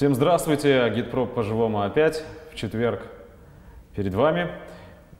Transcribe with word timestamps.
Всем 0.00 0.14
здравствуйте, 0.14 0.90
Гидпроп 0.96 1.34
по-живому 1.34 1.82
опять 1.82 2.24
в 2.50 2.54
четверг 2.54 3.02
перед 3.94 4.14
вами 4.14 4.50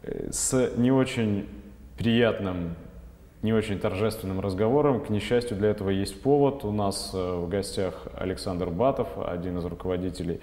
э, 0.02 0.30
с 0.32 0.72
не 0.78 0.90
очень 0.90 1.46
приятным, 1.98 2.76
не 3.42 3.52
очень 3.52 3.78
торжественным 3.78 4.40
разговором. 4.40 5.04
К 5.04 5.10
несчастью, 5.10 5.58
для 5.58 5.68
этого 5.68 5.90
есть 5.90 6.22
повод. 6.22 6.64
У 6.64 6.72
нас 6.72 7.10
э, 7.12 7.18
в 7.18 7.46
гостях 7.50 8.06
Александр 8.16 8.70
Батов, 8.70 9.08
один 9.18 9.58
из 9.58 9.66
руководителей 9.66 10.40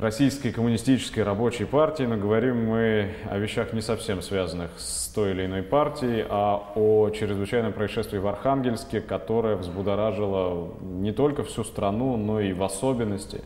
Российской 0.00 0.50
коммунистической 0.50 1.24
рабочей 1.24 1.66
партии, 1.66 2.04
но 2.04 2.16
говорим 2.16 2.64
мы 2.64 3.10
о 3.28 3.36
вещах 3.36 3.74
не 3.74 3.82
совсем 3.82 4.22
связанных 4.22 4.70
с 4.78 5.08
той 5.08 5.32
или 5.32 5.44
иной 5.44 5.62
партией, 5.62 6.24
а 6.26 6.72
о 6.74 7.10
чрезвычайном 7.10 7.74
происшествии 7.74 8.16
в 8.16 8.26
Архангельске, 8.26 9.02
которое 9.02 9.56
взбудоражило 9.56 10.72
не 10.80 11.12
только 11.12 11.44
всю 11.44 11.64
страну, 11.64 12.16
но 12.16 12.40
и 12.40 12.54
в 12.54 12.62
особенности 12.62 13.42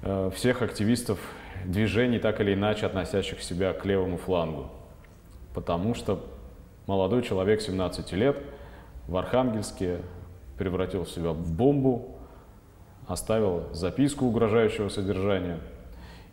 э, 0.00 0.30
всех 0.34 0.62
активистов 0.62 1.18
движений, 1.66 2.18
так 2.18 2.40
или 2.40 2.54
иначе 2.54 2.86
относящих 2.86 3.42
себя 3.42 3.74
к 3.74 3.84
левому 3.84 4.16
флангу. 4.16 4.70
Потому 5.52 5.94
что 5.94 6.24
молодой 6.86 7.20
человек 7.20 7.60
17 7.60 8.10
лет 8.12 8.38
в 9.06 9.14
Архангельске 9.18 9.98
превратил 10.56 11.04
себя 11.04 11.32
в 11.32 11.52
бомбу, 11.52 12.11
оставил 13.06 13.64
записку 13.72 14.26
угрожающего 14.26 14.88
содержания. 14.88 15.58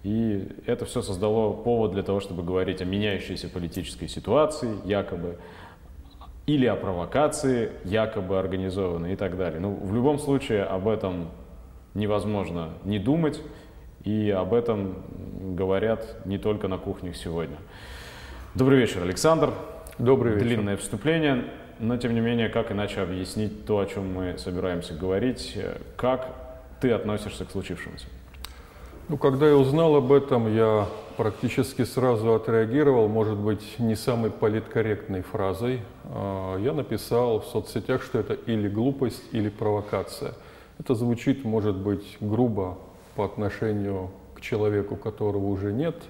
И 0.04 0.48
это 0.66 0.86
все 0.86 1.02
создало 1.02 1.52
повод 1.54 1.92
для 1.92 2.04
того, 2.04 2.20
чтобы 2.20 2.44
говорить 2.44 2.82
о 2.82 2.86
меняющейся 2.86 3.50
политической 3.50 4.08
ситуации, 4.08 4.78
якобы, 4.86 5.38
или 6.45 6.66
о 6.66 6.76
провокации, 6.76 7.72
якобы 7.84 8.40
организованной 8.40 9.14
и 9.14 9.16
так 9.16 9.38
далее. 9.38 9.59
Ну, 9.59 9.76
в 9.76 9.94
любом 9.94 10.18
случае 10.18 10.64
об 10.64 10.88
этом 10.88 11.30
невозможно 11.94 12.70
не 12.86 12.98
думать, 12.98 13.42
и 14.04 14.30
об 14.30 14.54
этом 14.54 14.95
говорят 15.56 16.26
не 16.26 16.38
только 16.38 16.67
на 16.67 16.78
кухнях 16.78 17.16
сегодня. 17.17 17.58
Добрый 18.56 18.80
вечер, 18.80 19.04
Александр. 19.04 19.52
Добрый 19.98 20.33
вечер. 20.33 20.45
Длинное 20.48 20.78
вступление, 20.78 21.44
но 21.78 21.98
тем 21.98 22.16
не 22.16 22.22
менее, 22.22 22.48
как 22.48 22.72
иначе 22.72 23.02
объяснить 23.02 23.66
то, 23.66 23.80
о 23.80 23.86
чем 23.86 24.14
мы 24.14 24.38
собираемся 24.38 24.94
говорить, 24.94 25.58
как 25.98 26.48
ты 26.81 26.91
относишься 26.91 27.45
к 27.45 27.52
случившемуся? 27.52 28.05
Ну, 29.08 29.17
когда 29.17 29.47
я 29.47 29.55
узнал 29.55 29.95
об 29.95 30.11
этом, 30.11 30.53
я 30.53 30.88
практически 31.17 31.83
сразу 31.83 32.33
отреагировал, 32.33 33.08
может 33.08 33.38
быть, 33.38 33.80
не 33.80 33.95
самой 33.95 34.30
политкорректной 34.30 35.23
фразой. 35.23 35.81
А, 36.05 36.58
я 36.58 36.73
написал 36.73 37.41
в 37.41 37.45
соцсетях, 37.45 38.03
что 38.03 38.19
это 38.19 38.33
или 38.33 38.69
глупость, 38.69 39.23
или 39.31 39.49
провокация. 39.49 40.33
Это 40.77 40.94
звучит, 40.94 41.44
может 41.44 41.75
быть, 41.75 42.17
грубо 42.19 42.77
по 43.16 43.25
отношению 43.25 44.11
к 44.36 44.41
человеку, 44.41 44.95
которого 44.95 45.47
уже 45.47 45.71
нет– 45.71 45.95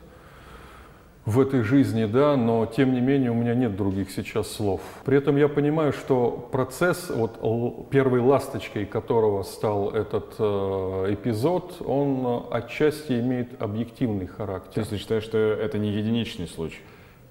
в 1.29 1.39
этой 1.39 1.61
жизни, 1.61 2.05
да, 2.05 2.35
но 2.35 2.65
тем 2.65 2.91
не 2.93 3.01
менее 3.01 3.29
у 3.29 3.35
меня 3.35 3.53
нет 3.53 3.75
других 3.75 4.09
сейчас 4.09 4.51
слов. 4.51 4.81
При 5.05 5.17
этом 5.17 5.37
я 5.37 5.47
понимаю, 5.47 5.93
что 5.93 6.49
процесс, 6.51 7.09
вот 7.09 7.89
первой 7.89 8.19
ласточкой 8.19 8.85
которого 8.85 9.43
стал 9.43 9.91
этот 9.91 10.33
э, 10.39 11.13
эпизод, 11.13 11.81
он 11.85 12.47
отчасти 12.49 13.19
имеет 13.19 13.61
объективный 13.61 14.25
характер. 14.25 14.73
То 14.73 14.79
есть 14.79 14.89
ты 14.89 14.97
считаешь, 14.97 15.23
что 15.23 15.37
это 15.37 15.77
не 15.77 15.91
единичный 15.91 16.47
случай? 16.47 16.79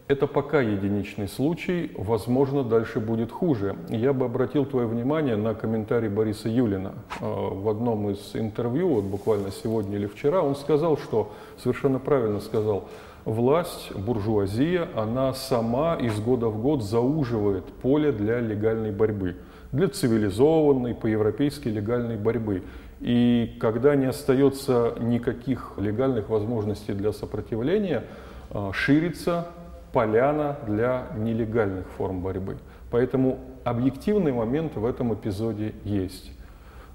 Это 0.06 0.26
пока 0.26 0.62
единичный 0.62 1.28
случай, 1.28 1.90
возможно, 1.98 2.64
дальше 2.64 2.98
будет 2.98 3.30
хуже. 3.30 3.76
Я 3.90 4.14
бы 4.14 4.24
обратил 4.24 4.64
твое 4.64 4.86
внимание 4.86 5.36
на 5.36 5.54
комментарий 5.54 6.08
Бориса 6.08 6.48
Юлина. 6.48 6.94
Э, 7.20 7.24
в 7.24 7.68
одном 7.68 8.10
из 8.10 8.30
интервью, 8.34 8.88
вот 8.88 9.04
буквально 9.04 9.50
сегодня 9.50 9.96
или 9.96 10.06
вчера, 10.06 10.40
он 10.40 10.54
сказал, 10.54 10.96
что, 10.96 11.32
совершенно 11.58 11.98
правильно 11.98 12.40
сказал, 12.40 12.84
власть, 13.24 13.94
буржуазия, 13.94 14.88
она 14.94 15.34
сама 15.34 15.96
из 15.96 16.18
года 16.20 16.48
в 16.48 16.60
год 16.60 16.82
зауживает 16.82 17.64
поле 17.66 18.12
для 18.12 18.40
легальной 18.40 18.90
борьбы, 18.92 19.36
для 19.72 19.88
цивилизованной, 19.88 20.94
по-европейски 20.94 21.68
легальной 21.68 22.16
борьбы. 22.16 22.62
И 23.00 23.56
когда 23.60 23.94
не 23.94 24.06
остается 24.06 24.94
никаких 24.98 25.74
легальных 25.76 26.28
возможностей 26.28 26.92
для 26.92 27.12
сопротивления, 27.12 28.04
а, 28.50 28.72
ширится 28.72 29.46
поляна 29.92 30.56
для 30.66 31.08
нелегальных 31.16 31.86
форм 31.96 32.20
борьбы. 32.20 32.58
Поэтому 32.90 33.38
объективный 33.64 34.32
момент 34.32 34.76
в 34.76 34.84
этом 34.84 35.14
эпизоде 35.14 35.74
есть. 35.84 36.32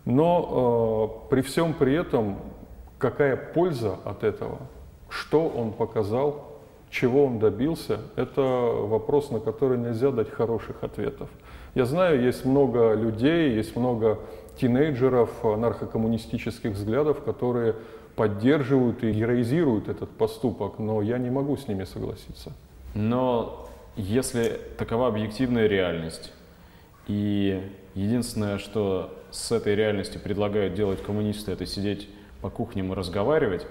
Но 0.06 1.19
э, 1.28 1.29
при 1.29 1.41
всем 1.41 1.73
при 1.73 1.94
этом, 1.94 2.38
какая 2.97 3.35
польза 3.38 3.97
от 4.03 4.23
этого? 4.23 4.59
Что 5.13 5.47
он 5.47 5.74
показал, 5.74 6.47
чего 6.90 7.25
он 7.25 7.38
добился, 7.38 8.00
это 8.16 8.41
вопрос, 8.41 9.29
на 9.29 9.40
который 9.40 9.78
нельзя 9.78 10.09
дать 10.09 10.31
хороших 10.31 10.84
ответов. 10.84 11.29
Я 11.75 11.85
знаю, 11.85 12.24
есть 12.24 12.46
много 12.46 12.96
людей, 12.96 13.51
есть 13.51 13.75
много 13.75 14.19
тинейджеров 14.57 15.29
наркокоммунистических 15.44 16.72
взглядов, 16.72 17.24
которые 17.24 17.75
поддерживают 18.16 19.03
и 19.03 19.12
героизируют 19.12 19.88
этот 19.88 20.09
поступок, 20.09 20.79
но 20.79 21.03
я 21.03 21.19
не 21.19 21.30
могу 21.30 21.57
с 21.57 21.68
ними 21.68 21.84
согласиться. 21.84 22.51
Но 22.95 23.68
если 23.95 24.59
такова 24.80 25.07
объективная 25.07 25.68
реальность, 25.68 26.34
и 27.07 27.62
единственное, 27.94 28.57
что 28.57 29.13
с 29.30 29.51
этой 29.51 29.75
реальностью 29.75 30.19
предлагают 30.19 30.74
делать 30.74 31.03
коммунисты, 31.03 31.51
это 31.51 31.68
сидеть 31.68 32.09
по 32.41 32.50
кухням 32.50 32.94
и 32.94 32.95
разговаривать, 32.95 33.68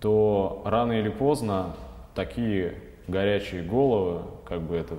то 0.00 0.62
рано 0.64 0.92
или 0.92 1.08
поздно 1.08 1.76
такие 2.14 2.74
горячие 3.08 3.62
головы, 3.62 4.22
как 4.44 4.62
бы 4.62 4.76
это 4.76 4.96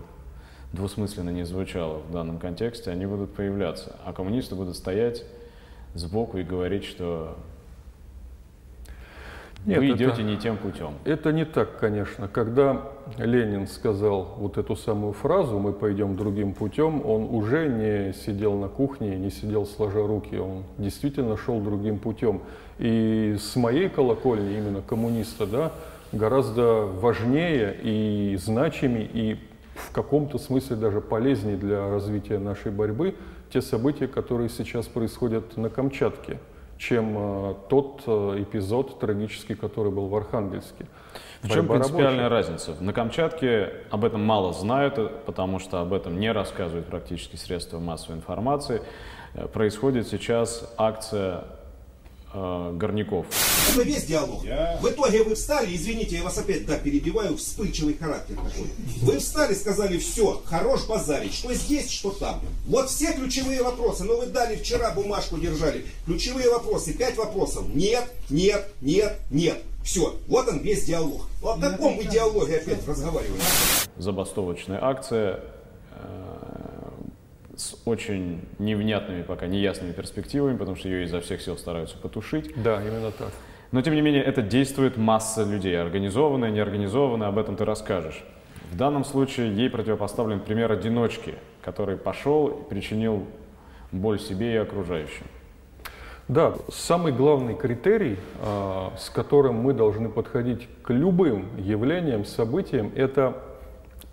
двусмысленно 0.74 1.30
не 1.30 1.44
звучало 1.44 2.00
в 2.00 2.12
данном 2.12 2.40
контексте, 2.40 2.92
они 2.92 3.06
будут 3.06 3.34
появляться. 3.34 3.96
А 4.06 4.14
коммунисты 4.14 4.56
будут 4.56 4.76
стоять 4.76 5.24
сбоку 5.94 6.38
и 6.38 6.44
говорить, 6.44 6.84
что 6.84 7.38
нет, 9.68 9.80
вы 9.80 9.90
идете 9.90 10.06
это, 10.06 10.24
не 10.24 10.38
тем 10.38 10.56
путем. 10.56 10.94
Это 11.04 11.34
не 11.34 11.44
так, 11.44 11.78
конечно. 11.78 12.30
Когда 12.30 12.84
Ленин 13.18 13.68
сказал 13.68 14.36
вот 14.38 14.58
эту 14.58 14.78
самую 14.78 15.12
фразу 15.12 15.60
«мы 15.60 15.74
пойдем 15.74 16.16
другим 16.16 16.54
путем», 16.54 17.06
он 17.06 17.24
уже 17.30 17.68
не 17.68 18.14
сидел 18.14 18.54
на 18.54 18.70
кухне, 18.70 19.18
не 19.18 19.30
сидел 19.30 19.66
сложа 19.66 20.08
руки, 20.08 20.38
он 20.38 20.64
действительно 20.78 21.36
шел 21.36 21.60
другим 21.60 22.00
путем. 22.00 22.42
И 22.80 23.36
с 23.38 23.58
моей 23.58 23.90
колокольни, 23.90 24.58
именно 24.58 24.82
коммуниста, 24.82 25.46
да, 25.46 25.74
гораздо 26.14 26.86
важнее 26.86 27.78
и 27.84 28.38
значимее, 28.42 29.10
и 29.12 29.38
в 29.76 29.92
каком-то 29.92 30.38
смысле 30.38 30.78
даже 30.78 31.02
полезнее 31.02 31.58
для 31.58 31.90
развития 31.90 32.40
нашей 32.40 32.72
борьбы 32.72 33.16
те 33.52 33.62
события, 33.62 34.08
которые 34.08 34.48
сейчас 34.48 34.86
происходят 34.86 35.58
на 35.58 35.70
Камчатке– 35.70 36.40
чем 36.78 37.16
э, 37.18 37.56
тот 37.70 38.04
э, 38.06 38.44
эпизод 38.44 39.00
трагический, 39.00 39.56
который 39.56 39.92
был 39.92 40.08
в 40.08 40.16
Архангельске. 40.16 40.86
В 41.42 41.50
чем 41.50 41.68
принципиальная 41.68 42.30
рабочая. 42.30 42.52
разница? 42.52 42.84
На 42.84 42.94
Камчатке 42.94 43.72
об 43.90 44.06
этом 44.06 44.24
мало 44.24 44.54
знают, 44.54 44.98
э, 44.98 45.10
потому 45.26 45.60
что 45.60 45.82
об 45.82 45.94
этом 45.94 46.20
не 46.20 46.32
рассказывают 46.32 46.88
практически 46.88 47.36
средства 47.36 47.80
массовой 47.80 48.18
информации. 48.18 48.82
Происходит 49.54 50.08
сейчас 50.08 50.74
акция 50.78 51.44
э, 52.34 52.72
горняков. 52.76 53.26
Это 53.72 53.82
весь 53.84 54.06
диалог. 54.06 54.44
Я... 54.44 54.78
В 54.82 54.88
итоге 54.88 55.24
вы 55.24 55.36
встали, 55.36 55.76
извините, 55.76 56.18
я 56.18 56.24
вас 56.24 56.38
опять 56.38 56.66
да, 56.66 56.78
перебиваю, 56.78 57.38
вспыльчивый 57.38 57.96
характер 57.96 58.36
такой. 58.36 58.68
Вы 59.02 59.20
встали, 59.20 59.54
сказали, 59.54 59.98
все, 59.98 60.42
хорош 60.46 60.86
базарить, 60.88 61.34
что 61.34 61.54
здесь, 61.54 61.92
что 61.92 62.12
там. 62.12 62.42
Вот 62.68 62.90
все 62.90 63.14
ключевые 63.14 63.64
вопросы, 63.64 64.04
но 64.04 64.18
вы 64.18 64.28
дали 64.28 64.56
вчера 64.56 64.92
бумажку 64.92 65.38
держали. 65.38 65.86
Ключевые 66.06 66.50
вопросы, 66.50 66.94
пять 66.94 67.18
вопросов. 67.18 67.66
Нет, 67.74 68.06
нет, 68.30 68.72
нет, 68.82 69.20
нет. 69.30 69.62
Все, 69.84 70.18
вот 70.28 70.48
он 70.50 70.60
весь 70.60 70.84
диалог. 70.84 71.22
О 71.42 71.58
каком 71.58 71.98
вы 71.98 72.04
диалоге 72.04 72.58
опять 72.58 72.86
разговариваете? 72.86 73.46
Забастовочная 73.96 74.84
акция 74.84 75.44
с 77.58 77.76
очень 77.86 78.42
невнятными, 78.60 79.24
пока 79.24 79.48
неясными 79.48 79.92
перспективами, 79.92 80.56
потому 80.56 80.78
что 80.78 80.88
ее 80.88 81.04
изо 81.04 81.20
всех 81.22 81.42
сил 81.42 81.58
стараются 81.58 81.98
потушить. 81.98 82.54
Да, 82.62 82.82
именно 82.82 83.12
так. 83.12 83.32
Но, 83.72 83.82
тем 83.82 83.96
не 83.96 84.02
менее, 84.02 84.24
это 84.24 84.42
действует 84.42 84.96
масса 84.96 85.44
людей, 85.44 85.80
организованная, 85.80 86.52
неорганизованная, 86.52 87.28
об 87.28 87.38
этом 87.38 87.58
ты 87.58 87.66
расскажешь. 87.66 88.24
В 88.72 88.78
данном 88.78 89.04
случае 89.04 89.54
ей 89.54 89.70
противопоставлен 89.70 90.40
пример 90.40 90.72
одиночки, 90.72 91.36
который 91.62 91.98
пошел 91.98 92.48
и 92.48 92.70
причинил 92.70 93.26
боль 93.92 94.20
себе 94.20 94.54
и 94.54 94.58
окружающим. 94.58 95.26
Да, 96.28 96.56
самый 96.70 97.14
главный 97.14 97.56
критерий, 97.56 98.18
а, 98.42 98.94
с 98.98 99.10
которым 99.10 99.56
мы 99.56 99.74
должны 99.74 100.10
подходить 100.10 100.68
к 100.84 100.92
любым 100.92 101.58
явлениям, 101.58 102.26
событиям, 102.26 102.92
это 102.96 103.42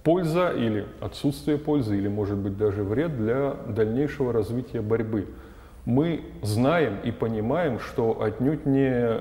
польза 0.05 0.51
или 0.51 0.87
отсутствие 1.01 1.59
пользы, 1.59 1.97
или 1.97 2.09
может 2.09 2.37
быть 2.37 2.56
даже 2.56 2.85
вред 2.85 3.17
для 3.17 3.55
дальнейшего 3.67 4.33
развития 4.33 4.83
борьбы. 4.83 5.27
Мы 5.87 6.23
знаем 6.43 6.99
и 7.03 7.11
понимаем, 7.11 7.81
что 7.81 8.23
отнюдь 8.23 8.67
не 8.67 9.21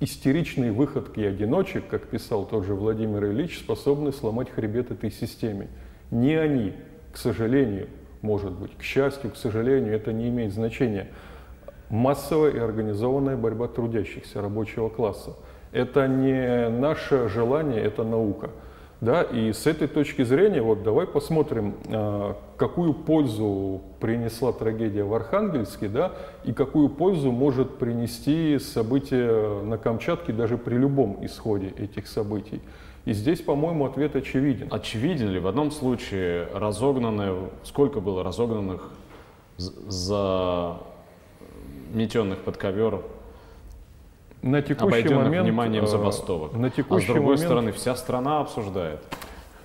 истеричные 0.00 0.72
выходки 0.72 1.20
одиночек, 1.20 1.84
как 1.88 2.08
писал 2.08 2.44
тот 2.44 2.66
же 2.66 2.74
Владимир 2.74 3.24
Ильич, 3.24 3.58
способны 3.58 4.12
сломать 4.12 4.50
хребет 4.50 4.90
этой 4.90 5.10
системе. 5.10 5.68
Не 6.10 6.34
они, 6.34 6.74
к 7.12 7.16
сожалению, 7.16 7.88
может 8.22 8.52
быть, 8.52 8.76
к 8.76 8.82
счастью, 8.82 9.30
к 9.30 9.36
сожалению, 9.36 9.94
это 9.94 10.12
не 10.12 10.28
имеет 10.28 10.52
значения. 10.52 11.08
Массовая 11.88 12.50
и 12.50 12.58
организованная 12.58 13.36
борьба 13.36 13.68
трудящихся, 13.68 14.42
рабочего 14.42 14.88
класса. 14.88 15.36
Это 15.72 16.08
не 16.08 16.68
наше 16.68 17.28
желание, 17.28 17.82
это 17.82 18.02
наука. 18.02 18.50
Да, 19.00 19.22
и 19.22 19.52
с 19.52 19.66
этой 19.66 19.88
точки 19.88 20.24
зрения, 20.24 20.62
вот 20.62 20.82
давай 20.82 21.06
посмотрим, 21.06 21.74
а, 21.88 22.34
какую 22.56 22.94
пользу 22.94 23.82
принесла 24.00 24.52
трагедия 24.52 25.04
в 25.04 25.12
Архангельске, 25.12 25.88
да, 25.88 26.12
и 26.44 26.52
какую 26.52 26.88
пользу 26.88 27.30
может 27.30 27.76
принести 27.76 28.58
событие 28.58 29.62
на 29.64 29.76
Камчатке 29.76 30.32
даже 30.32 30.56
при 30.56 30.76
любом 30.76 31.24
исходе 31.26 31.74
этих 31.76 32.06
событий. 32.06 32.62
И 33.04 33.12
здесь, 33.12 33.42
по-моему, 33.42 33.84
ответ 33.84 34.16
очевиден. 34.16 34.68
Очевиден 34.70 35.28
ли? 35.28 35.40
В 35.40 35.46
одном 35.46 35.70
случае 35.70 36.48
разогнаны, 36.54 37.50
сколько 37.64 38.00
было 38.00 38.24
разогнанных 38.24 38.90
за 39.58 40.78
метенных 41.92 42.38
под 42.38 42.56
ковер 42.56 43.02
на 44.42 44.62
текущий 44.62 45.12
момент, 45.12 45.44
вниманием 45.44 45.84
э, 45.84 45.86
забастовок. 45.86 46.52
На 46.54 46.70
текущий 46.70 47.04
а 47.04 47.10
с 47.10 47.12
другой 47.12 47.34
момент, 47.34 47.40
стороны, 47.40 47.72
вся 47.72 47.96
страна 47.96 48.40
обсуждает. 48.40 49.00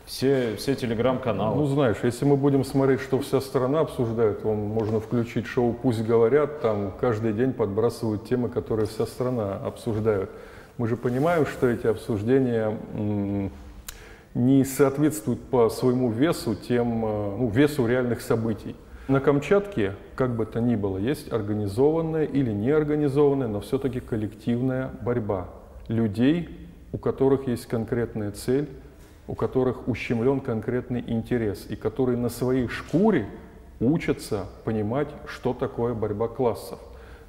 Все, 0.05 0.55
все 0.57 0.75
телеграм-каналы. 0.75 1.55
Ну, 1.55 1.65
знаешь, 1.67 1.97
если 2.03 2.25
мы 2.25 2.35
будем 2.35 2.65
смотреть, 2.65 2.99
что 2.99 3.19
вся 3.19 3.39
страна 3.39 3.79
обсуждает, 3.79 4.43
вам 4.43 4.57
можно 4.57 4.99
включить 4.99 5.45
шоу 5.45 5.73
«Пусть 5.73 6.03
говорят», 6.03 6.61
там 6.61 6.91
каждый 6.99 7.31
день 7.31 7.53
подбрасывают 7.53 8.27
темы, 8.27 8.49
которые 8.49 8.87
вся 8.87 9.05
страна 9.05 9.55
обсуждает. 9.63 10.29
Мы 10.77 10.87
же 10.87 10.97
понимаем, 10.97 11.45
что 11.45 11.67
эти 11.67 11.87
обсуждения 11.87 12.77
не 14.33 14.65
соответствуют 14.65 15.41
по 15.43 15.69
своему 15.69 16.09
весу 16.09 16.55
тем, 16.55 17.05
э, 17.05 17.35
ну, 17.37 17.49
весу 17.49 17.85
реальных 17.85 18.21
событий. 18.21 18.75
На 19.11 19.19
Камчатке, 19.19 19.95
как 20.15 20.37
бы 20.37 20.45
то 20.45 20.61
ни 20.61 20.77
было, 20.77 20.97
есть 20.97 21.33
организованная 21.33 22.23
или 22.23 22.49
неорганизованная, 22.49 23.49
но 23.49 23.59
все-таки 23.59 23.99
коллективная 23.99 24.89
борьба 25.01 25.49
людей, 25.89 26.69
у 26.93 26.97
которых 26.97 27.45
есть 27.45 27.65
конкретная 27.65 28.31
цель, 28.31 28.69
у 29.27 29.35
которых 29.35 29.89
ущемлен 29.89 30.39
конкретный 30.39 31.03
интерес, 31.05 31.65
и 31.67 31.75
которые 31.75 32.17
на 32.17 32.29
своей 32.29 32.69
шкуре 32.69 33.27
учатся 33.81 34.45
понимать, 34.63 35.09
что 35.27 35.53
такое 35.53 35.93
борьба 35.93 36.29
классов. 36.29 36.79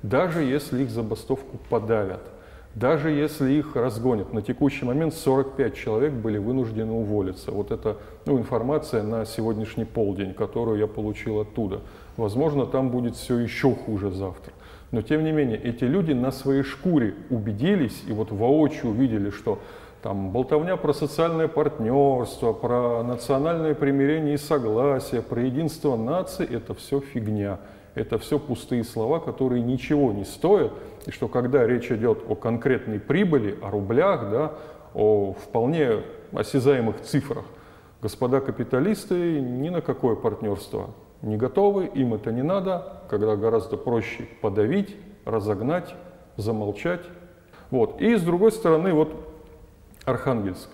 Даже 0.05 0.45
если 0.45 0.85
их 0.85 0.91
забастовку 0.91 1.59
подавят– 1.69 2.23
даже 2.75 3.11
если 3.11 3.53
их 3.53 3.77
разгонят, 3.77 4.33
на 4.33 4.41
текущий 4.41 4.87
момент 4.87 5.13
45 5.15 5.75
человек 5.75 6.13
были 6.13 6.39
вынуждены 6.39 6.93
уволиться. 6.93 7.51
Вот 7.51 7.71
это 7.71 7.99
ну, 8.27 8.39
информация 8.39 9.03
на 9.03 9.25
сегодняшний 9.25 9.85
полдень, 9.85 10.35
которую 10.35 10.79
я 10.79 10.87
получил 10.87 11.41
оттуда. 11.41 11.81
Возможно, 12.17 12.67
там 12.67 12.91
будет 12.91 13.17
все 13.17 13.39
еще 13.39 13.75
хуже 13.75 14.11
завтра. 14.11 14.53
Но 14.91 15.03
тем 15.03 15.25
не 15.25 15.33
менее, 15.33 15.59
эти 15.59 15.85
люди 15.85 16.13
на 16.13 16.31
своей 16.31 16.63
шкуре 16.63 17.15
убедились 17.31 18.03
и 18.07 18.13
вот 18.13 18.31
воочию 18.31 18.91
увидели, 18.91 19.31
что 19.31 19.59
там 20.03 20.31
болтовня 20.31 20.77
про 20.77 20.93
социальное 20.93 21.49
партнерство, 21.49 22.53
про 22.53 23.03
национальное 23.03 23.75
примирение 23.75 24.35
и 24.35 24.39
согласие, 24.39 25.23
про 25.23 25.43
единство 25.43 25.97
нации– 25.97 26.47
это 26.51 26.75
все 26.75 27.01
фигня 27.01 27.59
это 27.95 28.19
все 28.19 28.39
пустые 28.39 28.85
слова, 28.85 29.21
которые 29.21 29.63
ничего 29.63 30.13
не 30.13 30.25
стоят, 30.25 30.73
и 31.07 31.11
что 31.11 31.29
когда 31.29 31.67
речь 31.67 31.91
идет 31.91 32.23
о 32.29 32.35
конкретной 32.35 32.99
прибыли, 32.99 33.59
о 33.61 33.71
рублях, 33.71 34.31
да, 34.31 34.53
о 34.95 35.35
вполне 35.35 36.03
осязаемых 36.33 37.03
цифрах, 37.03 37.45
господа 38.03 38.41
капиталисты 38.41 39.41
ни 39.41 39.69
на 39.69 39.81
какое 39.81 40.17
партнерство 40.17 40.91
не 41.23 41.37
готовы, 41.37 41.87
им 41.87 42.15
это 42.15 42.33
не 42.33 42.43
надо, 42.43 43.03
когда 43.09 43.37
гораздо 43.37 43.77
проще 43.77 44.29
подавить, 44.41 44.97
разогнать, 45.25 45.95
замолчать. 46.37 47.03
Вот. 47.71 48.01
И 48.01 48.17
с 48.17 48.23
другой 48.23 48.51
стороны, 48.51 48.93
вот 48.93 49.15
Архангельск. 50.05 50.69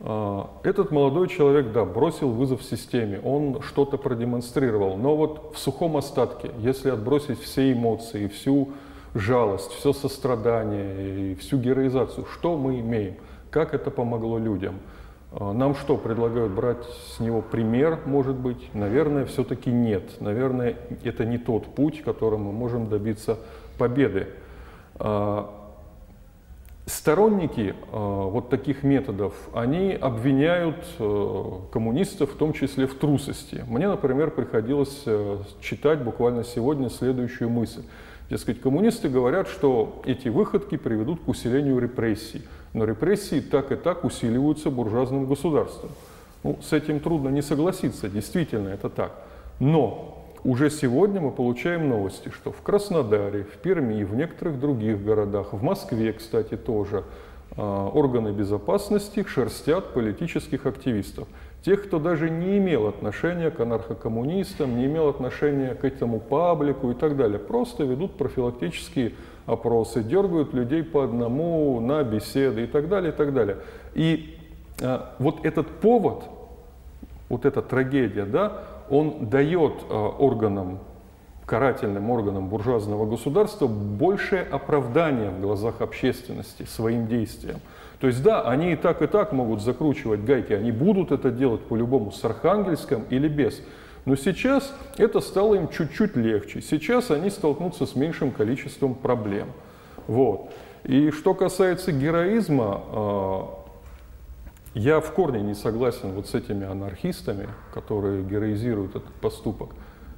А, 0.00 0.50
этот 0.62 0.90
молодой 0.90 1.28
человек, 1.28 1.72
да, 1.72 1.86
бросил 1.86 2.30
вызов 2.30 2.62
системе, 2.62 3.20
он 3.24 3.62
что-то 3.62 3.96
продемонстрировал, 3.96 4.98
но 4.98 5.16
вот 5.16 5.52
в 5.54 5.58
сухом 5.58 5.96
остатке, 5.96 6.50
если 6.58 6.90
отбросить 6.90 7.40
все 7.40 7.72
эмоции, 7.72 8.28
всю 8.28 8.70
жалость, 9.14 9.70
все 9.72 9.94
сострадание 9.94 11.32
и 11.32 11.34
всю 11.36 11.58
героизацию, 11.58 12.26
что 12.26 12.56
мы 12.56 12.80
имеем? 12.80 13.16
Как 13.50 13.74
это 13.74 13.90
помогло 13.90 14.38
людям? 14.38 14.76
А, 15.32 15.52
нам 15.52 15.74
что, 15.74 15.96
предлагают 15.96 16.52
брать 16.52 16.84
с 16.84 17.20
него 17.20 17.42
пример, 17.42 18.00
может 18.06 18.36
быть? 18.36 18.74
Наверное, 18.74 19.24
все-таки 19.26 19.70
нет. 19.70 20.20
Наверное, 20.20 20.76
это 21.04 21.24
не 21.24 21.38
тот 21.38 21.74
путь, 21.74 22.02
которым 22.02 22.42
мы 22.44 22.52
можем 22.52 22.88
добиться 22.88 23.38
победы. 23.78 24.28
А, 24.96 25.60
Сторонники 26.90 27.70
э, 27.70 27.74
вот 27.92 28.50
таких 28.50 28.82
методов, 28.82 29.32
они 29.54 29.92
обвиняют 29.92 30.84
э, 30.98 31.44
коммунистов 31.72 32.32
в 32.32 32.36
том 32.36 32.52
числе 32.52 32.88
в 32.88 32.94
трусости. 32.94 33.64
Мне, 33.68 33.86
например, 33.86 34.32
приходилось 34.32 35.04
э, 35.06 35.38
читать 35.60 36.02
буквально 36.02 36.42
сегодня 36.42 36.90
следующую 36.90 37.48
мысль. 37.48 37.82
Дескать, 38.28 38.60
коммунисты 38.60 39.08
говорят, 39.08 39.46
что 39.46 40.02
эти 40.04 40.28
выходки 40.28 40.76
приведут 40.76 41.20
к 41.20 41.28
усилению 41.28 41.78
репрессий. 41.78 42.42
Но 42.72 42.84
репрессии 42.84 43.40
так 43.40 43.72
и 43.72 43.76
так 43.76 44.04
усиливаются 44.04 44.70
буржуазным 44.70 45.26
государством. 45.26 45.90
Ну, 46.42 46.58
с 46.62 46.72
этим 46.72 47.00
трудно 47.00 47.28
не 47.28 47.42
согласиться, 47.42 48.08
действительно 48.08 48.68
это 48.68 48.88
так. 48.88 49.12
Но 49.58 50.24
уже 50.42 50.70
сегодня 50.70 51.20
мы 51.20 51.32
получаем 51.32 51.88
новости, 51.88 52.30
что 52.30 52.50
в 52.50 52.62
Краснодаре, 52.62 53.44
в 53.44 53.58
Перми, 53.58 54.04
в 54.04 54.14
некоторых 54.14 54.58
других 54.58 55.04
городах, 55.04 55.52
в 55.52 55.62
Москве, 55.62 56.12
кстати, 56.14 56.56
тоже, 56.56 57.04
а, 57.56 57.88
органы 57.88 58.30
безопасности 58.30 59.24
шерстят 59.28 59.92
политических 59.92 60.64
активистов. 60.64 61.28
Тех, 61.62 61.84
кто 61.84 61.98
даже 61.98 62.30
не 62.30 62.56
имел 62.56 62.86
отношения 62.86 63.50
к 63.50 63.60
анархокоммунистам, 63.60 64.78
не 64.78 64.86
имел 64.86 65.08
отношения 65.08 65.74
к 65.74 65.84
этому 65.84 66.20
паблику 66.20 66.90
и 66.90 66.94
так 66.94 67.18
далее. 67.18 67.38
Просто 67.38 67.84
ведут 67.84 68.16
профилактические 68.16 69.12
опросы, 69.52 70.02
дергают 70.02 70.54
людей 70.54 70.82
по 70.82 71.04
одному 71.04 71.80
на 71.80 72.02
беседы 72.02 72.64
и 72.64 72.66
так 72.66 72.88
далее, 72.88 73.12
и 73.12 73.14
так 73.14 73.34
далее. 73.34 73.58
И 73.94 74.38
а, 74.80 75.14
вот 75.18 75.44
этот 75.44 75.68
повод, 75.80 76.24
вот 77.28 77.44
эта 77.44 77.62
трагедия, 77.62 78.24
да, 78.24 78.64
он 78.88 79.28
дает 79.28 79.74
э, 79.88 79.94
органам, 79.94 80.80
карательным 81.46 82.10
органам 82.10 82.48
буржуазного 82.48 83.06
государства 83.06 83.68
большее 83.68 84.42
оправдание 84.42 85.30
в 85.30 85.40
глазах 85.40 85.80
общественности 85.80 86.64
своим 86.64 87.06
действиям. 87.06 87.60
То 88.00 88.06
есть 88.06 88.22
да, 88.22 88.42
они 88.42 88.72
и 88.72 88.76
так, 88.76 89.02
и 89.02 89.06
так 89.06 89.32
могут 89.32 89.62
закручивать 89.62 90.24
гайки, 90.24 90.52
они 90.52 90.72
будут 90.72 91.12
это 91.12 91.30
делать 91.30 91.60
по-любому 91.60 92.10
с 92.10 92.24
Архангельском 92.24 93.04
или 93.10 93.28
без. 93.28 93.62
Но 94.04 94.16
сейчас 94.16 94.74
это 94.96 95.20
стало 95.20 95.54
им 95.54 95.68
чуть-чуть 95.68 96.16
легче. 96.16 96.60
Сейчас 96.60 97.10
они 97.10 97.30
столкнутся 97.30 97.86
с 97.86 97.94
меньшим 97.94 98.30
количеством 98.30 98.94
проблем. 98.94 99.48
Вот. 100.06 100.50
И 100.84 101.10
что 101.10 101.34
касается 101.34 101.92
героизма, 101.92 102.82
э, 102.92 103.40
я 104.74 105.00
в 105.00 105.12
корне 105.12 105.42
не 105.42 105.54
согласен 105.54 106.12
вот 106.12 106.28
с 106.28 106.34
этими 106.34 106.66
анархистами, 106.66 107.48
которые 107.74 108.22
героизируют 108.22 108.96
этот 108.96 109.12
поступок. 109.20 109.70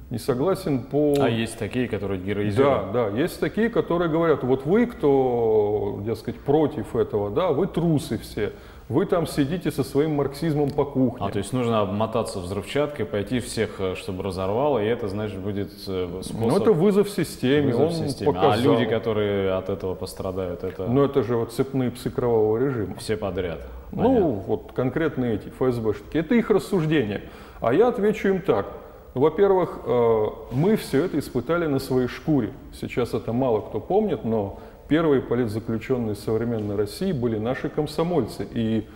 Не 0.09 0.19
согласен 0.19 0.83
по... 0.83 1.15
А 1.19 1.27
есть 1.27 1.57
такие, 1.57 1.87
которые 1.87 2.21
героизируют? 2.21 2.91
Да, 2.91 3.09
да, 3.09 3.17
есть 3.17 3.39
такие, 3.39 3.69
которые 3.69 4.11
говорят, 4.11 4.43
вот 4.43 4.65
вы, 4.65 4.85
кто, 4.85 6.01
дескать, 6.05 6.39
против 6.39 6.95
этого, 6.95 7.31
да, 7.31 7.49
вы 7.49 7.65
трусы 7.65 8.19
все, 8.19 8.53
вы 8.89 9.05
там 9.05 9.27
сидите 9.27 9.71
со 9.71 9.83
своим 9.83 10.15
марксизмом 10.15 10.69
по 10.69 10.85
кухне. 10.85 11.25
А, 11.25 11.31
то 11.31 11.37
есть 11.37 11.53
нужно 11.53 11.81
обмотаться 11.81 12.39
взрывчаткой, 12.39 13.05
пойти 13.05 13.39
всех, 13.39 13.79
э, 13.79 13.95
чтобы 13.95 14.23
разорвало, 14.23 14.79
и 14.79 14.85
это, 14.85 15.07
значит, 15.07 15.39
будет 15.39 15.71
э, 15.87 16.21
способ... 16.21 16.35
Ну, 16.35 16.57
это 16.57 16.73
вызов 16.73 17.09
системе, 17.09 17.67
вызов 17.67 17.81
он 17.81 18.07
системе. 18.07 18.33
Показал. 18.33 18.51
А 18.51 18.57
люди, 18.57 18.85
которые 18.85 19.53
от 19.53 19.69
этого 19.69 19.95
пострадают, 19.95 20.63
это... 20.63 20.87
Ну, 20.87 21.03
это 21.03 21.23
же 21.23 21.37
вот 21.37 21.53
цепные 21.53 21.91
псы 21.91 22.09
кровавого 22.09 22.57
режима. 22.57 22.95
Все 22.97 23.15
подряд. 23.15 23.61
Ну, 23.91 24.01
Понятно. 24.03 24.19
Ну, 24.19 24.31
вот 24.47 24.71
конкретно 24.75 25.25
эти 25.25 25.49
ФСБшники. 25.49 26.17
Это 26.17 26.35
их 26.35 26.49
рассуждение. 26.49 27.23
А 27.61 27.73
я 27.73 27.87
отвечу 27.87 28.27
им 28.27 28.41
так. 28.41 28.67
Во-первых, 29.13 29.79
э, 29.85 30.25
мы 30.51 30.75
все 30.75 31.05
это 31.05 31.19
испытали 31.19 31.67
на 31.67 31.79
своей 31.79 32.07
шкуре. 32.07 32.51
Сейчас 32.73 33.13
это 33.13 33.31
мало 33.31 33.61
кто 33.61 33.79
помнит, 33.79 34.25
но 34.25 34.59
первые 34.93 35.23
политзаключенные 35.23 36.13
современной 36.13 36.75
России 36.75 37.13
были 37.13 37.39
наши 37.39 37.67
комсомольцы. 37.67 38.47
И 38.53 38.87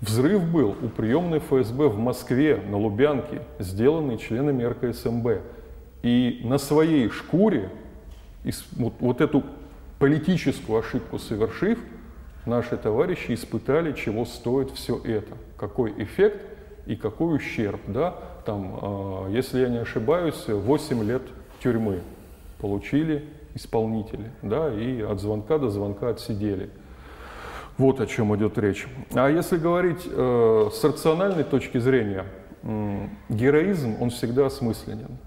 взрыв 0.00 0.42
был 0.50 0.74
у 0.82 0.88
приемной 0.88 1.38
ФСБ 1.38 1.90
в 1.90 1.96
Москве, 1.96 2.60
на 2.68 2.76
Лубянке, 2.76 3.40
сделанный 3.60 4.18
членами 4.18 4.64
РКСМБ. 4.64 5.28
И 6.02 6.40
на 6.42 6.58
своей 6.58 7.08
шкуре, 7.08 7.70
вот, 8.72 8.94
вот 8.98 9.20
эту 9.20 9.44
политическую 10.00 10.80
ошибку 10.80 11.20
совершив, 11.20 11.78
наши 12.46 12.76
товарищи 12.76 13.32
испытали, 13.32 13.92
чего 13.92 14.24
стоит 14.24 14.72
все 14.72 15.00
это, 15.04 15.36
какой 15.56 15.94
эффект 16.02 16.40
и 16.84 16.96
какой 16.96 17.36
ущерб. 17.36 17.80
Да? 17.86 18.16
Там, 18.44 18.76
а, 18.82 19.30
если 19.30 19.60
я 19.60 19.68
не 19.68 19.78
ошибаюсь, 19.78 20.48
8 20.48 21.04
лет 21.04 21.22
тюрьмы 21.62 22.00
получили 22.58 23.24
исполнители, 23.54 24.30
да, 24.42 24.72
и 24.72 25.00
от 25.00 25.20
звонка 25.20 25.58
до 25.58 25.70
звонка 25.70 26.10
отсидели. 26.10 26.70
Вот 27.76 28.00
о 28.00 28.06
чем 28.06 28.34
идет 28.36 28.56
речь. 28.58 28.86
А 29.14 29.28
если 29.28 29.56
говорить 29.56 30.06
э, 30.06 30.68
с 30.72 30.84
рациональной 30.84 31.42
точки 31.42 31.78
зрения, 31.78 32.24
э, 32.62 33.08
героизм, 33.28 33.96
он 34.00 34.10
всегда 34.10 34.46
осмысленен. 34.46 35.18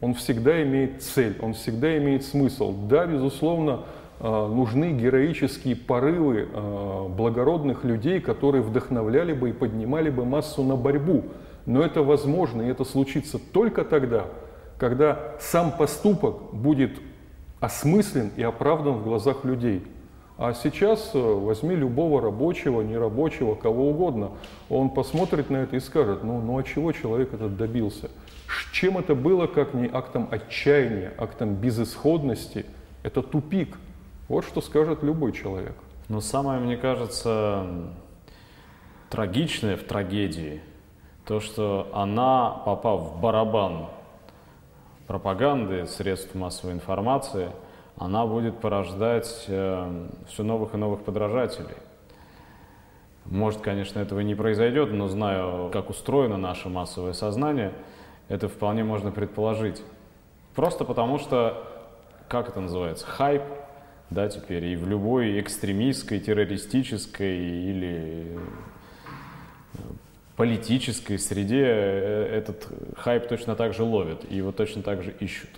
Он 0.00 0.14
всегда 0.14 0.62
имеет 0.62 1.02
цель, 1.02 1.36
он 1.42 1.54
всегда 1.54 1.98
имеет 1.98 2.24
смысл. 2.24 2.72
Да, 2.88 3.04
безусловно, 3.04 3.80
э, 4.20 4.24
нужны 4.28 4.92
героические 4.92 5.74
порывы 5.74 6.48
э, 6.52 7.08
благородных 7.08 7.82
людей, 7.82 8.20
которые 8.20 8.62
вдохновляли 8.62 9.32
бы 9.32 9.50
и 9.50 9.52
поднимали 9.52 10.08
бы 10.08 10.24
массу 10.24 10.62
на 10.62 10.76
борьбу. 10.76 11.24
Но 11.66 11.82
это 11.82 12.02
возможно, 12.02 12.62
и 12.62 12.68
это 12.68 12.84
случится 12.84 13.40
только 13.52 13.84
тогда, 13.84 14.26
когда 14.78 15.34
сам 15.40 15.72
поступок 15.72 16.54
будет 16.54 16.92
осмыслен 17.60 18.30
и 18.36 18.42
оправдан 18.42 18.94
в 18.94 19.04
глазах 19.04 19.44
людей. 19.44 19.86
А 20.36 20.54
сейчас 20.54 21.10
э, 21.14 21.18
возьми 21.18 21.74
любого 21.74 22.22
рабочего, 22.22 22.80
нерабочего, 22.82 23.56
кого 23.56 23.90
угодно. 23.90 24.30
Он 24.68 24.90
посмотрит 24.90 25.50
на 25.50 25.56
это 25.56 25.76
и 25.76 25.80
скажет, 25.80 26.22
ну, 26.22 26.40
ну 26.40 26.56
а 26.56 26.62
чего 26.62 26.92
человек 26.92 27.34
этот 27.34 27.56
добился? 27.56 28.08
Чем 28.72 28.98
это 28.98 29.16
было, 29.16 29.48
как 29.48 29.74
не 29.74 29.90
актом 29.92 30.28
отчаяния, 30.30 31.12
актом 31.18 31.56
безысходности? 31.56 32.66
Это 33.02 33.20
тупик. 33.20 33.76
Вот 34.28 34.44
что 34.44 34.60
скажет 34.60 35.02
любой 35.02 35.32
человек. 35.32 35.74
Но 36.08 36.20
самое, 36.20 36.60
мне 36.60 36.76
кажется, 36.76 37.66
трагичное 39.10 39.76
в 39.76 39.82
трагедии, 39.82 40.60
то, 41.26 41.40
что 41.40 41.88
она, 41.92 42.50
попав 42.64 43.00
в 43.00 43.20
барабан 43.20 43.88
пропаганды, 45.08 45.86
средств 45.86 46.34
массовой 46.34 46.74
информации, 46.74 47.50
она 47.96 48.26
будет 48.26 48.60
порождать 48.60 49.46
э, 49.48 50.06
все 50.28 50.42
новых 50.44 50.74
и 50.74 50.76
новых 50.76 51.02
подражателей. 51.02 51.74
Может, 53.24 53.60
конечно, 53.60 53.98
этого 53.98 54.20
не 54.20 54.34
произойдет, 54.34 54.92
но 54.92 55.08
знаю, 55.08 55.70
как 55.72 55.90
устроено 55.90 56.36
наше 56.36 56.68
массовое 56.68 57.14
сознание, 57.14 57.72
это 58.28 58.48
вполне 58.48 58.84
можно 58.84 59.10
предположить. 59.10 59.82
Просто 60.54 60.84
потому 60.84 61.18
что, 61.18 61.66
как 62.28 62.50
это 62.50 62.60
называется, 62.60 63.06
хайп, 63.06 63.42
да, 64.10 64.28
теперь 64.28 64.64
и 64.66 64.76
в 64.76 64.86
любой 64.86 65.40
экстремистской, 65.40 66.20
террористической 66.20 67.38
или 67.38 68.38
политической 70.38 71.18
среде 71.18 71.64
э, 71.64 72.38
этот 72.38 72.68
хайп 72.96 73.26
точно 73.26 73.56
так 73.56 73.74
же 73.74 73.82
ловят, 73.82 74.24
и 74.30 74.36
его 74.36 74.52
точно 74.52 74.82
так 74.82 75.02
же 75.02 75.12
ищут. 75.18 75.50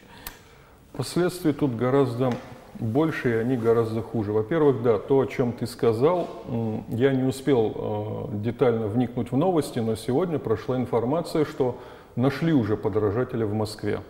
Последствия 0.92 1.52
тут 1.52 1.76
гораздо 1.76 2.32
больше, 2.78 3.28
и 3.28 3.34
они 3.34 3.58
гораздо 3.58 4.00
хуже. 4.00 4.32
Во-первых, 4.32 4.82
да, 4.82 4.98
то, 4.98 5.20
о 5.20 5.26
чем 5.26 5.52
ты 5.52 5.66
сказал, 5.66 6.28
я 6.88 7.12
не 7.12 7.24
успел 7.24 8.30
э, 8.32 8.36
детально 8.38 8.86
вникнуть 8.86 9.30
в 9.30 9.36
новости, 9.36 9.80
но 9.80 9.96
сегодня 9.96 10.38
прошла 10.38 10.78
информация, 10.78 11.44
что 11.44 11.78
нашли 12.16 12.54
уже 12.54 12.78
подражателя 12.78 13.44
в 13.44 13.52
Москве 13.52 14.00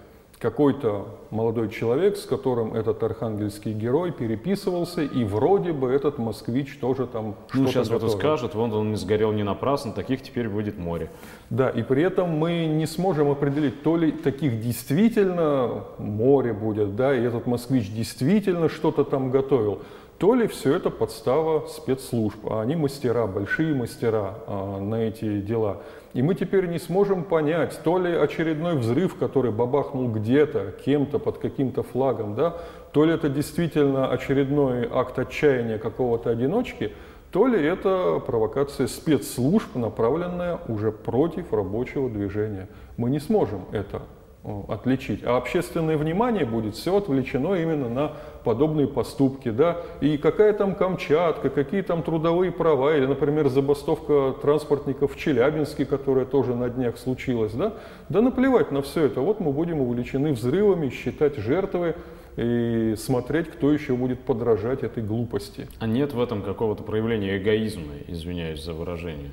какой-то 0.40 1.18
молодой 1.30 1.68
человек, 1.68 2.16
с 2.16 2.24
которым 2.24 2.74
этот 2.74 3.02
архангельский 3.02 3.72
герой 3.72 4.10
переписывался, 4.10 5.02
и 5.02 5.22
вроде 5.22 5.72
бы 5.72 5.90
этот 5.90 6.18
москвич 6.18 6.78
тоже 6.78 7.06
там 7.06 7.34
Ну, 7.52 7.66
сейчас 7.66 7.90
вот 7.90 8.10
скажет, 8.10 8.54
вон 8.54 8.72
он 8.72 8.90
не 8.90 8.96
сгорел 8.96 9.32
не 9.32 9.42
напрасно, 9.42 9.92
таких 9.92 10.22
теперь 10.22 10.48
будет 10.48 10.78
море. 10.78 11.10
Да, 11.50 11.68
и 11.68 11.82
при 11.82 12.02
этом 12.02 12.30
мы 12.30 12.64
не 12.64 12.86
сможем 12.86 13.30
определить, 13.30 13.82
то 13.82 13.98
ли 13.98 14.12
таких 14.12 14.60
действительно 14.60 15.84
море 15.98 16.54
будет, 16.54 16.96
да, 16.96 17.14
и 17.14 17.22
этот 17.22 17.46
москвич 17.46 17.92
действительно 17.92 18.70
что-то 18.70 19.04
там 19.04 19.30
готовил, 19.30 19.82
то 20.20 20.34
ли 20.34 20.46
все 20.48 20.76
это 20.76 20.90
подстава 20.90 21.66
спецслужб, 21.66 22.40
а 22.44 22.60
они 22.60 22.76
мастера, 22.76 23.26
большие 23.26 23.74
мастера 23.74 24.34
а, 24.46 24.78
на 24.78 24.96
эти 24.96 25.40
дела. 25.40 25.78
И 26.12 26.20
мы 26.20 26.34
теперь 26.34 26.66
не 26.66 26.78
сможем 26.78 27.24
понять, 27.24 27.80
то 27.82 27.96
ли 27.96 28.12
очередной 28.12 28.76
взрыв, 28.76 29.14
который 29.14 29.50
бабахнул 29.50 30.10
где-то, 30.10 30.74
кем-то, 30.84 31.18
под 31.18 31.38
каким-то 31.38 31.82
флагом, 31.82 32.34
да, 32.34 32.58
то 32.92 33.06
ли 33.06 33.14
это 33.14 33.30
действительно 33.30 34.10
очередной 34.12 34.86
акт 34.92 35.18
отчаяния 35.18 35.78
какого-то 35.78 36.28
одиночки, 36.28 36.92
то 37.32 37.46
ли 37.46 37.58
это 37.64 38.22
провокация 38.26 38.88
спецслужб, 38.88 39.74
направленная 39.74 40.60
уже 40.68 40.92
против 40.92 41.50
рабочего 41.50 42.10
движения. 42.10 42.68
Мы 42.98 43.08
не 43.08 43.20
сможем 43.20 43.64
это 43.72 44.02
отличить. 44.42 45.22
А 45.24 45.36
общественное 45.36 45.96
внимание 45.96 46.44
будет 46.44 46.74
все 46.74 46.96
отвлечено 46.96 47.54
именно 47.54 47.88
на 47.88 48.12
подобные 48.42 48.86
поступки. 48.86 49.50
Да? 49.50 49.78
И 50.00 50.16
какая 50.16 50.52
там 50.52 50.74
Камчатка, 50.74 51.50
какие 51.50 51.82
там 51.82 52.02
трудовые 52.02 52.50
права, 52.50 52.96
или, 52.96 53.06
например, 53.06 53.48
забастовка 53.48 54.34
транспортников 54.40 55.14
в 55.14 55.18
Челябинске, 55.18 55.84
которая 55.84 56.24
тоже 56.24 56.54
на 56.54 56.70
днях 56.70 56.98
случилась. 56.98 57.52
Да, 57.52 57.74
да 58.08 58.22
наплевать 58.22 58.72
на 58.72 58.82
все 58.82 59.04
это. 59.04 59.20
Вот 59.20 59.40
мы 59.40 59.52
будем 59.52 59.80
увлечены 59.80 60.32
взрывами, 60.32 60.88
считать 60.88 61.36
жертвы 61.36 61.96
и 62.36 62.94
смотреть, 62.96 63.48
кто 63.48 63.72
еще 63.72 63.94
будет 63.94 64.20
подражать 64.20 64.82
этой 64.82 65.02
глупости. 65.02 65.68
А 65.80 65.86
нет 65.86 66.14
в 66.14 66.20
этом 66.20 66.42
какого-то 66.42 66.82
проявления 66.82 67.36
эгоизма, 67.36 67.92
извиняюсь 68.08 68.64
за 68.64 68.72
выражение. 68.72 69.32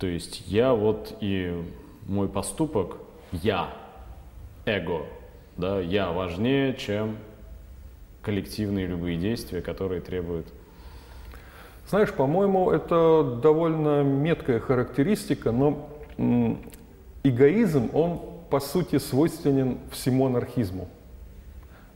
То 0.00 0.06
есть 0.06 0.42
я 0.46 0.74
вот 0.74 1.14
и 1.20 1.54
мой 2.06 2.28
поступок, 2.28 2.96
я 3.32 3.70
эго, 4.64 5.06
да, 5.56 5.80
я 5.80 6.10
важнее, 6.10 6.74
чем 6.74 7.16
коллективные 8.22 8.86
любые 8.86 9.16
действия, 9.16 9.60
которые 9.60 10.00
требуют. 10.00 10.46
Знаешь, 11.88 12.12
по-моему, 12.12 12.70
это 12.70 13.38
довольно 13.42 14.02
меткая 14.02 14.60
характеристика, 14.60 15.50
но 15.50 15.88
эгоизм, 17.24 17.90
он 17.92 18.20
по 18.48 18.60
сути 18.60 18.98
свойственен 18.98 19.78
всему 19.90 20.26
анархизму. 20.26 20.88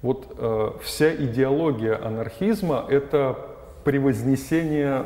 Вот 0.02 0.35
э, 0.37 0.73
вся 0.83 1.14
идеология 1.14 1.97
анархизма– 2.04 2.85
это 2.88 3.38
превознесение 3.85 5.04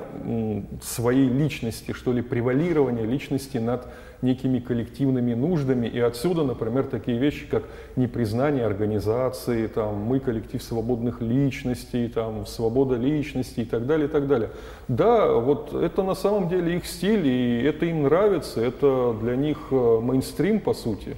своей 0.83 1.29
личности, 1.29 1.93
что 1.93 2.13
ли, 2.13 2.23
превалирование 2.23 3.07
личности 3.07 3.59
над 3.59 3.87
некими 4.23 4.59
коллективными 4.59 5.35
нуждами. 5.35 5.87
И 5.87 5.99
отсюда, 6.01 6.45
например, 6.45 6.85
такие 6.85 7.19
вещи, 7.19 7.47
как 7.47 7.65
непризнание 7.97 8.67
организации, 8.67 9.67
там, 9.67 9.97
мы 9.97 10.21
коллектив 10.21 10.63
свободных 10.63 11.21
личностей, 11.21 12.09
там, 12.09 12.47
свобода 12.47 12.97
личности 12.97 13.61
и 13.61 13.65
так 13.65 13.87
далее, 13.87 14.09
и 14.09 14.11
так 14.11 14.27
далее. 14.27 14.51
Да, 14.89 15.33
вот 15.33 15.75
это 15.75 16.03
на 16.03 16.15
самом 16.15 16.49
деле 16.49 16.77
их 16.77 16.87
стиль, 16.87 17.27
и 17.27 17.63
это 17.63 17.87
им 17.87 18.05
нравится, 18.05 18.61
это 18.61 19.17
для 19.21 19.37
них 19.37 19.59
э, 19.71 20.01
мейнстрим, 20.01 20.61
по 20.61 20.75
сути. 20.75 21.17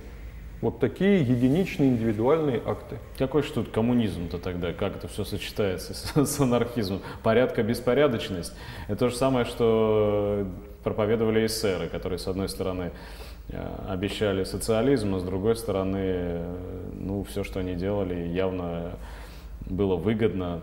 Вот 0.61 0.79
такие 0.79 1.21
единичные 1.21 1.89
индивидуальные 1.89 2.61
акты. 2.65 2.99
Какой 3.17 3.43
же 3.43 3.53
тут 3.53 3.71
коммунизм-то 3.71 4.39
тогда? 4.39 4.75
Как 4.75 4.97
это 4.97 5.09
все 5.09 5.25
сочетается 5.25 5.95
с, 5.95 6.27
с 6.27 6.41
анархизмом? 6.41 7.01
Порядка, 7.23 7.63
беспорядочность. 7.63 8.53
Это 8.87 8.99
то 8.99 9.09
же 9.09 9.17
самое, 9.17 9.47
что 9.47 10.47
проповедовали 10.85 11.47
эсеры, 11.47 11.89
которые, 11.89 12.19
с 12.19 12.29
одной 12.29 12.49
стороны, 12.51 12.93
э, 13.49 13.67
обещали 13.89 14.45
социализм, 14.45 15.15
а 15.15 15.21
с 15.21 15.23
другой 15.23 15.57
стороны, 15.57 15.99
э, 15.99 16.57
ну, 16.95 17.25
все, 17.25 17.43
что 17.43 17.61
они 17.61 17.75
делали, 17.75 18.29
явно 18.29 18.93
было 19.65 19.97
выгодно, 19.97 20.61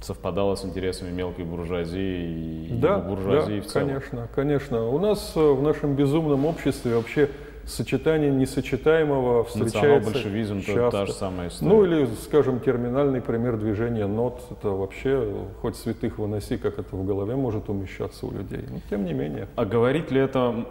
совпадало 0.00 0.54
с 0.54 0.64
интересами 0.64 1.10
мелкой 1.10 1.44
буржуазии 1.44 2.68
и 2.68 2.72
да, 2.72 2.98
буржуазии 2.98 3.60
да, 3.60 3.62
в 3.62 3.66
целом. 3.66 3.88
Конечно, 3.88 4.28
конечно. 4.34 4.88
У 4.88 4.98
нас 4.98 5.32
э, 5.36 5.40
в 5.40 5.62
нашем 5.62 5.94
безумном 5.94 6.46
обществе 6.46 6.96
вообще 6.96 7.30
сочетание 7.66 8.30
несочетаемого 8.30 9.44
встречается 9.44 10.12
большевизм 10.12 10.60
часто. 10.62 10.90
та 10.90 11.06
же 11.06 11.12
самая 11.12 11.48
история. 11.48 11.72
Ну 11.72 11.84
или, 11.84 12.08
скажем, 12.22 12.60
терминальный 12.60 13.20
пример 13.20 13.56
движения 13.56 14.06
нот. 14.06 14.40
Это 14.50 14.68
вообще, 14.68 15.46
хоть 15.60 15.76
святых 15.76 16.18
выноси, 16.18 16.56
как 16.56 16.78
это 16.78 16.94
в 16.96 17.04
голове 17.04 17.34
может 17.34 17.68
умещаться 17.68 18.26
у 18.26 18.30
людей. 18.30 18.64
Но 18.70 18.80
тем 18.88 19.04
не 19.04 19.12
менее. 19.12 19.48
А 19.56 19.64
говорит 19.64 20.10
ли 20.10 20.20
это 20.20 20.66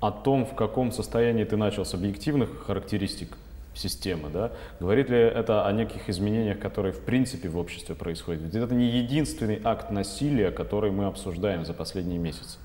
о 0.00 0.12
том, 0.12 0.46
в 0.46 0.54
каком 0.54 0.92
состоянии 0.92 1.44
ты 1.44 1.56
начал 1.56 1.84
с 1.84 1.92
объективных 1.92 2.50
характеристик 2.66 3.36
системы, 3.74 4.28
да? 4.32 4.52
Говорит 4.80 5.10
ли 5.10 5.18
это 5.18 5.66
о 5.66 5.72
неких 5.72 6.08
изменениях, 6.08 6.58
которые 6.58 6.92
в 6.92 7.00
принципе 7.00 7.48
в 7.48 7.58
обществе 7.58 7.94
происходят? 7.94 8.42
Ведь 8.42 8.54
это 8.54 8.74
не 8.74 8.86
единственный 8.86 9.60
акт 9.64 9.90
насилия, 9.90 10.50
который 10.50 10.90
мы 10.92 11.06
обсуждаем 11.06 11.64
за 11.64 11.74
последние 11.74 12.18
месяцы. 12.18 12.58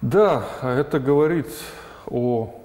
Да, 0.00 0.44
это 0.62 0.98
говорит 0.98 1.46
о 2.06 2.61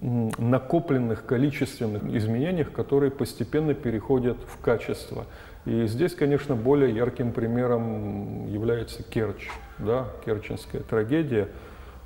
накопленных 0.00 1.26
количественных 1.26 2.04
изменениях, 2.04 2.72
которые 2.72 3.10
постепенно 3.10 3.74
переходят 3.74 4.38
в 4.46 4.60
качество. 4.62 5.26
И 5.64 5.86
здесь, 5.86 6.14
конечно, 6.14 6.56
более 6.56 6.94
ярким 6.94 7.32
примером 7.32 8.46
является 8.48 9.02
Керчь, 9.02 9.48
да, 9.78 10.08
керченская 10.24 10.80
трагедия. 10.82 11.48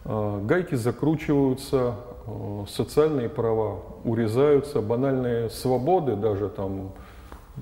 А, 0.04 0.44
гайки 0.44 0.74
закручиваются, 0.74 1.96
а, 2.26 2.64
социальные 2.68 3.28
права 3.28 3.80
урезаются, 4.04 4.82
банальные 4.82 5.48
свободы 5.48 6.16
даже 6.16 6.48
там 6.48 6.92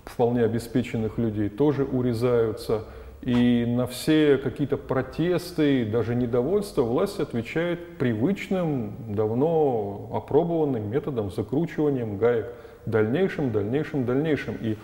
вполне 0.05 0.43
обеспеченных 0.43 1.19
людей 1.19 1.49
тоже 1.49 1.85
урезаются. 1.85 2.85
И 3.25 3.65
на 3.65 3.87
все 3.87 4.37
какие-то 4.37 4.77
протесты, 4.77 5.87
даже 5.87 6.15
недовольство 6.15 6.83
власть 6.83 7.21
отвечает 7.21 7.97
привычным, 7.97 9.15
давно 9.15 10.11
опробованным 10.13 10.91
методом 10.91 11.31
закручиванием 11.31 12.19
гаек 12.19 12.53
дальнейшим, 12.85 13.51
дальнейшим, 13.51 14.05
дальнейшим. 14.05 14.57
И 14.61 14.77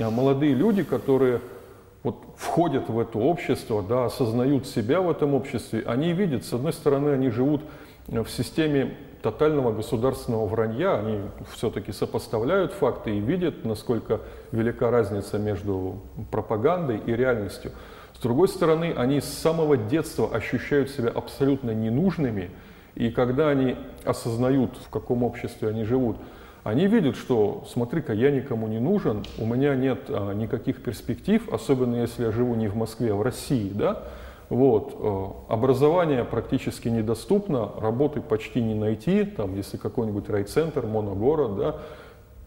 а, 0.00 0.10
молодые 0.10 0.54
люди, 0.54 0.84
которые 0.84 1.40
вот 2.04 2.22
входят 2.36 2.88
в 2.88 3.00
это 3.00 3.18
общество, 3.18 3.82
да, 3.82 4.04
осознают 4.04 4.68
себя 4.68 5.00
в 5.00 5.10
этом 5.10 5.34
обществе, 5.34 5.82
они 5.84 6.12
видят, 6.12 6.44
с 6.44 6.52
одной 6.52 6.72
стороны, 6.72 7.10
они 7.10 7.30
живут 7.30 7.62
в 8.06 8.28
системе 8.28 8.96
тотального 9.22 9.72
государственного 9.72 10.46
вранья, 10.46 11.00
они 11.00 11.18
все-таки 11.52 11.90
сопоставляют 11.90 12.72
факты 12.72 13.16
и 13.16 13.20
видят, 13.20 13.64
насколько 13.64 14.20
велика 14.52 14.90
разница 14.90 15.38
между 15.38 16.00
пропагандой 16.30 16.98
и 16.98 17.12
реальностью. 17.12 17.72
С 18.14 18.20
другой 18.20 18.48
стороны, 18.48 18.94
они 18.96 19.20
с 19.20 19.26
самого 19.26 19.76
детства 19.76 20.28
ощущают 20.32 20.90
себя 20.90 21.10
абсолютно 21.10 21.70
ненужными, 21.70 22.50
и 22.94 23.10
когда 23.10 23.48
они 23.48 23.76
осознают, 24.04 24.76
в 24.84 24.90
каком 24.90 25.22
обществе 25.22 25.68
они 25.68 25.84
живут, 25.84 26.16
они 26.64 26.86
видят, 26.86 27.16
что, 27.16 27.64
смотри-ка, 27.70 28.12
я 28.12 28.30
никому 28.30 28.66
не 28.66 28.80
нужен, 28.80 29.24
у 29.38 29.46
меня 29.46 29.76
нет 29.76 30.00
а, 30.08 30.32
никаких 30.32 30.82
перспектив, 30.82 31.48
особенно 31.52 31.96
если 31.96 32.24
я 32.24 32.32
живу 32.32 32.56
не 32.56 32.68
в 32.68 32.74
Москве, 32.74 33.12
а 33.12 33.14
в 33.14 33.22
России, 33.22 33.70
да, 33.72 34.02
вот. 34.48 34.96
Э, 34.98 35.52
образование 35.52 36.24
практически 36.24 36.88
недоступно, 36.88 37.70
работы 37.78 38.20
почти 38.20 38.62
не 38.62 38.74
найти, 38.74 39.24
там, 39.24 39.54
если 39.54 39.76
какой-нибудь 39.76 40.28
райцентр, 40.30 40.86
моногород, 40.86 41.56
да, 41.56 41.76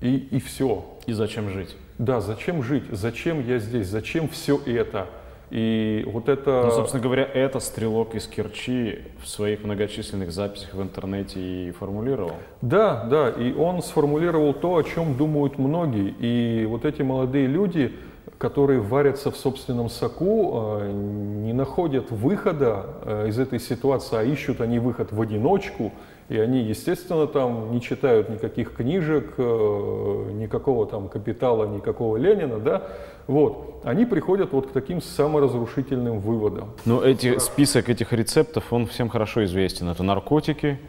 и, 0.01 0.17
и 0.17 0.39
все. 0.39 0.84
И 1.05 1.13
зачем 1.13 1.50
жить? 1.50 1.75
Да, 1.98 2.21
зачем 2.21 2.63
жить? 2.63 2.83
Зачем 2.91 3.45
я 3.45 3.60
здесь? 3.60 3.88
Зачем 3.88 4.27
все 4.27 4.60
это? 4.65 5.07
И 5.51 6.07
вот 6.07 6.29
это... 6.29 6.63
Ну, 6.63 6.71
собственно 6.71 7.03
говоря, 7.03 7.24
это 7.24 7.60
стрелок 7.60 8.15
из 8.15 8.25
Керчи 8.25 9.00
в 9.21 9.27
своих 9.27 9.65
многочисленных 9.65 10.31
записях 10.31 10.74
в 10.74 10.81
интернете 10.81 11.39
и 11.39 11.71
формулировал. 11.71 12.36
Да, 12.62 13.03
да, 13.03 13.29
и 13.29 13.53
он 13.53 13.83
сформулировал 13.83 14.53
то, 14.53 14.77
о 14.77 14.83
чем 14.83 15.15
думают 15.17 15.60
многие. 15.60 16.15
И 16.19 16.65
вот 16.65 16.86
эти 16.86 17.01
молодые 17.01 17.48
люди, 17.48 17.93
которые 18.38 18.79
варятся 18.79 19.29
в 19.29 19.36
собственном 19.36 19.89
соку, 19.89 20.79
э, 20.79 20.91
не 20.91 21.51
находят 21.51 22.12
выхода 22.12 22.86
э, 23.03 23.27
из 23.27 23.38
этой 23.38 23.60
ситуации, 23.60 24.17
а 24.17 24.24
ищут 24.24 24.62
они 24.62 24.79
выход 24.79 25.12
в 25.12 25.19
одиночку, 25.19 25.91
и 26.31 26.38
они, 26.38 26.61
естественно, 26.61 27.27
там 27.27 27.73
не 27.73 27.81
читают 27.81 28.29
никаких 28.29 28.73
книжек, 28.73 29.33
э, 29.38 30.31
никакого 30.33 30.88
там 30.88 31.09
капитала, 31.09 31.65
никакого 31.65 32.15
Ленина, 32.15 32.57
да, 32.57 32.83
вот, 33.27 33.81
они 33.83 34.05
приходят 34.05 34.53
вот 34.53 34.67
к 34.67 34.71
таким 34.71 35.01
саморазрушительным 35.01 36.19
выводам. 36.19 36.69
Но 36.85 36.95
ну, 36.95 37.01
эти, 37.01 37.38
список 37.38 37.89
этих 37.89 38.13
рецептов, 38.13 38.71
он 38.71 38.85
всем 38.85 39.09
хорошо 39.09 39.43
известен. 39.43 39.89
Это 39.89 40.03
наркотики, 40.03 40.79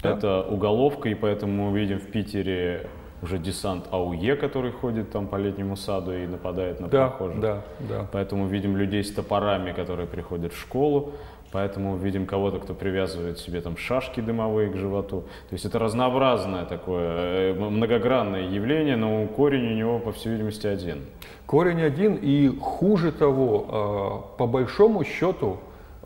да? 0.00 0.12
это 0.12 0.42
уголовка, 0.42 1.08
и 1.08 1.14
поэтому 1.14 1.70
мы 1.70 1.78
видим 1.80 1.98
в 1.98 2.06
Питере 2.06 2.86
уже 3.20 3.38
десант 3.38 3.86
АУЕ, 3.90 4.36
который 4.36 4.70
ходит 4.70 5.10
там 5.10 5.26
по 5.26 5.36
летнему 5.36 5.76
саду 5.76 6.12
и 6.12 6.24
нападает 6.26 6.78
на 6.78 6.86
да, 6.86 7.08
прохожих. 7.08 7.40
Да, 7.40 7.62
да. 7.80 8.06
Поэтому 8.12 8.46
видим 8.46 8.76
людей 8.76 9.02
с 9.02 9.10
топорами, 9.10 9.72
которые 9.72 10.06
приходят 10.06 10.52
в 10.52 10.60
школу. 10.60 11.14
Поэтому 11.52 11.96
видим 11.96 12.26
кого-то, 12.26 12.58
кто 12.58 12.72
привязывает 12.72 13.38
себе 13.38 13.60
там 13.60 13.76
шашки 13.76 14.20
дымовые 14.20 14.70
к 14.70 14.76
животу. 14.76 15.20
То 15.50 15.52
есть 15.52 15.66
это 15.66 15.78
разнообразное 15.78 16.64
такое, 16.64 17.52
э, 17.52 17.54
многогранное 17.54 18.48
явление, 18.48 18.96
но 18.96 19.26
корень 19.26 19.72
у 19.72 19.74
него, 19.74 19.98
по 19.98 20.12
всей 20.12 20.32
видимости, 20.32 20.66
один. 20.66 21.00
Корень 21.44 21.82
один, 21.82 22.14
и 22.14 22.48
хуже 22.58 23.12
того, 23.12 23.66
а, 23.68 24.36
по 24.38 24.46
большому 24.46 25.04
счету, 25.04 25.58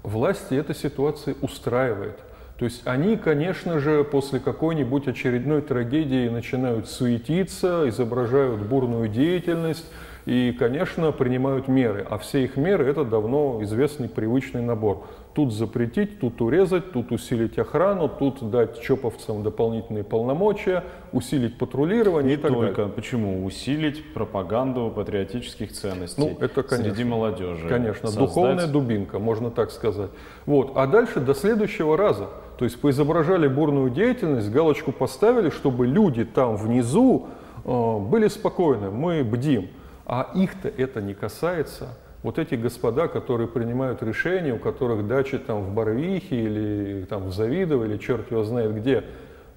власти 0.03 0.55
эта 0.55 0.75
ситуация 0.75 1.37
устраивает. 1.41 2.19
То 2.59 2.65
есть 2.65 2.83
они, 2.85 3.17
конечно 3.17 3.79
же, 3.79 4.03
после 4.03 4.41
какой-нибудь 4.41 5.07
очередной 5.07 5.61
трагедии 5.61 6.29
начинают 6.29 6.89
суетиться, 6.89 7.89
изображают 7.89 8.63
бурную 8.63 9.09
деятельность 9.09 9.87
и, 10.27 10.53
конечно, 10.53 11.13
принимают 11.13 11.69
меры. 11.69 12.07
А 12.09 12.19
все 12.19 12.45
их 12.45 12.57
меры– 12.57 12.85
это 12.91 13.05
давно 13.05 13.61
известный 13.63 14.09
привычный 14.09 14.61
набор. 14.61 15.07
Тут 15.35 15.53
запретить, 15.53 16.19
тут 16.19 16.41
урезать, 16.41 16.93
тут 16.93 17.13
усилить 17.13 17.59
охрану, 17.59 18.09
тут 18.09 18.51
дать 18.51 18.81
чоповцам 18.81 19.43
дополнительные 19.43 20.05
полномочия, 20.05 20.85
усилить 21.13 21.57
патрулирование 21.59 22.37
Не 22.37 22.41
и 22.41 22.43
так 22.43 22.53
только. 22.53 22.75
далее. 22.75 22.93
Почему? 22.93 23.45
Усилить 23.45 24.13
пропаганду 24.15 24.93
патриотических 24.95 25.73
ценностей 25.73 26.21
ну, 26.21 26.37
это, 26.41 26.63
конечно, 26.63 26.95
среди 26.95 27.05
молодежи. 27.05 27.69
Конечно, 27.69 28.09
Создать... 28.09 28.25
духовная 28.27 28.67
дубинка, 28.67 29.19
можно 29.19 29.51
так 29.51 29.71
сказать. 29.71 30.11
Вот. 30.45 30.73
А 30.75 30.87
дальше 30.87 31.21
до 31.21 31.35
следующего 31.35 31.97
раза– 31.97 32.29
то 32.59 32.65
есть 32.65 32.81
поизображали 32.81 33.49
бурную 33.49 33.91
деятельность, 33.91 34.51
галочку 34.51 34.93
поставили, 34.93 35.51
чтобы 35.51 35.87
люди 35.87 36.25
там 36.25 36.57
внизу 36.57 37.27
э, 37.65 37.99
были 37.99 38.29
спокойны, 38.29 38.91
мы 38.91 39.23
бдим. 39.23 39.69
А 40.07 40.31
их-то 40.35 40.69
это 40.69 41.03
не 41.03 41.15
касается. 41.15 41.89
Вот 42.23 42.39
эти 42.39 42.55
господа, 42.55 43.09
которые 43.09 43.49
принимают 43.49 44.03
решения, 44.03 44.55
у 44.55 44.59
которых 44.59 45.07
дачи 45.07 45.39
там 45.39 45.63
в 45.63 45.75
Барвихе 45.75 46.43
или 46.43 47.07
там 47.09 47.25
в 47.27 47.33
Завидово 47.33 47.85
или 47.85 47.99
черт 47.99 48.31
его 48.31 48.45
знает 48.45 48.75
где, 48.75 49.05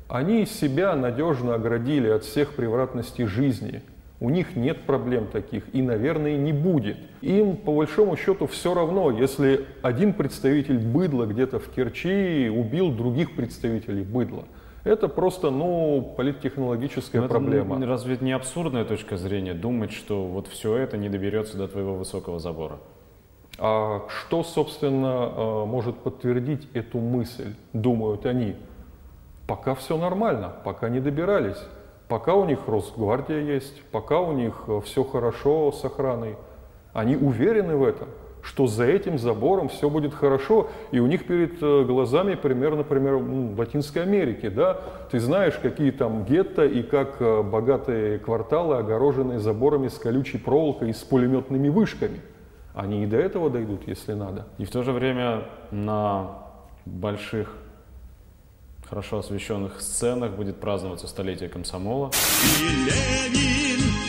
они 0.07 0.45
себя 0.47 0.95
надежно 0.95 1.53
оградили 1.53 2.09
от 2.09 2.23
всех 2.23 2.53
превратностей 2.53 3.25
жизни. 3.25 3.83
У 4.19 4.29
них 4.29 4.55
нет 4.55 4.81
проблем 4.81 5.27
таких 5.27 5.63
и, 5.73 5.81
наверное, 5.81 6.35
не 6.35 6.51
будет. 6.51 6.97
Им, 7.21 7.55
по 7.55 7.73
большому 7.73 8.17
счету, 8.17 8.47
все 8.47 8.73
равно, 8.73 9.11
если 9.11 9.65
один 9.81 10.13
представитель 10.13 10.79
быдла 10.79 11.25
где-то 11.25 11.59
в 11.59 11.69
Керчи 11.69 12.51
убил 12.53 12.91
других 12.91 13.35
представителей 13.35 14.03
быдла. 14.03 14.45
Это 14.89 15.07
просто, 15.07 15.51
ну, 15.51 16.15
политтехнологическая 16.17 17.21
Но 17.21 17.27
проблема. 17.27 17.77
Это 17.77 17.85
разве 17.85 18.15
это 18.15 18.25
не 18.25 18.31
абсурдная 18.31 18.85
точка 18.85 19.17
зрения 19.17 19.53
думать, 19.53 19.91
что 19.91 20.25
вот 20.25 20.47
все 20.47 20.77
это 20.77 20.97
не 20.97 21.09
доберется 21.09 21.57
до 21.57 21.67
твоего 21.67 21.93
высокого 21.93 22.39
забора? 22.39 22.79
А 23.59 24.07
что, 24.07 24.41
собственно, 24.41 25.31
э, 25.31 25.65
может 25.65 25.95
подтвердить 25.97 26.67
эту 26.73 26.97
мысль, 26.97 27.53
думают 27.71 28.25
они? 28.25 28.55
Пока 29.47 29.75
все 29.75 29.95
нормально, 29.95 30.53
пока 30.63 30.89
не 30.89 30.99
добирались. 30.99 31.63
Пока 32.07 32.33
у 32.33 32.45
них 32.45 32.67
Росгвардия 32.67 33.41
есть, 33.41 33.83
пока 33.91 34.19
у 34.19 34.31
них 34.31 34.63
э, 34.65 34.81
все 34.85 35.03
хорошо 35.03 35.71
с 35.71 35.85
охраной, 35.85 36.35
они 36.93 37.15
уверены 37.15 37.75
в 37.75 37.83
этом, 37.83 38.07
что 38.41 38.67
за 38.67 38.85
этим 38.85 39.17
забором 39.17 39.69
все 39.69 39.89
будет 39.89 40.13
хорошо, 40.13 40.69
и 40.91 40.99
у 40.99 41.07
них 41.07 41.27
перед 41.27 41.61
э, 41.61 41.83
глазами 41.83 42.35
пример, 42.35 42.75
например, 42.75 43.15
Латинской 43.57 44.03
Америки, 44.03 44.49
да, 44.49 44.79
ты 45.11 45.19
знаешь, 45.19 45.57
какие 45.61 45.91
там 45.91 46.25
гетто 46.25 46.65
и 46.65 46.81
как 46.83 47.17
э, 47.19 47.41
богатые 47.43 48.19
кварталы 48.19 48.77
огорожены 48.77 49.39
заборами 49.39 49.87
с 49.87 49.97
колючей 49.97 50.37
проволокой 50.37 50.89
и 50.89 50.93
с 50.93 51.03
пулеметными 51.03 51.69
вышками. 51.69 52.21
Они 52.73 53.03
и 53.03 53.05
до 53.05 53.17
этого 53.17 53.49
дойдут, 53.49 53.87
если 53.87 54.13
надо. 54.13 54.47
И 54.57 54.65
в 54.65 54.71
то 54.71 54.83
же 54.83 54.91
время 54.91 55.45
на 55.71 56.39
больших 56.85 57.53
хорошо 58.89 59.19
освещенных 59.19 59.81
сценах 59.81 60.31
будет 60.31 60.59
праздноваться 60.59 61.07
столетие 61.07 61.49
комсомола. 61.49 62.11
И 62.59 62.63
Ленин 62.63 64.08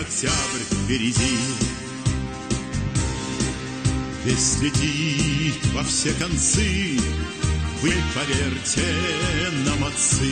октябрь 0.00 0.64
впереди. 0.70 1.38
Весь 4.24 4.60
летит 4.60 5.54
во 5.74 5.82
все 5.82 6.12
концы, 6.14 6.98
вы 7.82 7.92
поверьте 8.14 8.84
нам, 9.66 9.84
отцы, 9.84 10.30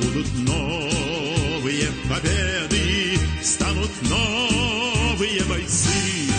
будут 0.00 0.26
новые 0.46 1.88
победы, 2.08 3.18
станут 3.42 3.90
новые 4.02 5.42
бойцы. 5.44 6.33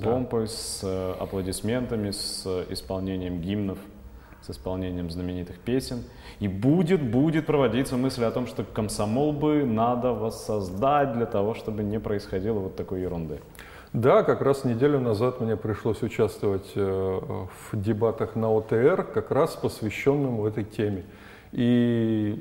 Помпой, 0.00 0.48
с 0.48 0.80
э, 0.82 1.14
аплодисментами, 1.18 2.10
с 2.10 2.46
исполнением 2.70 3.40
гимнов, 3.40 3.78
с 4.42 4.50
исполнением 4.50 5.10
знаменитых 5.10 5.58
песен. 5.58 6.04
И 6.38 6.48
будет, 6.48 7.02
будет 7.02 7.46
проводиться 7.46 7.96
мысль 7.96 8.24
о 8.24 8.30
том, 8.30 8.46
что 8.46 8.64
комсомол 8.64 9.32
бы 9.32 9.64
надо 9.64 10.12
воссоздать 10.12 11.12
для 11.14 11.26
того, 11.26 11.54
чтобы 11.54 11.82
не 11.82 12.00
происходило 12.00 12.58
вот 12.58 12.76
такой 12.76 13.02
ерунды. 13.02 13.40
Да, 13.92 14.22
как 14.22 14.40
раз 14.40 14.64
неделю 14.64 15.00
назад 15.00 15.40
мне 15.40 15.56
пришлось 15.56 16.00
участвовать 16.02 16.70
э, 16.76 16.80
в 16.80 17.80
дебатах 17.80 18.36
на 18.36 18.48
ОТР, 18.56 19.04
как 19.12 19.32
раз 19.32 19.56
посвященным 19.56 20.44
этой 20.44 20.62
теме. 20.62 21.04
И 21.50 22.40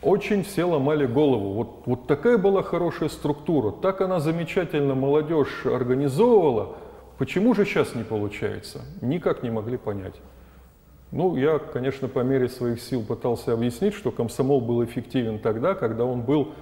очень 0.00 0.42
все 0.42 0.64
ломали 0.64 1.06
голову. 1.06 1.52
Вот, 1.52 1.82
вот 1.84 2.06
такая 2.06 2.38
была 2.38 2.62
хорошая 2.62 3.10
структура, 3.10 3.70
так 3.70 4.00
она 4.00 4.20
замечательно 4.20 4.94
молодежь 4.94 5.66
организовывала. 5.66 6.76
Почему 7.18 7.54
же 7.54 7.64
сейчас 7.64 7.94
не 7.94 8.04
получается? 8.04 8.82
Никак 9.00 9.42
не 9.42 9.50
могли 9.50 9.78
понять. 9.78 10.14
Ну, 11.12 11.36
я, 11.36 11.58
конечно, 11.58 12.08
по 12.08 12.20
мере 12.20 12.48
своих 12.48 12.80
сил 12.80 13.02
пытался 13.02 13.52
объяснить, 13.52 13.94
что 13.94 14.10
комсомол 14.10 14.60
был 14.60 14.84
эффективен 14.84 15.38
тогда, 15.38 15.74
когда 15.74 16.04
он 16.04 16.22
был 16.22 16.52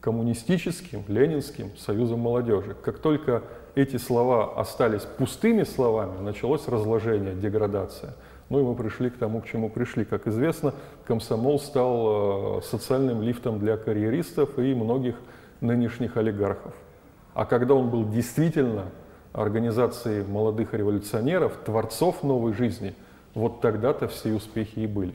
коммунистическим, 0.00 1.04
ленинским 1.08 1.76
союзом 1.76 2.20
молодежи. 2.20 2.76
Как 2.82 2.98
только 2.98 3.42
эти 3.74 3.96
слова 3.96 4.58
остались 4.60 5.02
пустыми 5.02 5.62
словами, 5.62 6.20
началось 6.20 6.68
разложение, 6.68 7.34
деградация. 7.34 8.14
Ну 8.50 8.60
и 8.60 8.62
мы 8.62 8.74
пришли 8.74 9.10
к 9.10 9.16
тому, 9.16 9.40
к 9.40 9.46
чему 9.46 9.70
пришли. 9.70 10.04
Как 10.04 10.26
известно, 10.26 10.74
комсомол 11.06 11.58
стал 11.58 12.58
э, 12.58 12.62
социальным 12.62 13.22
лифтом 13.22 13.58
для 13.58 13.76
карьеристов 13.76 14.58
и 14.58 14.74
многих 14.74 15.16
нынешних 15.60 16.16
олигархов. 16.16 16.74
А 17.34 17.44
когда 17.44 17.74
он 17.74 17.90
был 17.90 18.08
действительно 18.08 18.86
организацией 19.32 20.24
молодых 20.24 20.74
революционеров, 20.74 21.56
творцов 21.64 22.22
новой 22.22 22.52
жизни, 22.52 22.94
вот 23.34 23.60
тогда-то 23.60 24.08
все 24.08 24.32
успехи 24.32 24.80
и 24.80 24.86
были. 24.86 25.14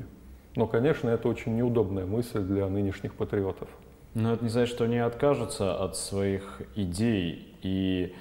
Но, 0.55 0.67
конечно, 0.67 1.09
это 1.09 1.27
очень 1.27 1.55
неудобная 1.55 2.05
мысль 2.05 2.41
для 2.41 2.67
нынешних 2.67 3.15
патриотов. 3.15 3.67
Но 4.13 4.33
это 4.33 4.43
не 4.43 4.49
значит, 4.49 4.75
что 4.75 4.83
они 4.83 4.99
откажутся 4.99 5.75
от 5.75 5.97
своих 5.97 6.61
идей 6.75 7.55
и 7.63 8.13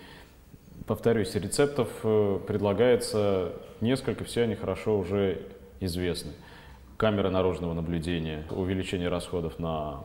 повторюсь, 0.87 1.35
рецептов 1.35 1.89
э, 2.03 2.39
предлагается 2.47 3.53
несколько, 3.81 4.25
все 4.25 4.43
они 4.43 4.55
хорошо 4.55 4.99
уже 4.99 5.43
известны. 5.81 6.33
Камера 6.97 7.31
наружного 7.31 7.75
наблюдения, 7.75 8.45
увеличение 8.51 9.09
расходов 9.09 9.59
на 9.59 10.05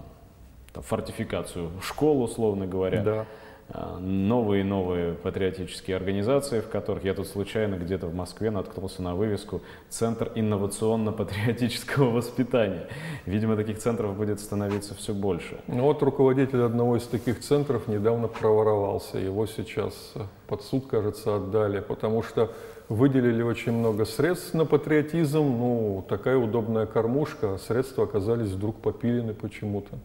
там, 0.74 0.84
фортификацию 0.84 1.72
школ, 1.82 2.24
условно 2.24 2.68
говоря. 2.68 3.04
Да. 3.04 3.26
А, 3.70 4.00
новые 4.00 4.62
и 4.62 4.64
новые 4.64 5.14
патриотические 5.14 5.98
организации, 5.98 6.62
в 6.62 6.70
которых 6.70 7.04
я 7.04 7.14
тут 7.14 7.28
случайно 7.28 7.76
где-то 7.76 8.08
в 8.08 8.16
Москве 8.16 8.50
наткнулся 8.50 9.02
на 9.02 9.14
вывеску 9.14 9.62
«Центр 9.90 10.32
инновационно-патриотического 10.36 12.12
воспитания». 12.12 12.88
Видимо, 13.26 13.58
таких 13.58 13.80
центров 13.80 14.16
будет 14.16 14.40
становиться 14.40 14.96
все 14.96 15.14
больше. 15.14 15.60
Ну 15.68 15.84
вот 15.84 16.02
руководитель 16.02 16.62
одного 16.62 16.96
из 16.96 17.04
таких 17.04 17.42
центров 17.42 17.88
недавно 17.90 18.30
проворовался. 18.30 19.18
Его 19.18 19.46
сейчас 19.48 20.14
под 20.48 20.64
суд, 20.64 20.88
кажется, 20.88 21.36
отдали, 21.36 21.82
потому 21.82 22.24
что 22.24 22.54
выделили 22.88 23.42
очень 23.42 23.74
много 23.74 24.06
средств 24.06 24.54
на 24.54 24.66
патриотизм. 24.66 25.44
Ну, 25.44 26.06
такая 26.08 26.38
удобная 26.38 26.86
кормушка, 26.86 27.56
а 27.56 27.58
средства 27.58 28.06
оказались 28.06 28.50
вдруг 28.50 28.78
попилены 28.78 29.34
почему-то. 29.34 29.98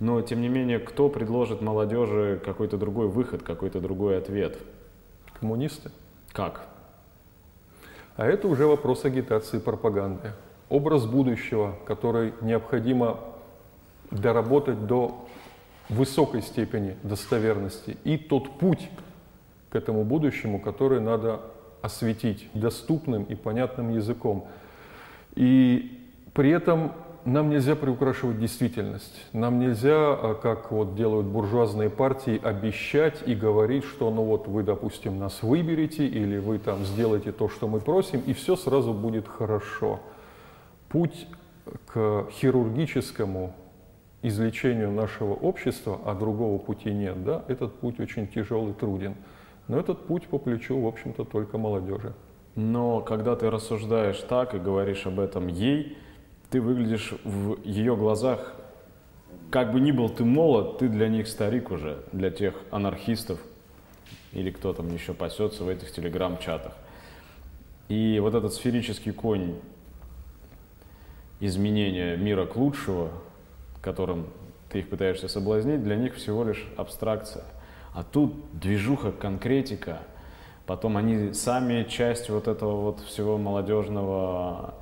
Но, 0.00 0.20
тем 0.22 0.40
не 0.40 0.48
менее, 0.48 0.78
кто 0.78 1.08
предложит 1.08 1.60
молодежи 1.60 2.40
какой-то 2.44 2.76
другой 2.76 3.08
выход, 3.08 3.42
какой-то 3.42 3.80
другой 3.80 4.18
ответ? 4.18 4.58
Коммунисты. 5.40 5.90
Как? 6.32 6.66
А 8.16 8.26
это 8.26 8.46
уже 8.48 8.66
вопрос 8.66 9.04
агитации 9.04 9.56
и 9.56 9.60
пропаганды. 9.60 10.32
Образ 10.68 11.06
будущего, 11.06 11.74
который 11.86 12.32
необходимо 12.40 13.20
доработать 14.10 14.86
до 14.86 15.26
высокой 15.88 16.42
степени 16.42 16.96
достоверности, 17.02 17.96
и 18.04 18.16
тот 18.16 18.58
путь 18.58 18.88
к 19.70 19.76
этому 19.76 20.04
будущему, 20.04 20.60
который 20.60 21.00
надо 21.00 21.40
осветить 21.82 22.48
доступным 22.54 23.24
и 23.24 23.34
понятным 23.34 23.90
языком. 23.90 24.46
И 25.34 26.00
при 26.32 26.50
этом 26.50 26.92
нам 27.24 27.50
нельзя 27.50 27.74
приукрашивать 27.74 28.38
действительность. 28.38 29.26
Нам 29.32 29.58
нельзя, 29.58 30.12
а, 30.12 30.34
как 30.34 30.70
вот 30.70 30.94
делают 30.94 31.26
буржуазные 31.26 31.90
партии, 31.90 32.40
обещать 32.42 33.22
и 33.26 33.34
говорить, 33.34 33.84
что 33.84 34.10
ну 34.10 34.24
вот 34.24 34.46
вы, 34.46 34.62
допустим, 34.62 35.18
нас 35.18 35.42
выберете 35.42 36.06
или 36.06 36.38
вы 36.38 36.58
там 36.58 36.84
сделаете 36.84 37.32
то, 37.32 37.48
что 37.48 37.66
мы 37.66 37.80
просим, 37.80 38.22
и 38.26 38.32
все 38.32 38.56
сразу 38.56 38.92
будет 38.92 39.26
хорошо. 39.26 40.00
Путь 40.88 41.26
к 41.86 42.26
хирургическому 42.30 43.54
излечению 44.22 44.90
нашего 44.90 45.34
общества, 45.34 46.00
а 46.04 46.14
другого 46.14 46.58
пути 46.58 46.90
нет, 46.90 47.24
да, 47.24 47.44
этот 47.48 47.74
путь 47.74 48.00
очень 48.00 48.26
тяжелый, 48.26 48.74
труден. 48.74 49.14
Но 49.66 49.78
этот 49.78 50.06
путь 50.06 50.28
по 50.28 50.38
плечу, 50.38 50.78
в 50.78 50.86
общем-то, 50.86 51.24
только 51.24 51.56
молодежи. 51.56 52.12
Но 52.54 53.00
когда 53.00 53.34
ты 53.34 53.50
рассуждаешь 53.50 54.18
так 54.20 54.54
и 54.54 54.58
говоришь 54.58 55.06
об 55.06 55.18
этом 55.20 55.48
ей, 55.48 55.96
ты 56.54 56.60
выглядишь 56.60 57.12
в 57.24 57.60
ее 57.64 57.96
глазах, 57.96 58.54
как 59.50 59.72
бы 59.72 59.80
ни 59.80 59.90
был 59.90 60.08
ты 60.08 60.24
молод, 60.24 60.78
ты 60.78 60.88
для 60.88 61.08
них 61.08 61.26
старик 61.26 61.72
уже, 61.72 62.04
для 62.12 62.30
тех 62.30 62.54
анархистов 62.70 63.40
или 64.30 64.52
кто 64.52 64.72
там 64.72 64.94
еще 64.94 65.14
пасется 65.14 65.64
в 65.64 65.68
этих 65.68 65.90
телеграм-чатах. 65.90 66.72
И 67.88 68.20
вот 68.22 68.36
этот 68.36 68.54
сферический 68.54 69.12
конь 69.12 69.56
изменения 71.40 72.16
мира 72.16 72.46
к 72.46 72.54
лучшему, 72.54 73.10
которым 73.82 74.28
ты 74.70 74.78
их 74.78 74.88
пытаешься 74.88 75.26
соблазнить, 75.26 75.82
для 75.82 75.96
них 75.96 76.14
всего 76.14 76.44
лишь 76.44 76.68
абстракция. 76.76 77.42
А 77.94 78.04
тут 78.04 78.32
движуха, 78.52 79.10
конкретика, 79.10 80.02
потом 80.66 80.98
они 80.98 81.32
сами 81.32 81.82
часть 81.82 82.30
вот 82.30 82.46
этого 82.46 82.80
вот 82.80 83.00
всего 83.00 83.38
молодежного 83.38 84.74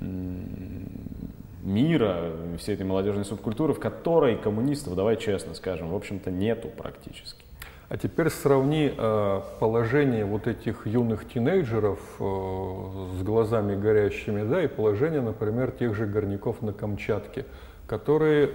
мира, 0.00 2.32
всей 2.58 2.74
этой 2.74 2.86
молодежной 2.86 3.24
субкультуры, 3.24 3.74
в 3.74 3.80
которой 3.80 4.36
коммунистов, 4.36 4.94
давай 4.94 5.16
честно 5.16 5.54
скажем, 5.54 5.90
в 5.90 5.94
общем-то 5.94 6.30
нету 6.30 6.68
практически. 6.68 7.44
А 7.88 7.96
теперь 7.96 8.28
сравни 8.28 8.92
э, 8.94 9.40
положение 9.60 10.26
вот 10.26 10.46
этих 10.46 10.86
юных 10.86 11.26
тинейджеров 11.26 11.98
э, 12.20 13.18
с 13.18 13.22
глазами 13.22 13.80
горящими, 13.80 14.46
да, 14.46 14.62
и 14.62 14.66
положение, 14.66 15.22
например, 15.22 15.70
тех 15.70 15.94
же 15.94 16.04
горняков 16.04 16.60
на 16.60 16.74
Камчатке, 16.74 17.46
которые 17.86 18.50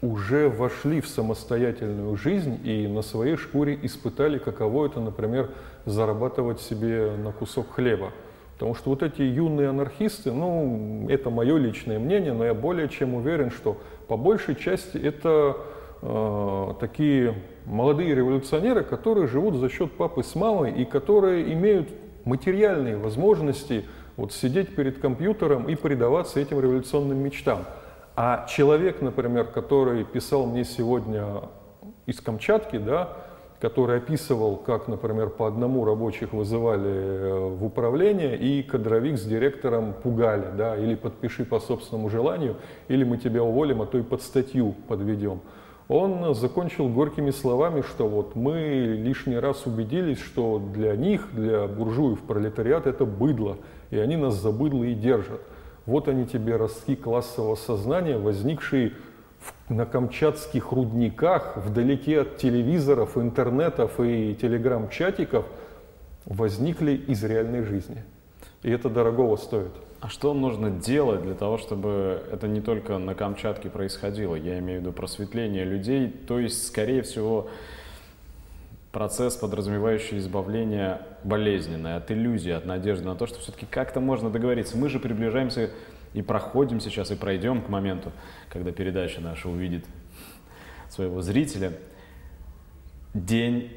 уже 0.00 0.48
вошли 0.48 1.02
в 1.02 1.08
самостоятельную 1.08 2.16
жизнь 2.16 2.58
и 2.64 2.86
на 2.86 3.02
своей 3.02 3.36
шкуре 3.36 3.78
испытали, 3.82 4.38
каково 4.38 4.86
это, 4.86 5.00
например, 5.00 5.50
зарабатывать 5.84 6.60
себе 6.60 7.12
на 7.22 7.32
кусок 7.32 7.72
хлеба. 7.72 8.12
Потому 8.54 8.74
что 8.74 8.90
вот 8.90 9.02
эти 9.02 9.22
юные 9.22 9.68
анархисты, 9.68 10.32
ну, 10.32 11.06
это 11.08 11.28
мое 11.30 11.58
личное 11.58 11.98
мнение, 11.98 12.32
но 12.32 12.44
я 12.44 12.54
более 12.54 12.88
чем 12.88 13.14
уверен, 13.14 13.50
что 13.50 13.76
по 14.06 14.16
большей 14.16 14.54
части 14.54 14.96
это 14.96 15.56
э, 16.02 16.74
такие 16.78 17.34
молодые 17.66 18.14
революционеры, 18.14 18.84
которые 18.84 19.26
живут 19.26 19.56
за 19.56 19.68
счет 19.68 19.92
папы 19.92 20.22
с 20.22 20.34
мамой 20.36 20.72
и 20.72 20.84
которые 20.84 21.52
имеют 21.52 21.88
материальные 22.24 22.96
возможности 22.96 23.84
вот 24.16 24.32
сидеть 24.32 24.76
перед 24.76 24.98
компьютером 24.98 25.68
и 25.68 25.74
предаваться 25.74 26.38
этим 26.38 26.60
революционным 26.60 27.18
мечтам. 27.18 27.64
А 28.16 28.46
человек, 28.48 29.00
например, 29.00 29.46
который 29.46 30.04
писал 30.04 30.46
мне 30.46 30.64
сегодня 30.64 31.42
из 32.06 32.20
Камчатки, 32.20 32.78
да, 32.78 33.16
который 33.64 33.96
описывал, 33.96 34.58
как, 34.58 34.88
например, 34.88 35.30
по 35.30 35.46
одному 35.46 35.86
рабочих 35.86 36.34
вызывали 36.34 36.90
э, 36.90 37.48
в 37.48 37.64
управление, 37.64 38.36
и 38.36 38.62
кадровик 38.62 39.16
с 39.16 39.24
директором 39.24 39.94
пугали, 39.94 40.48
да, 40.54 40.76
или 40.76 40.94
подпиши 40.94 41.46
по 41.46 41.60
собственному 41.60 42.10
желанию, 42.10 42.56
или 42.88 43.04
мы 43.04 43.16
тебя 43.16 43.42
уволим, 43.42 43.80
а 43.80 43.86
то 43.86 43.96
и 43.96 44.02
под 44.02 44.20
статью 44.20 44.74
подведем. 44.86 45.40
Он 45.88 46.34
закончил 46.34 46.90
горькими 46.90 47.30
словами, 47.30 47.80
что 47.80 48.06
вот 48.06 48.34
мы 48.34 48.98
лишний 48.98 49.38
раз 49.38 49.64
убедились, 49.64 50.18
что 50.18 50.58
для 50.74 50.94
них, 50.94 51.28
для 51.32 51.66
буржуев, 51.66 52.20
пролетариат 52.20 52.86
это 52.86 53.06
быдло, 53.06 53.56
и 53.90 53.96
они 53.96 54.16
нас 54.16 54.34
за 54.34 54.50
быдло 54.50 54.84
и 54.84 54.92
держат. 54.92 55.40
Вот 55.86 56.08
они 56.08 56.26
тебе 56.26 56.56
ростки 56.56 56.96
классового 56.96 57.54
сознания, 57.54 58.18
возникшие 58.18 58.92
на 59.68 59.86
камчатских 59.86 60.72
рудниках, 60.72 61.56
вдалеке 61.56 62.20
от 62.22 62.36
телевизоров, 62.36 63.16
интернетов 63.16 63.98
и 64.00 64.36
телеграм-чатиков, 64.40 65.46
возникли 66.26 66.92
из 66.92 67.22
реальной 67.24 67.62
жизни. 67.62 68.02
И 68.62 68.70
это 68.70 68.88
дорогого 68.88 69.36
стоит. 69.36 69.72
А 70.00 70.08
что 70.08 70.34
нужно 70.34 70.70
делать 70.70 71.22
для 71.22 71.34
того, 71.34 71.56
чтобы 71.56 72.22
это 72.30 72.46
не 72.46 72.60
только 72.60 72.98
на 72.98 73.14
Камчатке 73.14 73.70
происходило? 73.70 74.34
Я 74.34 74.58
имею 74.58 74.80
в 74.80 74.82
виду 74.82 74.92
просветление 74.92 75.64
людей, 75.64 76.08
то 76.08 76.38
есть, 76.38 76.66
скорее 76.66 77.02
всего, 77.02 77.48
процесс, 78.92 79.34
подразумевающий 79.36 80.18
избавление 80.18 81.00
болезненное 81.24 81.96
от 81.96 82.10
иллюзии, 82.10 82.52
от 82.52 82.64
надежды 82.64 83.06
на 83.06 83.16
то, 83.16 83.26
что 83.26 83.40
все-таки 83.40 83.66
как-то 83.66 84.00
можно 84.00 84.30
договориться. 84.30 84.76
Мы 84.76 84.88
же 84.88 84.98
приближаемся 84.98 85.70
и 86.14 86.22
проходим 86.22 86.80
сейчас, 86.80 87.10
и 87.10 87.16
пройдем 87.16 87.60
к 87.60 87.68
моменту, 87.68 88.12
когда 88.48 88.72
передача 88.72 89.20
наша 89.20 89.48
увидит 89.48 89.84
своего 90.88 91.20
зрителя. 91.20 91.72
День 93.12 93.70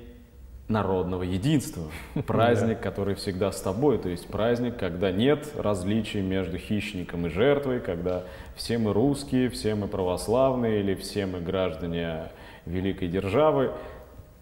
народного 0.68 1.24
единства. 1.24 1.84
Праздник, 2.28 2.80
который 2.80 3.16
всегда 3.16 3.52
с 3.52 3.62
тобой. 3.62 3.98
То 3.98 4.10
есть 4.10 4.28
праздник, 4.28 4.78
когда 4.78 5.12
нет 5.12 5.50
различий 5.56 6.22
между 6.22 6.58
хищником 6.58 7.28
и 7.28 7.30
жертвой, 7.30 7.80
когда 7.80 8.24
все 8.56 8.78
мы 8.78 8.94
русские, 8.94 9.50
все 9.50 9.76
мы 9.76 9.88
православные 9.88 10.82
или 10.82 10.96
все 10.96 11.26
мы 11.26 11.40
граждане 11.40 12.32
великой 12.66 13.08
державы, 13.08 13.72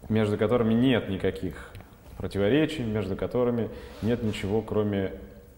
между 0.08 0.36
которыми 0.36 0.74
нет 0.74 1.08
никаких 1.08 1.72
противоречий, 2.16 2.82
между 2.82 3.16
которыми 3.16 3.70
нет 4.02 4.22
ничего, 4.22 4.62
кроме 4.62 5.12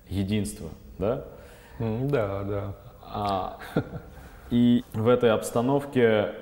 единства. 0.09 0.69
Да? 0.99 1.25
Да, 1.79 2.43
да. 2.43 2.75
А, 3.03 3.59
и 4.51 4.85
в 4.93 5.09
этой 5.09 5.31
обстановке 5.31 6.33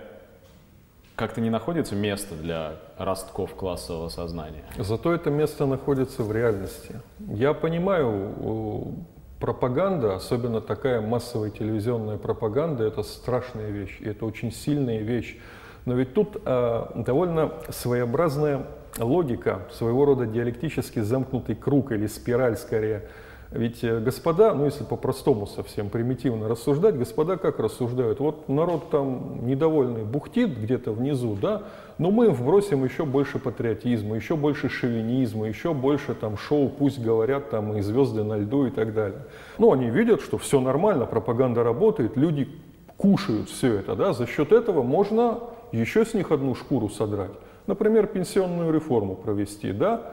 как-то 1.14 1.40
не 1.40 1.50
находится 1.50 1.94
место 1.94 2.34
для 2.34 2.74
ростков 2.98 3.54
классового 3.54 4.08
сознания. 4.08 4.64
Зато 4.78 5.12
это 5.12 5.30
место 5.30 5.66
находится 5.66 6.22
в 6.22 6.32
реальности. 6.32 7.00
Я 7.18 7.54
понимаю, 7.54 8.94
пропаганда, 9.40 10.16
особенно 10.16 10.60
такая 10.60 11.00
массовая 11.00 11.50
телевизионная 11.50 12.18
пропаганда, 12.18 12.84
это 12.84 13.02
страшная 13.02 13.70
вещь, 13.70 13.98
и 14.00 14.08
это 14.08 14.26
очень 14.26 14.52
сильная 14.52 14.98
вещь. 14.98 15.38
Но 15.84 15.94
ведь 15.94 16.14
тут 16.14 16.36
э, 16.44 16.86
довольно 16.96 17.52
своеобразная 17.70 18.66
логика, 18.98 19.66
своего 19.70 20.04
рода 20.04 20.26
диалектически 20.26 21.00
замкнутый 21.00 21.54
круг 21.54 21.92
или 21.92 22.06
спираль 22.06 22.56
скорее– 22.56 23.08
ведь 23.50 23.84
э, 23.84 24.00
господа, 24.00 24.54
ну 24.54 24.64
если 24.64 24.82
по-простому 24.84 25.46
совсем 25.46 25.88
примитивно 25.88 26.48
рассуждать, 26.48 26.98
господа 26.98 27.36
как 27.36 27.60
рассуждают? 27.60 28.18
Вот 28.18 28.48
народ 28.48 28.90
там 28.90 29.46
недовольный 29.46 30.02
бухтит 30.02 30.58
где-то 30.58 30.92
внизу, 30.92 31.36
да, 31.40 31.62
но 31.98 32.10
мы 32.10 32.26
им 32.26 32.34
вбросим 32.34 32.84
еще 32.84 33.04
больше 33.04 33.38
патриотизма, 33.38 34.16
еще 34.16 34.36
больше 34.36 34.68
шовинизма, 34.68 35.46
еще 35.46 35.74
больше 35.74 36.14
там 36.14 36.36
шоу 36.36 36.68
«Пусть 36.68 36.98
говорят» 36.98 37.50
там 37.50 37.76
и 37.76 37.82
«Звезды 37.82 38.24
на 38.24 38.36
льду» 38.36 38.66
и 38.66 38.70
так 38.70 38.92
далее. 38.92 39.26
Ну, 39.58 39.72
они 39.72 39.90
видят, 39.90 40.20
что 40.20 40.38
все 40.38 40.60
нормально, 40.60 41.06
пропаганда 41.06 41.62
работает, 41.62 42.16
люди 42.16 42.48
кушают 42.96 43.48
все 43.48 43.74
это, 43.74 43.94
да, 43.94 44.12
за 44.12 44.26
счет 44.26 44.52
этого 44.52 44.82
можно 44.82 45.40
еще 45.72 46.04
с 46.04 46.14
них 46.14 46.32
одну 46.32 46.54
шкуру 46.54 46.88
содрать. 46.88 47.32
Например, 47.66 48.06
пенсионную 48.06 48.72
реформу 48.72 49.14
провести, 49.14 49.72
да, 49.72 50.12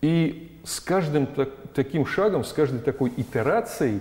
и 0.00 0.60
с 0.64 0.80
каждым 0.80 1.26
так, 1.26 1.50
таким 1.74 2.06
шагом, 2.06 2.44
с 2.44 2.52
каждой 2.52 2.80
такой 2.80 3.12
итерацией 3.16 4.00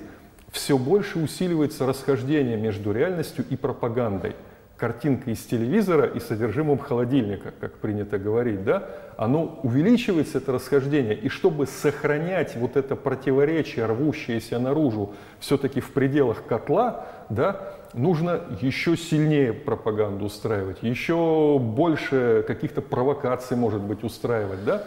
все 0.52 0.78
больше 0.78 1.20
усиливается 1.20 1.86
расхождение 1.86 2.58
между 2.58 2.92
реальностью 2.92 3.46
и 3.50 3.56
пропагандой. 3.56 4.36
Картинка 4.78 5.32
из 5.32 5.40
телевизора 5.40 6.06
и 6.06 6.20
содержимым 6.20 6.80
холодильника, 6.80 7.54
как 7.62 7.76
принято 7.76 8.18
говорить, 8.18 8.66
да, 8.66 8.90
оно 9.16 9.60
увеличивается, 9.64 10.40
это 10.40 10.52
расхождение. 10.52 11.16
И 11.16 11.30
чтобы 11.30 11.66
сохранять 11.66 12.58
вот 12.58 12.76
это 12.76 12.98
противоречие, 12.98 13.86
рвущееся 13.86 14.60
наружу, 14.60 15.14
все-таки 15.40 15.80
в 15.80 15.92
пределах 15.92 16.46
котла, 16.46 17.06
да, 17.30 17.74
нужно 17.94 18.42
еще 18.60 18.98
сильнее 18.98 19.54
пропаганду 19.54 20.26
устраивать, 20.26 20.80
еще 20.82 21.58
больше 21.58 22.44
каких-то 22.46 22.82
провокаций, 22.82 23.56
может 23.56 23.82
быть, 23.82 24.04
устраивать, 24.04 24.66
да, 24.66 24.84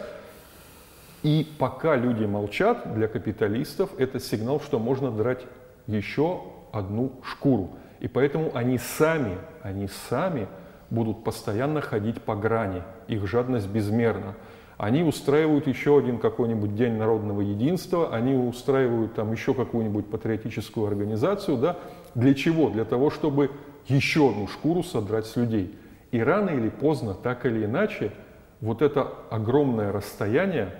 и 1.23 1.47
пока 1.57 1.95
люди 1.95 2.23
молчат, 2.25 2.93
для 2.93 3.07
капиталистов 3.07 3.89
это 3.97 4.19
сигнал, 4.19 4.61
что 4.61 4.79
можно 4.79 5.11
драть 5.11 5.45
еще 5.87 6.41
одну 6.71 7.11
шкуру. 7.23 7.71
И 7.99 8.07
поэтому 8.07 8.51
они 8.53 8.77
сами, 8.77 9.37
они 9.61 9.89
сами 10.09 10.47
будут 10.89 11.23
постоянно 11.23 11.81
ходить 11.81 12.21
по 12.21 12.35
грани. 12.35 12.83
Их 13.07 13.27
жадность 13.27 13.67
безмерна. 13.67 14.35
Они 14.77 15.03
устраивают 15.03 15.67
еще 15.67 15.97
один 15.97 16.19
какой-нибудь 16.19 16.73
день 16.73 16.93
народного 16.93 17.41
единства, 17.41 18.15
они 18.15 18.33
устраивают 18.33 19.13
там 19.13 19.33
еще 19.33 19.53
какую-нибудь 19.53 20.07
патриотическую 20.07 20.87
организацию. 20.87 21.57
Да? 21.57 21.77
Для 22.15 22.33
чего? 22.33 22.69
Для 22.69 22.85
того, 22.85 23.09
чтобы 23.09 23.51
еще 23.87 24.29
одну 24.29 24.47
шкуру 24.47 24.83
содрать 24.83 25.25
с 25.25 25.35
людей. 25.35 25.77
И 26.11 26.21
рано 26.21 26.51
или 26.51 26.69
поздно, 26.69 27.13
так 27.13 27.45
или 27.45 27.65
иначе, 27.65 28.13
вот 28.61 28.81
это 28.81 29.11
огромное 29.29 29.91
расстояние 29.91 30.73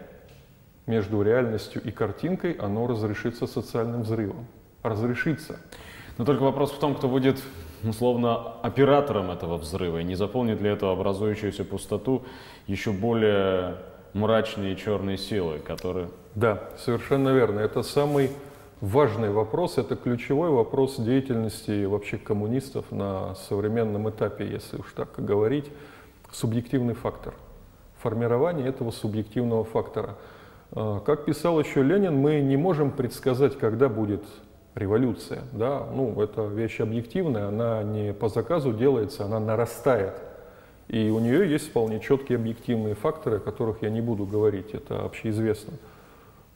между 0.90 1.22
реальностью 1.22 1.82
и 1.84 1.92
картинкой, 1.92 2.54
оно 2.54 2.88
разрешится 2.88 3.46
социальным 3.46 4.02
взрывом. 4.02 4.48
Разрешится. 4.82 5.60
Но 6.18 6.26
только 6.26 6.42
вопрос 6.42 6.72
в 6.72 6.80
том, 6.80 6.96
кто 6.96 7.08
будет 7.08 7.38
условно 7.84 8.56
оператором 8.64 9.30
этого 9.30 9.58
взрыва 9.58 10.00
и 10.00 10.04
не 10.04 10.16
заполнит 10.16 10.62
ли 10.62 10.70
эту 10.70 10.90
образующуюся 10.90 11.64
пустоту 11.64 12.24
еще 12.66 12.92
более 12.92 13.76
мрачные 14.14 14.76
черные 14.76 15.18
силы, 15.18 15.60
которые... 15.60 16.10
Да, 16.34 16.64
совершенно 16.84 17.30
верно. 17.30 17.60
Это 17.60 17.84
самый 17.84 18.32
важный 18.82 19.30
вопрос, 19.30 19.78
это 19.78 19.96
ключевой 19.96 20.50
вопрос 20.50 20.96
деятельности 20.98 21.86
вообще 21.86 22.18
коммунистов 22.18 22.92
на 22.92 23.36
современном 23.36 24.10
этапе, 24.10 24.48
если 24.48 24.78
уж 24.78 24.92
так 24.96 25.10
говорить. 25.18 25.66
Субъективный 26.32 26.96
фактор. 26.96 27.36
Формирование 28.02 28.68
этого 28.68 28.90
субъективного 28.90 29.64
фактора– 29.64 30.16
как 30.74 31.26
писал 31.26 31.60
еще 31.60 31.84
Ленин, 31.84 32.16
мы 32.16 32.42
не 32.42 32.58
можем 32.58 32.92
предсказать, 32.92 33.58
когда 33.58 33.90
будет 33.90 34.24
революция. 34.76 35.44
Да? 35.52 35.86
Ну, 35.94 36.22
это 36.22 36.46
вещь 36.46 36.80
объективная, 36.80 37.48
она 37.48 37.84
не 37.84 38.14
по 38.14 38.30
заказу 38.30 38.74
делается, 38.74 39.26
она 39.26 39.40
нарастает. 39.40 40.16
И 40.88 41.10
у 41.10 41.20
нее 41.20 41.50
есть 41.50 41.70
вполне 41.70 42.00
четкие 42.00 42.38
объективные 42.38 42.96
факторы, 42.96 43.38
о 43.38 43.40
которых 43.40 43.84
я 43.84 43.90
не 43.90 44.02
буду 44.02 44.26
говорить, 44.26 44.74
это 44.74 45.04
общеизвестно. 45.04 45.74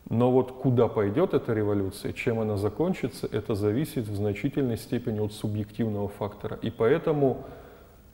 Но 0.09 0.31
вот 0.31 0.51
куда 0.51 0.87
пойдет 0.87 1.33
эта 1.33 1.53
революция, 1.53 2.13
чем 2.13 2.39
она 2.39 2.57
закончится, 2.57 3.27
это 3.31 3.55
зависит 3.55 4.07
в 4.07 4.15
значительной 4.15 4.77
степени 4.77 5.19
от 5.19 5.33
субъективного 5.33 6.09
фактора. 6.09 6.57
И 6.61 6.71
поэтому 6.71 7.45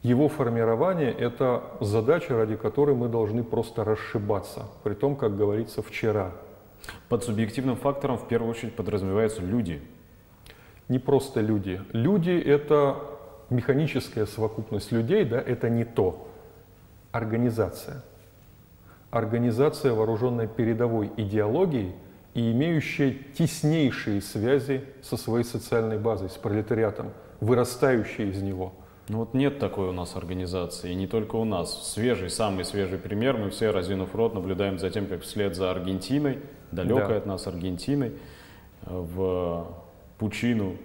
его 0.02 0.30
формирование– 0.30 1.12
это 1.20 1.64
задача, 1.82 2.36
ради 2.38 2.56
которой 2.56 2.96
мы 2.96 3.10
должны 3.10 3.44
просто 3.44 3.84
расшибаться, 3.84 4.68
при 4.84 4.94
том, 4.94 5.18
как 5.18 5.36
говорится, 5.36 5.82
вчера. 5.82 6.32
Под 7.10 7.26
субъективным 7.26 7.76
фактором 7.76 8.18
в 8.18 8.28
первую 8.28 8.52
очередь 8.52 8.76
подразумеваются 8.76 9.42
люди. 9.42 9.82
Не 10.88 11.00
просто 11.00 11.42
люди. 11.42 11.82
Люди– 11.92 12.32
это 12.46 12.96
механическая 13.50 14.26
совокупность 14.26 14.94
людей, 14.94 15.26
да, 15.26 15.40
это 15.40 15.70
не 15.70 15.84
то. 15.84 16.30
Организация. 17.12 18.02
Организация, 19.12 19.94
вооруженная 19.94 20.48
передовой 20.48 21.12
идеологией 21.18 21.94
и 22.36 22.52
имеющая 22.54 23.18
теснейшие 23.38 24.22
связи 24.22 24.86
со 25.02 25.18
своей 25.18 25.44
социальной 25.44 25.98
базой, 25.98 26.30
с 26.30 26.38
пролетариатом, 26.38 27.12
вырастающая 27.42 28.28
из 28.28 28.42
него– 28.42 28.72
ну 29.10 29.18
вот 29.18 29.34
нет 29.34 29.58
такой 29.58 29.90
у 29.90 29.92
нас 29.92 30.16
организации, 30.16 30.92
и 30.92 30.96
не 30.96 31.08
только 31.08 31.36
у 31.36 31.44
нас. 31.44 31.92
Свежий, 31.92 32.30
самый 32.30 32.64
свежий 32.64 33.00
пример, 33.00 33.38
мы 33.38 33.50
все, 33.50 33.72
разинув 33.72 34.14
рот, 34.14 34.36
наблюдаем 34.36 34.78
за 34.78 34.92
тем, 34.92 35.08
как 35.08 35.24
вслед 35.24 35.56
за 35.56 35.72
Аргентиной, 35.72 36.40
далекой 36.72 37.10
да. 37.10 37.18
от 37.18 37.26
нас 37.26 37.48
Аргентиной, 37.48 38.14
в 38.84 39.68
пучину 40.20 40.78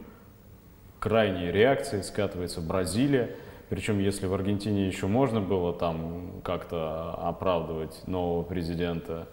крайней 0.98 1.52
реакции 1.52 2.00
скатывается 2.00 2.62
Бразилия. 2.62 3.36
Причем, 3.68 3.98
если 3.98 4.26
в 4.26 4.32
Аргентине 4.32 4.86
еще 4.86 5.06
можно 5.06 5.42
было 5.42 5.74
там 5.74 6.40
как-то 6.42 7.14
оправдывать 7.14 8.06
нового 8.06 8.42
президента, 8.42 9.28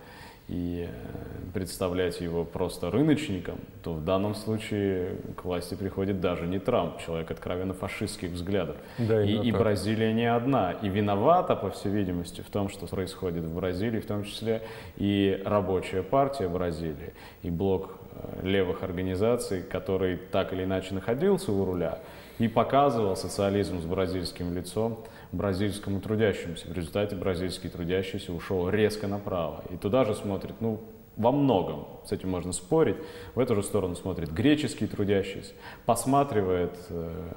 и 0.51 0.89
э, 0.89 1.51
представлять 1.53 2.19
его 2.19 2.43
просто 2.43 2.91
рыночником, 2.91 3.55
то 3.83 3.93
в 3.93 4.03
данном 4.03 4.35
случае 4.35 5.15
к 5.37 5.45
власти 5.45 5.75
приходит 5.75 6.19
даже 6.19 6.45
не 6.45 6.59
Трамп, 6.59 6.99
человек 6.99 7.31
откровенно 7.31 7.73
фашистских 7.73 8.31
взглядов. 8.31 8.75
Да, 8.97 9.23
и, 9.23 9.31
и 9.31 9.51
Бразилия 9.53 10.11
не 10.13 10.25
одна. 10.25 10.73
И 10.73 10.89
виновата, 10.89 11.55
по 11.55 11.69
всей 11.71 11.91
видимости, 11.91 12.41
в 12.41 12.49
том, 12.49 12.67
что 12.67 12.85
происходит 12.85 13.45
в 13.45 13.55
Бразилии, 13.55 14.01
в 14.01 14.05
том 14.05 14.25
числе 14.25 14.61
и 14.97 15.41
рабочая 15.45 16.03
партия 16.03 16.49
Бразилии, 16.49 17.13
и 17.43 17.49
блок 17.49 17.97
э, 18.11 18.45
левых 18.45 18.83
организаций, 18.83 19.63
который 19.63 20.17
так 20.17 20.51
или 20.51 20.65
иначе 20.65 20.93
находился 20.93 21.53
у 21.53 21.63
руля 21.63 21.99
и 22.39 22.47
показывал 22.47 23.15
социализм 23.15 23.79
с 23.79 23.85
бразильским 23.85 24.53
лицом, 24.55 25.03
бразильскому 25.31 26.01
трудящемуся. 26.01 26.67
В 26.67 26.73
результате 26.73 27.15
бразильский 27.15 27.69
трудящийся 27.69 28.33
ушел 28.33 28.69
резко 28.69 29.07
направо. 29.07 29.63
И 29.69 29.77
туда 29.77 30.05
же 30.05 30.15
смотрит, 30.15 30.55
ну, 30.59 30.81
во 31.17 31.31
многом, 31.31 31.87
с 32.05 32.11
этим 32.11 32.29
можно 32.29 32.51
спорить, 32.51 32.97
в 33.35 33.39
эту 33.39 33.55
же 33.55 33.63
сторону 33.63 33.95
смотрит 33.95 34.31
греческий 34.31 34.87
трудящийся, 34.87 35.53
посматривает 35.85 36.73
э, 36.89 37.31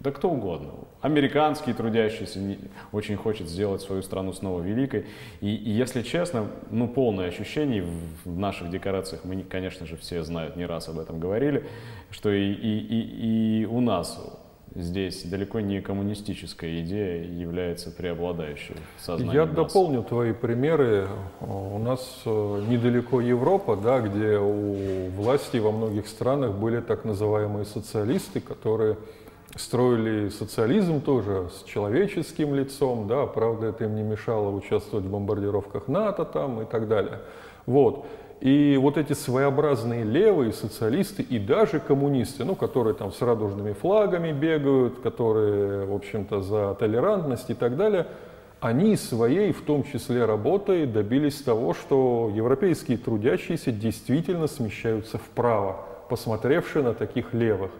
да 0.00 0.12
кто 0.12 0.30
угодно. 0.30 0.70
Американский 1.02 1.74
трудящийся 1.74 2.38
не, 2.38 2.58
очень 2.90 3.16
хочет 3.16 3.48
сделать 3.48 3.82
свою 3.82 4.02
страну 4.02 4.32
снова 4.32 4.62
великой. 4.62 5.06
И, 5.40 5.54
и 5.54 5.70
если 5.70 6.02
честно, 6.02 6.46
ну 6.70 6.88
полное 6.88 7.28
ощущение 7.28 7.82
в, 7.82 8.30
в 8.30 8.38
наших 8.38 8.70
декорациях, 8.70 9.24
мы, 9.24 9.42
конечно 9.42 9.86
же, 9.86 9.96
все 9.96 10.22
знают, 10.22 10.56
не 10.56 10.64
раз 10.64 10.88
об 10.88 10.98
этом 10.98 11.20
говорили, 11.20 11.66
что 12.10 12.30
и, 12.30 12.50
и, 12.50 12.78
и, 12.78 13.60
и 13.60 13.66
у 13.66 13.80
нас 13.80 14.18
здесь 14.74 15.24
далеко 15.24 15.60
не 15.60 15.80
коммунистическая 15.80 16.80
идея 16.80 17.24
является 17.24 17.90
преобладающей 17.90 18.76
в 18.98 19.04
сознании 19.04 19.34
Я 19.34 19.46
масс. 19.46 19.54
дополню 19.54 20.02
твои 20.02 20.32
примеры. 20.32 21.08
У 21.40 21.78
нас 21.78 22.22
э, 22.24 22.64
недалеко 22.68 23.20
Европа, 23.20 23.76
да, 23.76 24.00
где 24.00 24.38
у 24.38 25.08
власти 25.10 25.56
во 25.56 25.72
многих 25.72 26.06
странах 26.06 26.54
были 26.54 26.80
так 26.80 27.04
называемые 27.04 27.64
социалисты, 27.64 28.40
которые 28.40 28.96
строили 29.56 30.28
социализм 30.28 31.00
тоже 31.00 31.48
с 31.52 31.64
человеческим 31.64 32.54
лицом, 32.54 33.08
да, 33.08 33.26
правда, 33.26 33.68
это 33.68 33.84
им 33.84 33.96
не 33.96 34.02
мешало 34.02 34.50
участвовать 34.54 35.04
в 35.04 35.10
бомбардировках 35.10 35.88
НАТО 35.88 36.24
там 36.24 36.62
и 36.62 36.64
так 36.64 36.86
далее. 36.86 37.20
Вот. 37.66 38.06
И 38.40 38.78
вот 38.80 38.96
эти 38.96 39.12
своеобразные 39.12 40.02
левые 40.02 40.52
социалисты 40.54 41.22
и 41.22 41.38
даже 41.38 41.78
коммунисты, 41.78 42.44
ну, 42.44 42.54
которые 42.54 42.94
там 42.94 43.12
с 43.12 43.20
радужными 43.20 43.74
флагами 43.74 44.32
бегают, 44.32 45.00
которые, 45.00 45.84
в 45.84 45.94
общем-то, 45.94 46.40
за 46.40 46.74
толерантность 46.74 47.50
и 47.50 47.54
так 47.54 47.76
далее, 47.76 48.06
они 48.60 48.96
своей, 48.96 49.52
в 49.52 49.62
том 49.62 49.84
числе 49.84 50.24
работой, 50.24 50.86
добились 50.86 51.42
того, 51.42 51.74
что 51.74 52.30
европейские 52.34 52.96
трудящиеся 52.96 53.72
действительно 53.72 54.46
смещаются 54.46 55.18
вправо, 55.18 55.84
посмотревшие 56.08 56.82
на 56.82 56.94
таких 56.94 57.34
левых. 57.34 57.70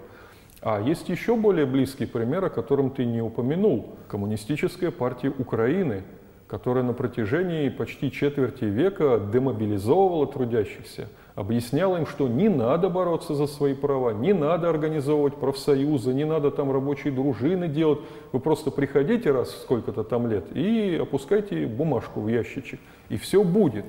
А 0.63 0.79
есть 0.79 1.09
еще 1.09 1.37
более 1.37 1.65
близкий 1.65 2.05
пример, 2.05 2.45
о 2.45 2.51
котором 2.51 2.91
ты 2.91 3.07
не 3.07 3.23
упомянул. 3.23 3.95
Коммунистическая 4.09 4.91
партия 4.91 5.33
Украины, 5.39 6.03
которая 6.51 6.83
на 6.83 6.93
протяжении 6.93 7.69
почти 7.69 8.11
четверти 8.11 8.65
века 8.65 9.21
демобилизовывала 9.33 10.27
трудящихся, 10.27 11.09
объясняла 11.37 11.99
им, 11.99 12.07
что 12.07 12.27
не 12.27 12.49
надо 12.49 12.91
бороться 12.91 13.35
за 13.35 13.47
свои 13.47 13.73
права, 13.75 14.11
не 14.11 14.33
надо 14.33 14.69
организовывать 14.69 15.37
профсоюзы, 15.37 16.13
не 16.13 16.25
надо 16.25 16.51
там 16.51 16.73
рабочие 16.73 17.13
дружины 17.13 17.69
делать. 17.69 18.01
Вы 18.33 18.41
просто 18.41 18.73
приходите 18.73 19.31
раз 19.31 19.51
в 19.51 19.59
сколько-то 19.59 20.03
там 20.03 20.27
лет 20.29 20.45
и 20.57 20.99
опускайте 21.01 21.67
бумажку 21.67 22.21
в 22.21 22.29
ящичек, 22.29 22.81
и 23.09 23.17
все 23.17 23.45
будет. 23.45 23.85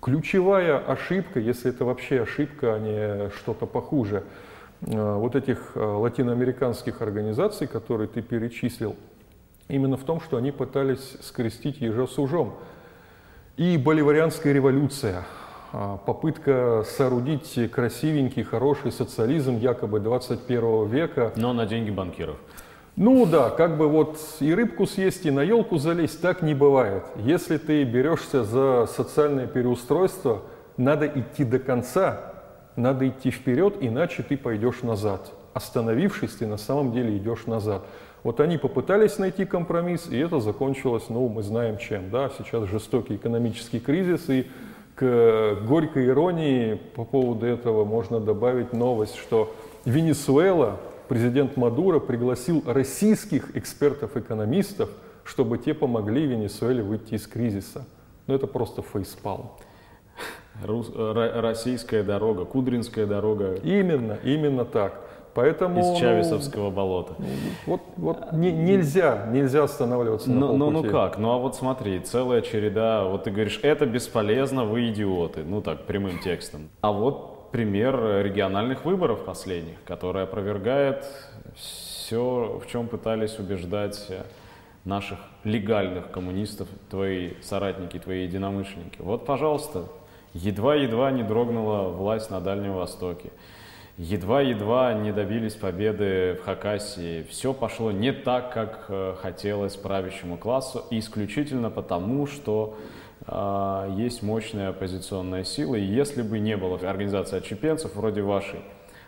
Ключевая 0.00 0.78
ошибка, 0.78 1.40
если 1.40 1.70
это 1.70 1.84
вообще 1.84 2.22
ошибка, 2.22 2.76
а 2.76 2.78
не 2.78 3.30
что-то 3.30 3.66
похуже– 3.66 4.22
Э, 4.82 5.16
вот 5.16 5.34
этих 5.34 5.72
э, 5.74 5.80
латиноамериканских 5.80 7.00
организаций, 7.00 7.66
которые 7.66 8.08
ты 8.08 8.20
перечислил, 8.20 8.94
именно 9.68 9.96
в 9.96 10.04
том, 10.04 10.20
что 10.20 10.36
они 10.36 10.52
пытались 10.52 11.16
скрестить 11.22 11.80
ежа 11.80 12.06
с 12.06 12.18
ужом. 12.18 12.54
И 13.56 13.78
боливарианская 13.78 14.52
революция, 14.52 15.24
а, 15.72 15.96
попытка 15.96 16.84
соорудить 16.86 17.70
красивенький, 17.70 18.42
хороший 18.42 18.92
социализм 18.92 19.56
якобы 19.56 20.00
21 20.00 20.86
века. 20.86 21.32
Но 21.36 21.52
на 21.52 21.66
деньги 21.66 21.90
банкиров. 21.90 22.36
Ну 22.96 23.26
да, 23.26 23.50
как 23.50 23.76
бы 23.76 23.88
вот 23.88 24.18
и 24.40 24.54
рыбку 24.54 24.86
съесть, 24.86 25.26
и 25.26 25.30
на 25.30 25.40
елку 25.40 25.76
залезть, 25.76 26.22
так 26.22 26.40
не 26.40 26.54
бывает. 26.54 27.04
Если 27.16 27.58
ты 27.58 27.84
берешься 27.84 28.42
за 28.42 28.86
социальное 28.86 29.46
переустройство, 29.46 30.42
надо 30.78 31.06
идти 31.06 31.44
до 31.44 31.58
конца, 31.58 32.32
надо 32.74 33.06
идти 33.06 33.30
вперед, 33.30 33.76
иначе 33.80 34.22
ты 34.22 34.38
пойдешь 34.38 34.80
назад. 34.82 35.30
Остановившись, 35.52 36.36
ты 36.36 36.46
на 36.46 36.56
самом 36.56 36.92
деле 36.92 37.16
идешь 37.18 37.46
назад. 37.46 37.84
Вот 38.26 38.40
они 38.40 38.58
попытались 38.58 39.18
найти 39.18 39.44
компромисс, 39.44 40.08
и 40.10 40.18
это 40.18 40.40
закончилось, 40.40 41.04
ну, 41.10 41.28
мы 41.28 41.44
знаем 41.44 41.78
чем, 41.78 42.10
да, 42.10 42.28
сейчас 42.36 42.68
жестокий 42.68 43.14
экономический 43.14 43.78
кризис, 43.78 44.28
и 44.28 44.48
к 44.96 45.58
горькой 45.64 46.08
иронии 46.08 46.74
по 46.96 47.04
поводу 47.04 47.46
этого 47.46 47.84
можно 47.84 48.18
добавить 48.18 48.72
новость, 48.72 49.14
что 49.14 49.54
Венесуэла, 49.84 50.80
президент 51.06 51.56
Мадуро 51.56 52.00
пригласил 52.00 52.64
российских 52.66 53.56
экспертов-экономистов, 53.56 54.90
чтобы 55.22 55.58
те 55.58 55.72
помогли 55.72 56.26
Венесуэле 56.26 56.82
выйти 56.82 57.14
из 57.14 57.28
кризиса. 57.28 57.86
Но 58.26 58.34
это 58.34 58.48
просто 58.48 58.82
фейспалм. 58.82 59.52
Рус, 60.64 60.90
российская 60.96 62.02
дорога, 62.02 62.44
Кудринская 62.44 63.06
дорога. 63.06 63.54
Именно, 63.62 64.18
именно 64.24 64.64
так. 64.64 65.05
Поэтому, 65.36 65.80
из 65.80 65.98
Чавесовского 65.98 66.70
болота. 66.70 67.14
Вот, 67.66 67.82
вот 67.96 68.32
не, 68.32 68.50
нельзя, 68.50 69.26
нельзя 69.30 69.64
останавливаться 69.64 70.30
но, 70.30 70.52
на 70.52 70.58
Ну, 70.58 70.70
ну 70.70 70.82
как? 70.82 71.18
Ну 71.18 71.30
а 71.30 71.38
вот 71.38 71.54
смотри, 71.54 72.00
целая 72.00 72.40
череда, 72.40 73.04
вот 73.04 73.24
ты 73.24 73.30
говоришь, 73.30 73.60
это 73.62 73.86
бесполезно, 73.86 74.64
вы 74.64 74.88
идиоты. 74.88 75.44
Ну 75.44 75.60
так, 75.60 75.84
прямым 75.84 76.18
текстом. 76.20 76.70
А 76.80 76.90
вот 76.90 77.52
пример 77.52 78.24
региональных 78.24 78.84
выборов 78.84 79.24
последних, 79.24 79.76
который 79.84 80.24
опровергает 80.24 81.06
все, 81.54 82.58
в 82.60 82.66
чем 82.66 82.88
пытались 82.88 83.38
убеждать 83.38 84.10
наших 84.84 85.18
легальных 85.44 86.10
коммунистов, 86.10 86.66
твои 86.90 87.34
соратники, 87.42 87.98
твои 87.98 88.22
единомышленники. 88.24 88.96
Вот, 89.00 89.26
пожалуйста, 89.26 89.84
Едва-едва 90.36 91.10
не 91.12 91.22
дрогнула 91.22 91.88
власть 91.88 92.30
на 92.30 92.40
Дальнем 92.40 92.74
Востоке. 92.74 93.30
Едва-едва 93.98 94.92
не 94.92 95.10
добились 95.10 95.54
победы 95.54 96.34
в 96.38 96.44
Хакасии. 96.44 97.22
Все 97.30 97.54
пошло 97.54 97.90
не 97.90 98.12
так, 98.12 98.52
как 98.52 98.84
э, 98.90 99.14
хотелось 99.22 99.74
правящему 99.76 100.36
классу, 100.36 100.84
исключительно 100.90 101.70
потому, 101.70 102.26
что 102.26 102.76
э, 103.26 103.94
есть 103.96 104.22
мощная 104.22 104.68
оппозиционная 104.68 105.44
сила. 105.44 105.76
И 105.76 105.82
если 105.82 106.20
бы 106.20 106.38
не 106.38 106.58
было 106.58 106.78
организации 106.86 107.38
отщепенцев 107.38 107.94
вроде 107.96 108.20
вашей, 108.20 108.60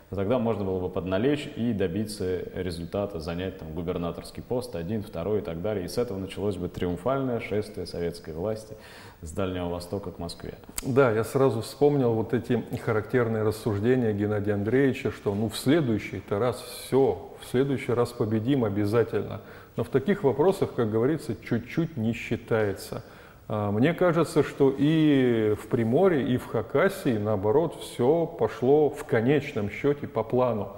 то 0.09 0.15
тогда 0.15 0.39
можно 0.39 0.63
было 0.63 0.79
бы 0.79 0.89
подналечь 0.89 1.47
и 1.55 1.71
добиться 1.71 2.41
результата, 2.55 3.19
занять 3.19 3.59
там 3.59 3.71
губернаторский 3.73 4.41
пост, 4.41 4.75
один, 4.75 5.03
второй 5.03 5.39
и 5.39 5.41
так 5.43 5.61
далее. 5.61 5.85
И 5.85 5.87
с 5.87 5.99
этого 5.99 6.17
началось 6.17 6.55
бы 6.55 6.67
триумфальное 6.67 7.41
шествие 7.41 7.85
советской 7.85 8.33
власти 8.33 8.75
с 9.21 9.31
Дальнего 9.31 9.69
Востока 9.69 10.11
к 10.11 10.19
Москве. 10.19 10.55
Да, 10.81 11.11
я 11.11 11.23
сразу 11.23 11.61
вспомнил 11.61 12.13
вот 12.13 12.33
эти 12.33 12.63
характерные 12.83 13.43
рассуждения 13.43 14.13
Геннадия 14.13 14.53
Андреевича, 14.53 15.11
что 15.11 15.35
ну 15.35 15.49
в 15.49 15.57
следующий-то 15.57 16.39
раз 16.39 16.61
все, 16.61 17.29
в 17.41 17.45
следующий 17.45 17.91
раз 17.91 18.09
победим 18.09 18.63
обязательно. 18.63 19.41
Но 19.75 19.83
в 19.83 19.89
таких 19.89 20.23
вопросах, 20.23 20.73
как 20.73 20.89
говорится, 20.89 21.35
чуть-чуть 21.35 21.97
не 21.97 22.13
считается. 22.13 23.03
А, 23.47 23.71
мне 23.71 23.93
кажется, 23.93 24.43
что 24.43 24.73
и 24.77 25.55
в 25.61 25.67
Приморье, 25.67 26.25
и 26.27 26.37
в 26.37 26.47
Хакасии, 26.47 27.17
наоборот, 27.17 27.75
все 27.81 28.25
пошло 28.25 28.89
в 28.89 29.03
конечном 29.05 29.69
счете 29.69 30.07
по 30.07 30.23
плану. 30.23 30.73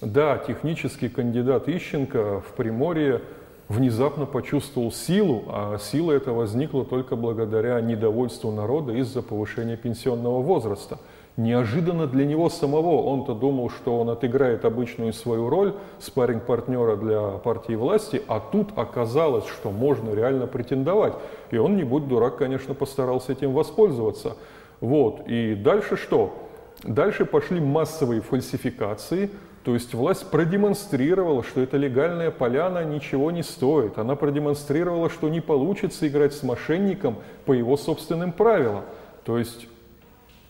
Да, 0.00 0.38
технический 0.38 1.08
кандидат 1.08 1.68
Ищенко 1.68 2.40
в 2.40 2.54
Приморье 2.54 3.22
внезапно 3.68 4.26
почувствовал 4.26 4.92
силу, 4.92 5.44
а 5.48 5.78
сила 5.78 6.12
эта 6.12 6.32
возникла 6.32 6.84
только 6.84 7.16
благодаря 7.16 7.80
недовольству 7.80 8.50
народа 8.50 8.92
из-за 8.92 9.22
повышения 9.22 9.76
пенсионного 9.76 10.40
возраста. 10.42 10.98
Неожиданно 11.38 12.06
для 12.06 12.26
него 12.26 12.50
самого, 12.50 13.02
он-то 13.04 13.34
думал, 13.34 13.70
что 13.70 13.98
он 13.98 14.10
отыграет 14.10 14.66
обычную 14.66 15.14
свою 15.14 15.48
роль 15.48 15.72
спаринг 15.98 16.44
партнера 16.44 16.96
для 16.96 17.38
партии 17.38 17.72
власти, 17.72 18.22
а 18.28 18.38
тут 18.38 18.76
оказалось, 18.76 19.46
что 19.46 19.70
можно 19.70 20.12
реально 20.14 20.46
претендовать. 20.46 21.14
И 21.50 21.56
он, 21.56 21.76
не 21.76 21.84
будь 21.84 22.06
дурак, 22.06 22.36
конечно, 22.36 22.74
постарался 22.74 23.32
этим 23.32 23.54
воспользоваться. 23.54 24.36
Вот. 24.80 25.22
И 25.26 25.54
дальше 25.54 25.96
что? 25.96 26.34
Дальше 26.82 27.24
пошли 27.24 27.60
массовые 27.60 28.20
фальсификации, 28.20 29.30
то 29.64 29.74
есть 29.74 29.94
власть 29.94 30.28
продемонстрировала, 30.28 31.44
что 31.44 31.60
эта 31.60 31.76
легальная 31.76 32.32
поляна 32.32 32.84
ничего 32.84 33.30
не 33.30 33.44
стоит. 33.44 33.96
Она 33.96 34.16
продемонстрировала, 34.16 35.08
что 35.08 35.28
не 35.28 35.40
получится 35.40 36.08
играть 36.08 36.32
с 36.34 36.42
мошенником 36.42 37.18
по 37.44 37.52
его 37.52 37.76
собственным 37.76 38.32
правилам. 38.32 38.82
То 39.24 39.38
есть 39.38 39.68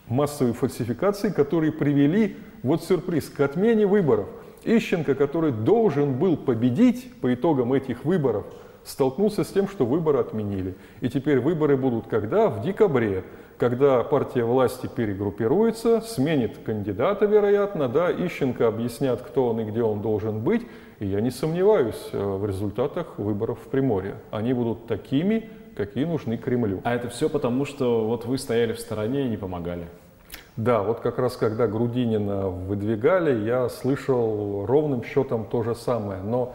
массовые 0.07 0.55
фальсификации, 0.55 1.29
которые 1.29 1.71
привели, 1.71 2.37
вот 2.63 2.83
сюрприз, 2.83 3.29
к 3.29 3.39
отмене 3.39 3.85
выборов. 3.85 4.27
Ищенко, 4.63 5.13
который 5.13 5.51
должен 5.51 6.17
был 6.17 6.35
победить 6.35 7.13
по 7.21 7.33
итогам 7.33 7.73
этих 7.73 8.05
выборов, 8.05 8.45
столкнулся 8.83 9.43
с 9.43 9.49
тем, 9.49 9.67
что 9.67 9.85
выборы 9.85 10.19
отменили. 10.19 10.75
И 11.01 11.09
теперь 11.09 11.39
выборы 11.39 11.77
будут 11.77 12.07
когда? 12.07 12.49
В 12.49 12.63
декабре 12.63 13.23
когда 13.57 14.03
партия 14.03 14.43
власти 14.43 14.87
перегруппируется, 14.87 16.01
сменит 16.01 16.57
кандидата, 16.65 17.25
вероятно, 17.25 17.87
да, 17.87 18.11
Ищенко 18.11 18.67
объяснят, 18.67 19.21
кто 19.21 19.49
он 19.49 19.61
и 19.61 19.63
где 19.63 19.83
он 19.83 20.01
должен 20.01 20.39
быть, 20.39 20.63
и 20.99 21.05
я 21.05 21.21
не 21.21 21.31
сомневаюсь 21.31 22.09
э, 22.11 22.17
в 22.17 22.45
результатах 22.45 23.17
выборов 23.17 23.59
в 23.63 23.67
Приморье. 23.69 24.15
Они 24.31 24.53
будут 24.53 24.87
такими, 24.87 25.49
какие 25.75 26.05
нужны 26.05 26.37
Кремлю. 26.37 26.81
А 26.83 26.95
это 26.95 27.09
все 27.09 27.29
потому, 27.29 27.65
что 27.65 28.07
вот 28.07 28.25
вы 28.25 28.37
стояли 28.37 28.73
в 28.73 28.79
стороне 28.79 29.25
и 29.25 29.29
не 29.29 29.37
помогали? 29.37 29.87
Да, 30.55 30.83
вот 30.83 30.99
как 30.99 31.17
раз 31.17 31.35
когда 31.35 31.67
Грудинина 31.67 32.47
выдвигали, 32.47 33.43
я 33.45 33.69
слышал 33.69 34.65
ровным 34.65 35.03
счетом 35.03 35.45
то 35.45 35.63
же 35.63 35.73
самое. 35.73 36.21
Но 36.21 36.53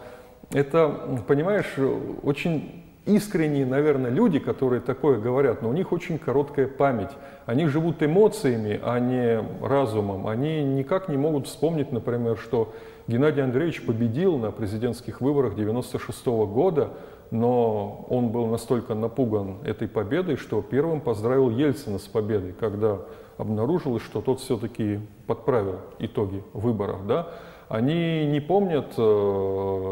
это, 0.51 1.21
понимаешь, 1.27 1.75
очень 2.23 2.78
искренние, 3.15 3.65
наверное, 3.65 4.11
люди, 4.11 4.39
которые 4.39 4.81
такое 4.81 5.19
говорят, 5.19 5.61
но 5.61 5.69
у 5.69 5.73
них 5.73 5.91
очень 5.91 6.19
короткая 6.19 6.67
память. 6.67 7.09
Они 7.45 7.65
живут 7.65 8.01
эмоциями, 8.03 8.79
а 8.83 8.99
не 8.99 9.43
разумом. 9.65 10.27
Они 10.27 10.63
никак 10.63 11.09
не 11.09 11.17
могут 11.17 11.47
вспомнить, 11.47 11.91
например, 11.91 12.37
что 12.37 12.73
Геннадий 13.07 13.43
Андреевич 13.43 13.85
победил 13.85 14.37
на 14.37 14.51
президентских 14.51 15.21
выборах 15.21 15.55
96 15.55 16.25
года, 16.27 16.89
но 17.31 18.05
он 18.09 18.29
был 18.29 18.45
настолько 18.45 18.93
напуган 18.93 19.57
этой 19.63 19.87
победой, 19.87 20.35
что 20.35 20.61
первым 20.61 21.01
поздравил 21.01 21.49
Ельцина 21.49 21.97
с 21.97 22.07
победой, 22.07 22.53
когда 22.59 22.99
обнаружилось, 23.37 24.03
что 24.03 24.21
тот 24.21 24.39
все-таки 24.39 24.99
подправил 25.25 25.79
итоги 25.97 26.43
выборов. 26.53 27.07
Да? 27.07 27.29
Они 27.69 28.25
не 28.25 28.39
помнят 28.39 28.95
э, 28.97 29.01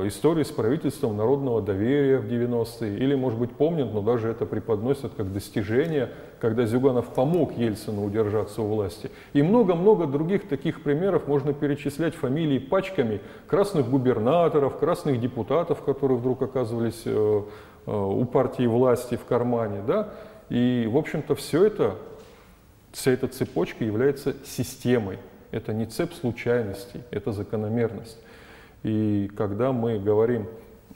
истории 0.08 0.42
с 0.42 0.50
правительством 0.50 1.16
народного 1.16 1.62
доверия 1.62 2.18
в 2.18 2.26
90-е, 2.26 2.98
или, 2.98 3.14
может 3.14 3.38
быть, 3.38 3.52
помнят, 3.52 3.94
но 3.94 4.02
даже 4.02 4.30
это 4.30 4.48
преподносят 4.48 5.14
как 5.16 5.32
достижение, 5.32 6.10
когда 6.40 6.66
Зюганов 6.66 7.14
помог 7.14 7.56
Ельцину 7.56 8.04
удержаться 8.04 8.64
у 8.64 8.68
власти. 8.68 9.12
И 9.34 9.44
много-много 9.44 10.08
других 10.08 10.48
таких 10.50 10.82
примеров 10.82 11.28
можно 11.28 11.54
перечислять 11.54 12.16
фамилии 12.16 12.58
пачками 12.58 13.22
красных 13.46 13.88
губернаторов, 13.88 14.80
красных 14.80 15.22
депутатов, 15.22 15.84
которые 15.84 16.18
вдруг 16.18 16.42
оказывались 16.42 17.04
э, 17.06 17.42
э, 17.86 17.92
у 17.96 18.26
партии 18.26 18.66
власти 18.66 19.18
в 19.18 19.26
кармане. 19.26 19.84
Да? 19.86 20.14
И, 20.50 20.90
в 20.92 20.98
общем-то, 20.98 21.36
все 21.36 21.66
это, 21.66 21.96
вся 22.92 23.12
эта 23.12 23.28
цепочка 23.28 23.86
является 23.86 24.36
системой. 24.44 25.20
Это 25.52 25.74
не 25.74 25.86
цепь 25.86 26.14
случайностей, 26.14 27.02
это 27.12 27.32
закономерность. 27.32 28.18
И 28.84 29.30
когда 29.36 29.72
мы 29.72 30.00
говорим 30.00 30.48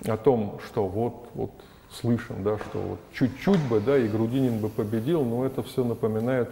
о 0.06 0.18
том, 0.18 0.60
что 0.66 0.88
вот, 0.88 1.30
вот 1.34 1.52
слышим, 1.91 2.43
да, 2.43 2.58
что 2.58 2.80
вот 2.80 2.99
чуть-чуть 3.14 3.62
бы, 3.70 3.80
да, 3.80 3.97
и 3.97 4.08
Грудинин 4.08 4.60
бы 4.60 4.70
победил, 4.70 5.24
но 5.24 5.45
это 5.45 5.64
все 5.64 5.84
напоминает 5.84 6.49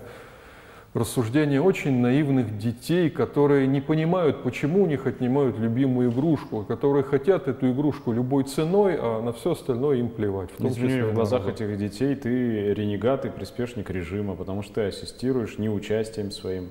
рассуждения 0.93 1.62
очень 1.62 2.00
наивных 2.00 2.58
детей, 2.58 3.10
которые 3.10 3.68
не 3.68 3.80
понимают, 3.80 4.43
почему 4.43 4.84
у 4.84 4.86
них 4.88 5.06
отнимают 5.06 5.58
любимую 5.60 6.12
игрушку, 6.12 6.64
которые 6.64 7.04
хотят 7.04 7.47
эту 7.47 7.72
игрушку 7.72 8.12
любой 8.12 8.43
ценой, 8.43 8.97
а 9.00 9.22
на 9.22 9.32
все 9.34 9.52
остальное 9.52 9.97
им 9.97 10.10
плевать. 10.10 10.50
В, 10.52 10.58
том 10.58 10.74
числе 10.74 11.06
в 11.06 11.14
глазах 11.14 11.47
этих 11.47 11.78
детей 11.78 12.16
ты 12.16 12.74
ренегат 12.74 13.26
и 13.26 13.30
приспешник 13.30 13.89
режима, 13.89 14.36
потому 14.36 14.64
что 14.64 14.76
ты 14.76 14.82
ассистируешь 14.88 15.58
неучастием 15.58 16.32
своим. 16.32 16.70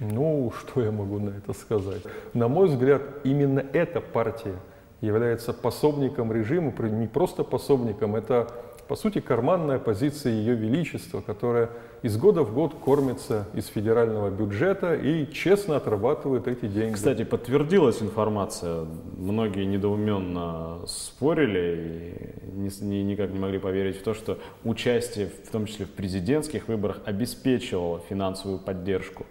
Ну, 0.00 0.50
что 0.58 0.82
я 0.82 0.90
могу 0.90 1.18
на 1.18 1.30
это 1.30 1.52
сказать? 1.52 2.02
На 2.32 2.48
мой 2.48 2.68
взгляд, 2.68 3.02
именно 3.22 3.62
эта 3.72 4.00
партия 4.00 4.56
является 5.02 5.52
пособником 5.52 6.32
режима, 6.32 6.72
не 6.88 7.06
просто 7.06 7.44
пособником, 7.44 8.16
это, 8.16 8.50
по 8.88 8.96
сути, 8.96 9.20
карманная 9.20 9.78
позиция 9.78 10.32
Ее 10.32 10.54
Величества, 10.54 11.20
которая 11.20 11.70
из 12.02 12.16
года 12.16 12.42
в 12.42 12.54
год 12.54 12.74
кормится 12.82 13.46
из 13.52 13.66
федерального 13.66 14.30
бюджета 14.30 14.94
и 14.94 15.30
честно 15.30 15.76
отрабатывает 15.76 16.48
эти 16.48 16.66
деньги. 16.66 16.94
Кстати, 16.94 17.24
подтвердилась 17.24 18.00
информация. 18.00 18.86
Многие 19.18 19.64
недоуменно 19.64 20.80
спорили 20.86 22.40
и 22.42 22.58
ни, 22.58 23.02
никак 23.02 23.30
не 23.30 23.38
могли 23.38 23.58
поверить 23.58 23.98
в 23.98 24.02
то, 24.02 24.14
что 24.14 24.38
участие, 24.64 25.26
в 25.26 25.50
том 25.50 25.66
числе 25.66 25.84
в 25.84 25.90
президентских 25.90 26.68
выборах, 26.68 27.00
обеспечивало 27.04 28.00
финансовую 28.08 28.58
поддержку 28.58 29.26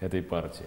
этой 0.00 0.22
партии. 0.22 0.66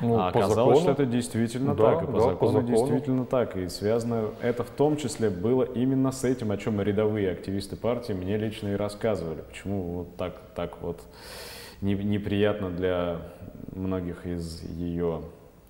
Ну, 0.00 0.18
а 0.18 0.28
оказалось, 0.28 0.78
закону, 0.78 0.80
что 0.80 0.90
это 0.90 1.06
действительно 1.06 1.74
да, 1.74 1.92
так, 1.92 2.02
и 2.02 2.06
по, 2.06 2.12
да, 2.12 2.20
закону 2.20 2.36
по 2.38 2.46
закону 2.46 2.66
действительно 2.66 3.24
так. 3.24 3.56
И 3.56 3.68
связано 3.68 4.30
это 4.42 4.64
в 4.64 4.70
том 4.70 4.96
числе 4.96 5.30
было 5.30 5.62
именно 5.62 6.10
с 6.10 6.24
этим, 6.24 6.50
о 6.50 6.56
чем 6.56 6.80
рядовые 6.80 7.30
активисты 7.30 7.76
партии 7.76 8.12
мне 8.12 8.36
лично 8.36 8.68
и 8.68 8.74
рассказывали. 8.74 9.42
Почему 9.42 9.82
вот 9.82 10.16
так, 10.16 10.40
так 10.56 10.82
вот 10.82 11.00
не, 11.80 11.94
неприятно 11.94 12.70
для 12.70 13.18
многих 13.72 14.26
из 14.26 14.62
ее 14.62 15.22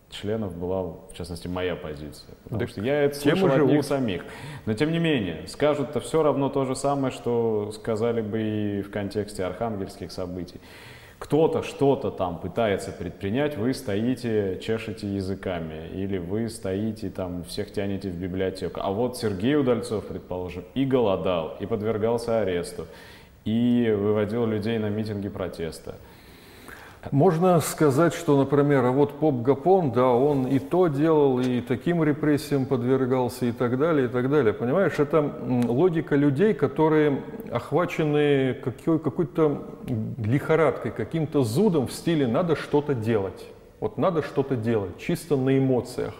членов 0.08 0.56
была, 0.56 0.82
в 0.82 1.14
частности, 1.14 1.48
моя 1.48 1.76
позиция. 1.76 2.34
Потому 2.44 2.60
так 2.60 2.68
что 2.68 2.80
я 2.80 3.02
это 3.02 3.16
слышал 3.16 3.48
от 3.48 3.66
них 3.66 3.84
самих. 3.84 4.24
Но 4.64 4.74
тем 4.74 4.92
не 4.92 4.98
менее, 4.98 5.46
скажут-то 5.48 6.00
все 6.00 6.22
равно 6.22 6.48
то 6.48 6.64
же 6.64 6.76
самое, 6.76 7.12
что 7.12 7.72
сказали 7.72 8.22
бы 8.22 8.40
и 8.40 8.82
в 8.82 8.90
контексте 8.90 9.44
архангельских 9.44 10.12
событий 10.12 10.60
кто-то 11.24 11.62
что-то 11.62 12.10
там 12.10 12.38
пытается 12.38 12.92
предпринять, 12.92 13.56
вы 13.56 13.72
стоите, 13.72 14.60
чешете 14.62 15.08
языками, 15.08 15.88
или 15.94 16.18
вы 16.18 16.50
стоите 16.50 17.08
там, 17.08 17.44
всех 17.44 17.72
тянете 17.72 18.10
в 18.10 18.14
библиотеку. 18.14 18.80
А 18.82 18.90
вот 18.90 19.16
Сергей 19.16 19.56
Удальцов, 19.56 20.06
предположим, 20.06 20.64
и 20.74 20.84
голодал, 20.84 21.56
и 21.60 21.64
подвергался 21.64 22.40
аресту, 22.42 22.86
и 23.46 23.90
выводил 23.98 24.44
людей 24.44 24.78
на 24.78 24.90
митинги 24.90 25.30
протеста. 25.30 25.94
Можно 27.10 27.60
сказать, 27.60 28.14
что, 28.14 28.38
например, 28.38 28.90
вот 28.90 29.18
Поп 29.18 29.42
Гапон, 29.42 29.92
да, 29.92 30.08
он 30.08 30.46
и 30.46 30.58
то 30.58 30.88
делал, 30.88 31.38
и 31.38 31.60
таким 31.60 32.02
репрессиям 32.02 32.66
подвергался, 32.66 33.46
и 33.46 33.52
так 33.52 33.78
далее, 33.78 34.06
и 34.06 34.08
так 34.08 34.30
далее. 34.30 34.52
Понимаешь, 34.52 34.98
это 34.98 35.30
логика 35.66 36.16
людей, 36.16 36.54
которые 36.54 37.22
охвачены 37.50 38.54
какой- 38.54 38.98
какой-то 38.98 39.62
лихорадкой, 40.18 40.92
каким-то 40.92 41.42
зудом 41.42 41.88
в 41.88 41.92
стиле 41.92 42.26
«надо 42.26 42.56
что-то 42.56 42.94
делать». 42.94 43.46
Вот 43.80 43.98
надо 43.98 44.22
что-то 44.22 44.56
делать, 44.56 44.96
чисто 44.98 45.36
на 45.36 45.58
эмоциях. 45.58 46.14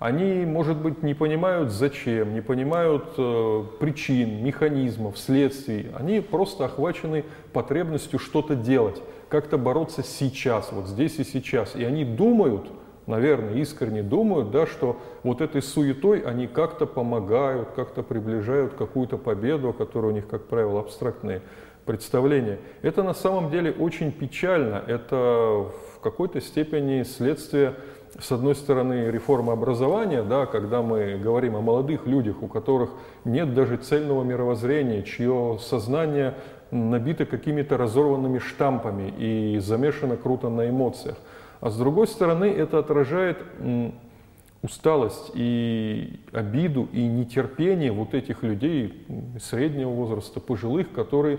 Они, 0.00 0.44
может 0.44 0.76
быть, 0.76 1.02
не 1.02 1.14
понимают 1.14 1.70
зачем, 1.70 2.34
не 2.34 2.40
понимают 2.40 3.14
э, 3.16 3.64
причин, 3.78 4.44
механизмов, 4.44 5.16
следствий. 5.16 5.86
Они 5.94 6.20
просто 6.20 6.64
охвачены 6.64 7.24
потребностью 7.52 8.18
что-то 8.18 8.56
делать 8.56 9.00
как-то 9.34 9.58
бороться 9.58 10.04
сейчас, 10.04 10.70
вот 10.70 10.86
здесь 10.86 11.18
и 11.18 11.24
сейчас. 11.24 11.74
И 11.74 11.82
они 11.82 12.04
думают, 12.04 12.70
наверное, 13.08 13.54
искренне 13.54 14.00
думают, 14.00 14.52
да, 14.52 14.64
что 14.64 15.00
вот 15.24 15.40
этой 15.40 15.60
суетой 15.60 16.20
они 16.20 16.46
как-то 16.46 16.86
помогают, 16.86 17.70
как-то 17.74 18.04
приближают 18.04 18.74
какую-то 18.74 19.18
победу, 19.18 19.72
которая 19.72 20.12
у 20.12 20.14
них, 20.14 20.28
как 20.28 20.44
правило, 20.44 20.78
абстрактные 20.78 21.42
представления. 21.84 22.60
Это 22.82 23.02
на 23.02 23.12
самом 23.12 23.50
деле 23.50 23.72
очень 23.72 24.12
печально. 24.12 24.84
Это 24.86 25.66
в 25.96 26.00
какой-то 26.00 26.40
степени 26.40 27.02
следствие, 27.02 27.74
с 28.20 28.30
одной 28.30 28.54
стороны, 28.54 29.10
реформы 29.10 29.52
образования, 29.52 30.22
да, 30.22 30.46
когда 30.46 30.80
мы 30.80 31.18
говорим 31.20 31.56
о 31.56 31.60
молодых 31.60 32.06
людях, 32.06 32.40
у 32.40 32.46
которых 32.46 32.90
нет 33.24 33.52
даже 33.52 33.78
цельного 33.78 34.22
мировоззрения, 34.22 35.02
чье 35.02 35.58
сознание 35.60 36.34
набита 36.70 37.26
какими-то 37.26 37.76
разорванными 37.76 38.38
штампами 38.38 39.12
и 39.18 39.58
замешана 39.58 40.16
круто 40.16 40.48
на 40.48 40.68
эмоциях. 40.68 41.16
А 41.60 41.70
с 41.70 41.76
другой 41.76 42.06
стороны, 42.06 42.46
это 42.46 42.78
отражает 42.78 43.38
усталость 44.62 45.30
и 45.34 46.20
обиду 46.32 46.88
и 46.92 47.06
нетерпение 47.06 47.92
вот 47.92 48.14
этих 48.14 48.42
людей 48.42 49.06
среднего 49.38 49.90
возраста, 49.90 50.40
пожилых, 50.40 50.90
которые 50.92 51.38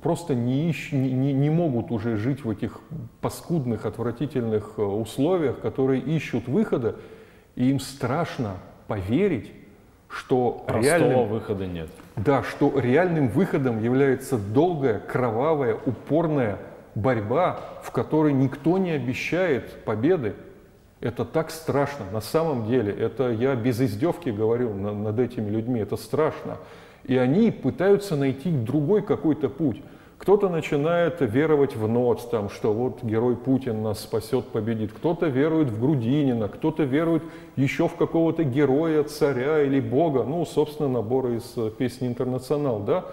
просто 0.00 0.34
не, 0.34 0.70
ищ, 0.70 0.92
не, 0.92 1.32
не 1.32 1.50
могут 1.50 1.90
уже 1.90 2.16
жить 2.16 2.44
в 2.44 2.50
этих 2.50 2.80
паскудных, 3.20 3.84
отвратительных 3.84 4.74
э, 4.78 4.82
условиях, 4.82 5.60
которые 5.60 6.00
ищут 6.00 6.48
выхода, 6.48 6.96
и 7.56 7.68
им 7.68 7.78
страшно 7.78 8.56
поверить, 8.86 9.52
что 10.08 10.64
Простого 10.66 10.82
реальным, 10.82 11.28
выхода 11.28 11.66
нет. 11.66 11.90
Да, 12.16 12.42
что 12.42 12.78
реальным 12.78 13.28
выходом 13.28 13.82
является 13.82 14.36
долгая, 14.36 15.00
кровавая, 15.00 15.76
упорная 15.86 16.58
борьба, 16.94 17.60
в 17.82 17.90
которой 17.90 18.32
никто 18.32 18.76
не 18.78 18.90
обещает 18.90 19.84
победы. 19.84 20.34
Это 21.00 21.24
так 21.24 21.50
страшно, 21.50 22.04
на 22.12 22.20
самом 22.20 22.66
деле. 22.66 22.92
Это 22.92 23.30
я 23.30 23.54
без 23.54 23.80
издевки 23.80 24.28
говорю 24.28 24.74
над 24.74 25.18
этими 25.18 25.48
людьми, 25.48 25.80
это 25.80 25.96
страшно. 25.96 26.58
И 27.04 27.16
они 27.16 27.50
пытаются 27.50 28.14
найти 28.14 28.50
другой 28.50 29.02
какой-то 29.02 29.48
путь. 29.48 29.82
Кто-то 30.22 30.48
начинает 30.48 31.16
веровать 31.20 31.74
в 31.74 31.88
НОЦ, 31.88 32.26
там, 32.26 32.48
что 32.48 32.72
вот 32.72 33.02
герой 33.02 33.34
Путин 33.34 33.82
нас 33.82 33.98
спасет, 33.98 34.46
победит. 34.46 34.92
Кто-то 34.92 35.26
верует 35.26 35.68
в 35.68 35.80
Грудинина, 35.80 36.46
кто-то 36.46 36.84
верует 36.84 37.24
еще 37.56 37.88
в 37.88 37.96
какого-то 37.96 38.44
героя, 38.44 39.02
царя 39.02 39.62
или 39.62 39.80
бога. 39.80 40.22
Ну, 40.22 40.46
собственно, 40.46 40.88
набор 40.88 41.26
из 41.30 41.52
э, 41.56 41.70
песни 41.76 42.06
«Интернационал». 42.06 42.78
Да? 42.78 43.04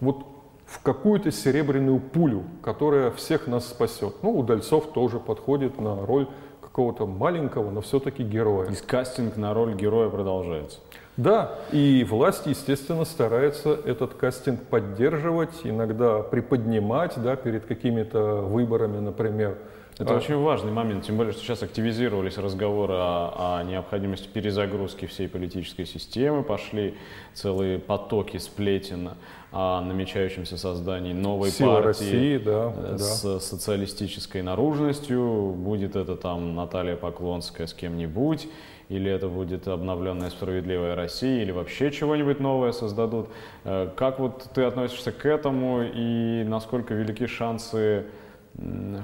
Вот 0.00 0.26
в 0.66 0.82
какую-то 0.82 1.30
серебряную 1.30 2.00
пулю, 2.00 2.42
которая 2.60 3.12
всех 3.12 3.46
нас 3.46 3.68
спасет. 3.68 4.16
Ну, 4.22 4.36
Удальцов 4.36 4.88
тоже 4.88 5.20
подходит 5.20 5.80
на 5.80 6.04
роль 6.04 6.26
какого-то 6.60 7.06
маленького, 7.06 7.70
но 7.70 7.82
все-таки 7.82 8.24
героя. 8.24 8.68
Есть 8.70 8.84
кастинг 8.84 9.36
на 9.36 9.54
роль 9.54 9.74
героя 9.74 10.08
продолжается. 10.08 10.80
Да, 11.18 11.58
и 11.72 12.06
власть, 12.08 12.46
естественно, 12.46 13.04
старается 13.04 13.70
этот 13.84 14.14
кастинг 14.14 14.62
поддерживать, 14.62 15.50
иногда 15.64 16.20
приподнимать 16.20 17.14
да, 17.16 17.34
перед 17.34 17.66
какими-то 17.66 18.36
выборами, 18.36 19.00
например. 19.00 19.58
Это 19.98 20.14
А, 20.14 20.16
очень 20.16 20.36
важный 20.36 20.70
момент, 20.70 21.04
тем 21.04 21.16
более, 21.16 21.32
что 21.32 21.42
сейчас 21.42 21.64
активизировались 21.64 22.38
разговоры 22.38 22.94
о, 22.94 23.58
о 23.58 23.64
необходимости 23.64 24.28
перезагрузки 24.28 25.06
всей 25.06 25.28
политической 25.28 25.86
системы, 25.86 26.44
пошли 26.44 26.94
целые 27.34 27.80
потоки 27.80 28.36
сплетен 28.36 29.10
о 29.50 29.80
намечающемся 29.80 30.56
создании 30.56 31.14
новой 31.14 31.50
Сила 31.50 31.82
партии 31.82 31.86
России, 31.86 32.38
да, 32.38 32.72
э, 32.76 32.90
да. 32.92 32.98
с 32.98 33.40
социалистической 33.40 34.42
наружностью. 34.42 35.52
Будет 35.56 35.96
это 35.96 36.14
там 36.14 36.54
Наталья 36.54 36.94
Поклонская 36.94 37.66
с 37.66 37.74
кем-нибудь, 37.74 38.48
или 38.88 39.10
это 39.10 39.28
будет 39.28 39.68
обновленная 39.68 40.30
справедливая 40.30 40.94
Россия, 40.94 41.42
или 41.42 41.50
вообще 41.50 41.90
чего-нибудь 41.90 42.40
новое 42.40 42.72
создадут. 42.72 43.28
Э, 43.64 43.90
Как 43.96 44.18
вот 44.18 44.48
ты 44.54 44.62
относишься 44.62 45.12
к 45.12 45.26
этому 45.26 45.82
и 45.82 46.44
насколько 46.44 46.94
велики 46.94 47.26
шансы 47.26 48.06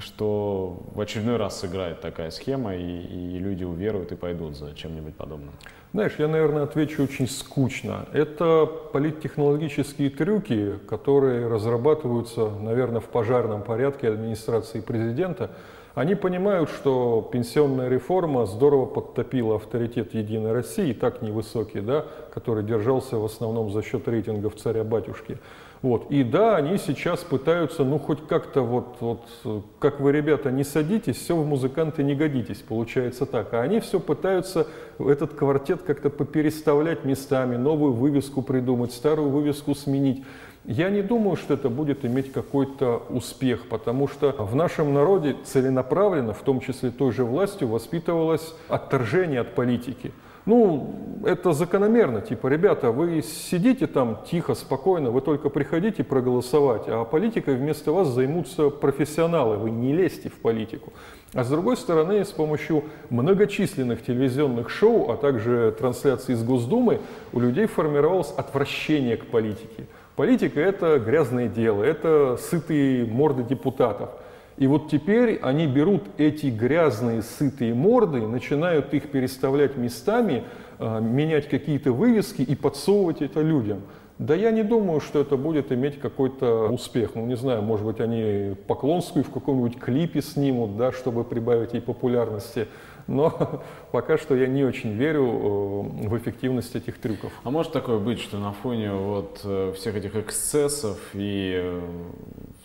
что 0.01 0.83
в 0.95 1.01
очередной 1.01 1.37
раз 1.37 1.61
сыграет 1.61 2.01
такая 2.01 2.31
схема, 2.31 2.75
и, 2.75 2.81
и 2.83 3.39
люди 3.39 3.63
уверуют 3.63 4.11
и 4.11 4.17
пойдут 4.17 4.57
за 4.57 4.75
чем-нибудь 4.75 5.15
подобным. 5.15 5.55
Знаешь, 5.95 6.15
я, 6.19 6.27
наверное, 6.27 6.65
отвечу 6.65 7.05
очень 7.05 7.29
скучно. 7.29 8.07
Это 8.13 8.67
политтехнологические 8.67 10.11
трюки, 10.11 10.73
которые 10.89 11.47
разрабатываются, 11.47 12.51
наверное, 12.51 13.01
в 13.01 13.05
пожарном 13.05 13.63
порядке 13.63 14.09
администрации 14.09 14.81
президента. 14.81 15.53
Они 15.95 16.17
понимают, 16.17 16.69
что 16.69 17.31
пенсионная 17.33 17.89
реформа 17.89 18.45
здорово 18.47 18.87
подтопила 18.87 19.55
авторитет 19.55 20.15
Единой 20.15 20.51
России, 20.51 20.93
так 20.95 21.23
невысокий, 21.23 21.81
да, 21.81 22.07
который 22.35 22.65
держался 22.65 23.17
в 23.17 23.25
основном 23.25 23.71
за 23.71 23.85
счет 23.85 24.09
рейтингов 24.09 24.57
царя-батюшки. 24.57 25.39
Вот. 25.85 26.11
И 26.11 26.25
да, 26.25 26.57
они 26.57 26.79
сейчас 26.79 27.21
пытаются, 27.21 27.85
ну 27.85 27.99
хоть 27.99 28.27
как-то 28.27 28.63
вот, 28.63 28.97
вот, 29.01 29.21
э, 29.45 29.61
как 29.79 30.01
вы, 30.01 30.13
ребята, 30.13 30.51
не 30.51 30.65
садитесь, 30.65 31.17
все 31.17 31.37
в 31.37 31.47
музыканты 31.47 32.03
не 32.03 32.15
годитесь, 32.15 32.65
получается 32.67 33.27
так. 33.27 33.53
А 33.53 33.61
они 33.61 33.81
все 33.81 34.01
пытаются 34.01 34.67
этот 34.99 35.35
квартет 35.35 35.83
как-то 35.83 36.09
попереставлять 36.09 37.05
местами, 37.05 37.57
новую 37.57 37.93
вывеску 37.93 38.41
придумать, 38.41 38.93
старую 38.93 39.29
вывеску 39.29 39.75
сменить. 39.75 40.25
Я 40.65 40.89
не 40.89 41.03
думаю, 41.03 41.37
что 41.37 41.53
это 41.53 41.69
будет 41.69 42.07
иметь 42.07 42.33
какой-то 42.33 43.03
успех, 43.11 43.69
потому 43.69 44.09
что 44.09 44.35
в 44.39 44.57
нашем 44.57 44.95
народе 44.95 45.37
целенаправленно, 45.45 46.33
в 46.33 46.41
том 46.41 46.61
числе 46.61 46.93
той 46.93 47.13
же 47.13 47.27
властью, 47.27 47.69
воспитывалось 47.69 48.55
отторжение 48.69 49.43
от 49.43 49.55
политики. 49.55 50.13
Ну, 50.47 50.95
это 51.25 51.53
закономерно, 51.55 52.21
типа, 52.21 52.49
ребята, 52.49 52.91
вы 52.91 53.23
сидите 53.23 53.87
там 53.87 54.19
тихо, 54.31 54.55
спокойно, 54.55 55.11
вы 55.11 55.23
только 55.23 55.49
приходите 55.49 56.05
проголосовать, 56.05 56.83
а 56.87 57.05
политикой 57.05 57.55
вместо 57.55 57.93
вас 57.93 58.09
займутся 58.09 58.69
профессионалы, 58.69 59.57
вы 59.57 59.71
не 59.71 59.95
лезьте 59.95 60.29
в 60.29 60.35
политику. 60.35 60.93
А 61.33 61.45
с 61.45 61.49
другой 61.49 61.79
стороны, 61.79 62.27
с 62.27 62.31
помощью 62.31 62.85
многочисленных 63.09 64.05
телевизионных 64.05 64.69
шоу, 64.69 65.11
а 65.11 65.17
также 65.17 65.75
трансляций 65.79 66.35
из 66.35 66.45
Госдумы, 66.45 67.01
у 67.33 67.41
людей 67.41 67.67
формировалось 67.67 68.33
отвращение 68.37 69.17
к 69.17 69.27
политике. 69.27 69.87
Политика– 70.15 70.61
это 70.61 70.99
грязное 70.99 71.49
дело, 71.49 71.83
это 71.83 72.39
сытые 72.39 73.07
морды 73.07 73.43
депутатов. 73.43 74.11
И 74.57 74.67
вот 74.67 74.89
теперь 74.89 75.39
они 75.43 75.67
берут 75.67 76.03
эти 76.17 76.47
грязные, 76.47 77.23
сытые 77.23 77.75
морды, 77.75 78.27
начинают 78.27 78.95
их 78.95 79.11
переставлять 79.11 79.77
местами, 79.77 80.45
э, 80.79 81.01
менять 81.01 81.49
какие-то 81.49 81.93
вывески 81.93 82.43
и 82.43 82.55
подсовывать 82.55 83.21
это 83.21 83.41
людям. 83.41 83.83
Да 84.19 84.37
я 84.37 84.53
не 84.53 84.63
думаю, 84.63 85.01
что 85.01 85.21
это 85.21 85.37
будет 85.37 85.73
иметь 85.73 85.99
какой-то 85.99 86.69
успех. 86.69 87.17
Ну, 87.17 87.27
не 87.27 87.37
знаю, 87.37 87.63
может 87.63 87.85
быть, 87.85 88.01
они 88.01 88.55
Поклонскую 88.69 89.25
в 89.25 89.31
каком-нибудь 89.31 89.77
клипе 89.77 90.23
снимут, 90.23 90.77
да, 90.77 90.93
чтобы 90.93 91.25
прибавить 91.25 91.73
ей 91.73 91.81
популярности. 91.81 92.69
Но 93.09 93.61
пока 93.93 94.17
что 94.17 94.37
я 94.37 94.47
не 94.47 94.63
очень 94.63 94.93
верю 94.93 95.25
э, 95.25 96.09
в 96.09 96.17
эффективность 96.17 96.77
этих 96.77 96.99
трюков. 96.99 97.33
А 97.43 97.51
может 97.51 97.73
такое 97.73 97.99
быть, 97.99 98.21
что 98.21 98.39
на 98.39 98.53
фоне 98.53 98.93
вот 98.93 99.41
э, 99.43 99.73
всех 99.77 99.97
этих 99.97 100.15
эксцессов 100.15 100.99
и 101.13 101.55
э, 101.57 101.81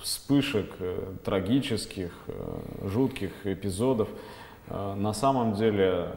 вспышек 0.01 0.71
э, 0.79 1.13
трагических, 1.23 2.11
э, 2.27 2.87
жутких 2.87 3.31
эпизодов, 3.45 4.09
э, 4.67 4.93
на 4.95 5.13
самом 5.13 5.53
деле 5.53 6.09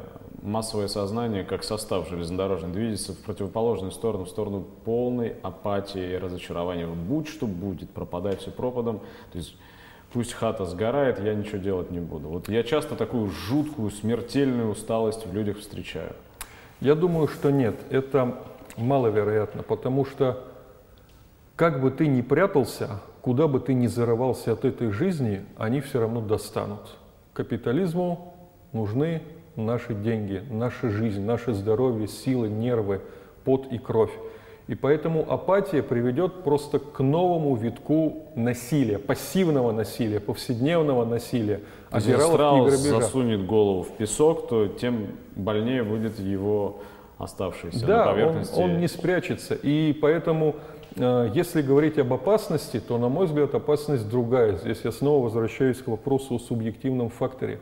массовое 0.43 0.89
сознание, 0.89 1.45
как 1.45 1.65
состав 1.65 2.09
железнодорожный, 2.09 2.71
движется 2.71 3.13
в 3.13 3.19
противоположную 3.19 3.93
сторону, 3.93 4.25
в 4.25 4.29
сторону 4.29 4.67
полной 4.85 5.37
апатии 5.43 6.15
и 6.15 6.17
разочарования. 6.17 6.87
Будь 6.87 7.29
что 7.29 7.47
будет, 7.47 7.91
пропадай 7.91 8.37
все 8.37 8.51
пропадом. 8.51 9.01
То 9.33 9.39
есть 9.39 9.57
пусть 10.13 10.33
хата 10.33 10.65
сгорает, 10.65 11.21
я 11.21 11.35
ничего 11.35 11.59
делать 11.59 11.91
не 11.91 12.01
буду. 12.01 12.29
Вот 12.29 12.49
я 12.49 12.63
часто 12.65 12.97
такую 12.97 13.31
жуткую, 13.31 13.91
смертельную 13.91 14.71
усталость 14.71 15.27
в 15.27 15.33
людях 15.33 15.59
встречаю. 15.59 16.15
Я 16.81 16.97
думаю, 16.97 17.29
что 17.29 17.51
нет, 17.51 17.77
это 17.91 18.39
маловероятно, 18.77 19.63
потому 19.63 20.05
что 20.05 20.45
как 21.55 21.81
бы 21.81 21.91
ты 21.93 22.09
ни 22.09 22.23
прятался, 22.23 23.01
куда 23.23 23.47
бы 23.49 23.61
ты 23.61 23.73
ни 23.73 23.87
зарывался 23.87 24.53
от 24.53 24.65
этой 24.65 24.91
жизни, 24.91 25.43
они 25.57 25.81
все 25.81 26.01
равно 26.01 26.21
достанут. 26.21 26.97
Капитализму 27.33 28.35
нужны 28.73 29.23
наши 29.57 29.95
деньги, 29.95 30.43
наша 30.51 30.91
жизнь, 30.91 31.25
наше 31.25 31.55
здоровье, 31.55 32.09
силы, 32.09 32.49
нервы, 32.49 33.01
пот 33.45 33.67
и 33.71 33.79
кровь. 33.79 34.13
И 34.69 34.75
поэтому 34.75 35.27
апатия 35.31 35.83
приведет 35.83 36.45
просто 36.45 36.79
к 36.79 37.01
новому 37.01 37.55
витку 37.57 38.23
насилия, 38.35 38.99
пассивного 38.99 39.73
насилия, 39.73 40.21
повседневного 40.21 41.05
насилия, 41.05 41.61
Если 41.93 42.17
страус 42.17 42.73
засунет 42.73 43.45
голову 43.47 43.83
в 43.83 43.91
песок, 43.97 44.49
то 44.49 44.69
тем 44.69 45.09
больнее 45.35 45.83
будет 45.83 46.19
его 46.19 46.81
оставшийся 47.19 47.81
на 47.81 47.87
Да, 47.87 48.09
он, 48.09 48.15
поверхности. 48.15 48.59
он 48.61 48.81
не 48.81 48.89
спрячется. 48.89 49.55
И 49.55 49.93
поэтому, 50.01 50.57
если 50.97 51.63
говорить 51.63 51.99
об 51.99 52.13
опасности, 52.13 52.81
то, 52.81 52.99
на 52.99 53.09
мой 53.09 53.27
взгляд, 53.27 53.55
опасность 53.55 54.09
другая. 54.09 54.59
Здесь 54.59 54.81
я 54.85 54.93
снова 54.93 55.25
возвращаюсь 55.25 55.79
к 55.79 55.89
вопросу 55.89 56.35
о 56.35 56.39
субъективном 56.39 57.09
факторе. 57.09 57.61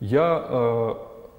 Я 0.00 0.44
э, 0.48 0.94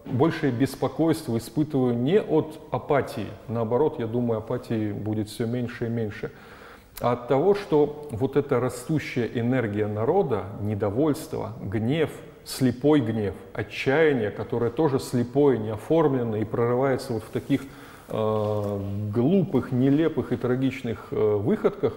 большее 0.05 0.51
беспокойство 0.51 1.38
испытываю 1.38 1.95
не 1.95 2.21
от 2.21 2.59
апатии, 2.71 3.27
наоборот, 3.47 3.99
я 3.99 4.07
думаю, 4.07 4.39
апатии 4.39 4.91
будет 4.91 5.29
все 5.29 5.45
меньше 5.45 5.88
и 5.88 5.89
меньше, 5.89 6.31
а 7.01 7.13
от 7.13 7.27
того, 7.27 7.55
что 7.55 8.07
вот 8.11 8.38
эта 8.38 8.59
растущая 8.59 9.29
энергия 9.33 9.88
народа, 9.88 10.45
недовольство, 10.61 11.53
гнев, 11.61 12.09
слепой 12.45 13.01
гнев, 13.01 13.33
отчаяние, 13.53 14.31
которое 14.31 14.71
тоже 14.71 14.99
слепое, 14.99 15.57
неоформленное 15.57 16.41
и 16.41 16.45
прорывается 16.45 17.13
вот 17.13 17.23
в 17.23 17.29
таких 17.29 17.63
э, 17.63 17.65
глупых, 18.08 19.72
нелепых 19.72 20.32
и 20.32 20.38
трагичных 20.38 21.08
э, 21.12 21.16
выходках, 21.16 21.93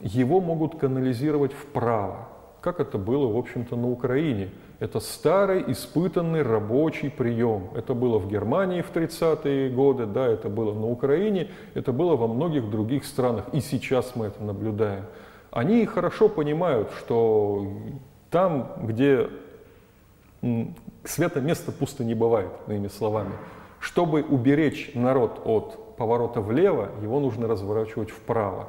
его 0.00 0.40
могут 0.40 0.78
канализировать 0.78 1.52
вправо, 1.52 2.28
как 2.60 2.80
это 2.80 2.96
было, 2.96 3.30
в 3.30 3.36
общем-то, 3.36 3.76
на 3.76 3.90
Украине. 3.90 4.50
Это 4.78 4.98
старый, 4.98 5.62
испытанный 5.68 6.42
рабочий 6.42 7.10
прием. 7.10 7.68
Это 7.74 7.92
было 7.92 8.18
в 8.18 8.30
Германии 8.30 8.80
в 8.80 8.90
30-е 8.92 9.68
годы, 9.70 10.06
да, 10.06 10.26
это 10.26 10.48
было 10.48 10.72
на 10.72 10.86
Украине, 10.86 11.50
это 11.74 11.92
было 11.92 12.16
во 12.16 12.26
многих 12.26 12.70
других 12.70 13.04
странах. 13.04 13.44
И 13.52 13.60
сейчас 13.60 14.16
мы 14.16 14.26
это 14.26 14.42
наблюдаем. 14.42 15.04
Они 15.50 15.84
хорошо 15.84 16.30
понимают, 16.30 16.90
что 16.98 17.66
там, 18.30 18.72
где 18.84 19.28
м, 20.40 20.74
света 21.04 21.40
места 21.42 21.72
пусто 21.72 22.04
не 22.04 22.14
бывает, 22.14 22.52
иными 22.66 22.88
словами. 22.88 23.32
Чтобы 23.80 24.22
уберечь 24.22 24.92
народ 24.94 25.40
от 25.44 25.96
поворота 25.96 26.40
влево, 26.40 26.90
его 27.02 27.18
нужно 27.18 27.48
разворачивать 27.48 28.10
вправо. 28.10 28.68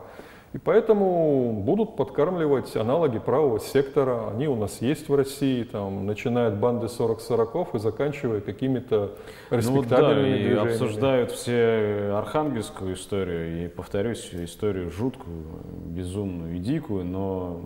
И 0.54 0.58
поэтому 0.58 1.54
будут 1.54 1.96
подкармливать 1.96 2.76
аналоги 2.76 3.20
правого 3.20 3.60
сектора. 3.60 4.32
Они 4.32 4.50
у 4.50 4.56
нас 4.58 4.82
есть 4.82 5.08
в 5.08 5.16
России, 5.16 5.64
там, 5.64 6.06
начиная 6.06 6.50
от 6.50 6.58
банды 6.60 6.88
40-40 6.88 7.78
и 7.78 7.80
заканчивая 7.80 8.42
какими-то 8.42 8.96
Ну 8.96 9.02
вот 9.02 9.08
да, 9.50 9.56
респектабельными 9.58 10.28
и 10.28 10.34
движениями. 10.40 10.72
обсуждают 10.72 11.32
все 11.32 12.12
архангельскую 12.16 12.96
историю 12.96 13.64
и, 13.64 13.68
повторюсь, 13.70 14.30
историю 14.34 14.92
жуткую, 14.92 15.46
безумную 15.86 16.58
и 16.58 16.60
дикую, 16.60 17.06
но 17.06 17.62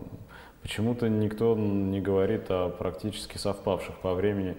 почему-то 0.62 1.10
никто 1.10 1.56
не 1.56 2.02
говорит 2.02 2.52
о 2.52 2.70
практически 2.70 3.40
совпавших 3.40 3.96
по 3.98 4.14
времени 4.14 4.58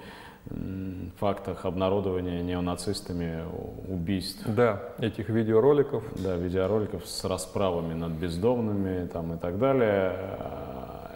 фактах 1.18 1.64
обнародования 1.64 2.42
неонацистами 2.42 3.42
убийств. 3.88 4.42
Да, 4.46 4.80
этих 4.98 5.28
видеороликов. 5.28 6.04
Да, 6.16 6.36
видеороликов 6.36 7.06
с 7.06 7.24
расправами 7.24 7.94
над 7.94 8.12
бездомными 8.12 9.06
там, 9.06 9.34
и 9.34 9.38
так 9.38 9.58
далее. 9.58 10.12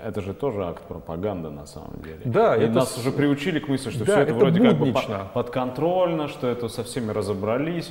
это 0.05 0.21
же 0.23 0.33
тоже 0.35 0.65
акт 0.65 0.83
пропаганды 0.85 1.51
на 1.51 1.67
самом 1.67 2.01
деле. 2.03 2.21
Да, 2.25 2.57
И 2.57 2.63
это 2.65 2.73
нас 2.75 2.97
уже 2.99 3.13
приучили 3.13 3.59
к 3.59 3.69
мысли, 3.69 3.91
что 3.91 4.05
Да, 4.05 4.13
все 4.13 4.21
это, 4.23 4.31
это 4.31 4.39
вроде 4.41 4.61
как 4.61 4.73
бы 4.73 4.87
буднично. 4.87 5.19
по- 5.35 5.43
подконтрольно, 5.43 6.29
что 6.29 6.47
это 6.49 6.69
со 6.69 6.83
всеми 6.85 7.11
разобрались. 7.13 7.91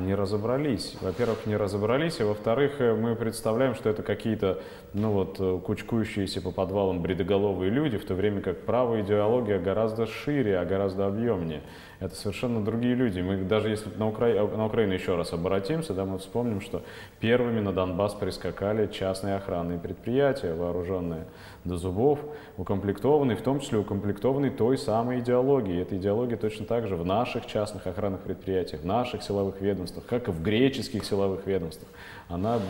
Не 0.00 0.14
разобрались. 0.14 0.96
Во-первых, 1.00 1.46
не 1.46 1.56
разобрались, 1.56 2.20
а 2.20 2.26
во-вторых, 2.26 2.80
э, 2.80 2.94
мы 2.94 3.16
представляем, 3.16 3.74
что 3.74 3.88
это 3.88 4.02
какие-то, 4.02 4.60
ну 4.92 5.12
вот, 5.12 5.36
э, 5.40 5.60
кучкующиеся 5.64 6.42
по 6.42 6.50
подвалам 6.50 7.00
бредоголовые 7.00 7.70
люди, 7.70 7.96
в 7.96 8.04
то 8.04 8.14
время 8.14 8.42
как 8.42 8.66
правая 8.66 9.02
идеология 9.02 9.58
гораздо 9.58 10.06
шире, 10.06 10.58
а 10.58 10.66
гораздо 10.66 11.06
объемнее. 11.06 11.62
Это 12.00 12.14
совершенно 12.14 12.64
другие 12.64 12.94
люди. 12.94 13.20
Мы 13.20 13.38
даже 13.38 13.70
если 13.70 13.90
на, 13.96 14.06
Укра- 14.08 14.46
на 14.56 14.66
Украину 14.66 14.92
еще 14.92 15.16
раз 15.16 15.32
обратимся, 15.32 15.94
да, 15.94 16.04
мы 16.04 16.18
вспомним, 16.18 16.60
что 16.60 16.82
первыми 17.18 17.58
на 17.58 17.72
Донбасс 17.72 18.14
прискакали 18.14 18.86
частные 18.86 19.34
охранные 19.34 19.80
предприятия, 19.80 20.54
вооруженные 20.54 21.24
до 21.64 21.76
зубов, 21.76 22.20
укомплектованные, 22.56 23.36
в 23.36 23.42
том 23.42 23.58
числе 23.58 23.78
укомплектованные 23.78 24.52
той 24.52 24.78
самой 24.78 25.18
идеологией. 25.18 25.82
Эта 25.82 25.96
идеология 25.96 26.36
точно 26.36 26.66
так 26.66 26.86
же 26.86 26.94
в 26.94 27.04
наших 27.04 27.46
частных 27.46 27.88
охранных 27.88 28.20
предприятиях, 28.20 28.82
в 28.82 28.86
наших 28.86 29.24
силовых 29.24 29.60
ведомствах, 29.60 30.06
как 30.06 30.28
и 30.28 30.30
в 30.30 30.40
греческих 30.40 31.04
силовых 31.04 31.46
ведомствах. 31.46 31.90
Она 32.28 32.60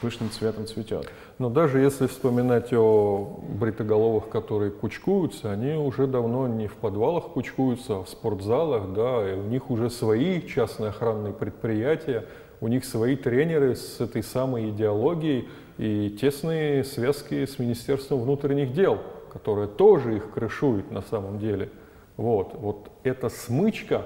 пышным 0.00 0.30
цветом 0.30 0.66
цветет. 0.66 1.08
Но 1.38 1.48
даже 1.48 1.78
если 1.78 2.06
вспоминать 2.06 2.72
о 2.72 3.40
бритоголовых, 3.48 4.28
которые 4.28 4.70
кучкуются, 4.70 5.52
они 5.52 5.74
уже 5.74 6.06
давно 6.06 6.48
не 6.48 6.66
в 6.66 6.74
подвалах 6.74 7.28
кучкуются, 7.28 7.98
а 7.98 8.02
в 8.02 8.08
спортзалах, 8.08 8.92
да, 8.92 9.30
и 9.30 9.36
у 9.36 9.44
них 9.44 9.70
уже 9.70 9.90
свои 9.90 10.46
частные 10.46 10.90
охранные 10.90 11.32
предприятия, 11.32 12.26
у 12.60 12.68
них 12.68 12.84
свои 12.84 13.16
тренеры 13.16 13.76
с 13.76 14.00
этой 14.00 14.22
самой 14.22 14.70
идеологией 14.70 15.48
и 15.78 16.16
тесные 16.20 16.84
связки 16.84 17.44
с 17.46 17.58
Министерством 17.58 18.22
внутренних 18.22 18.72
дел, 18.72 18.98
которое 19.32 19.66
тоже 19.66 20.16
их 20.16 20.30
крышует 20.30 20.90
на 20.90 21.02
самом 21.02 21.38
деле. 21.38 21.70
Вот, 22.16 22.54
вот 22.54 22.90
эта 23.02 23.28
смычка, 23.28 24.02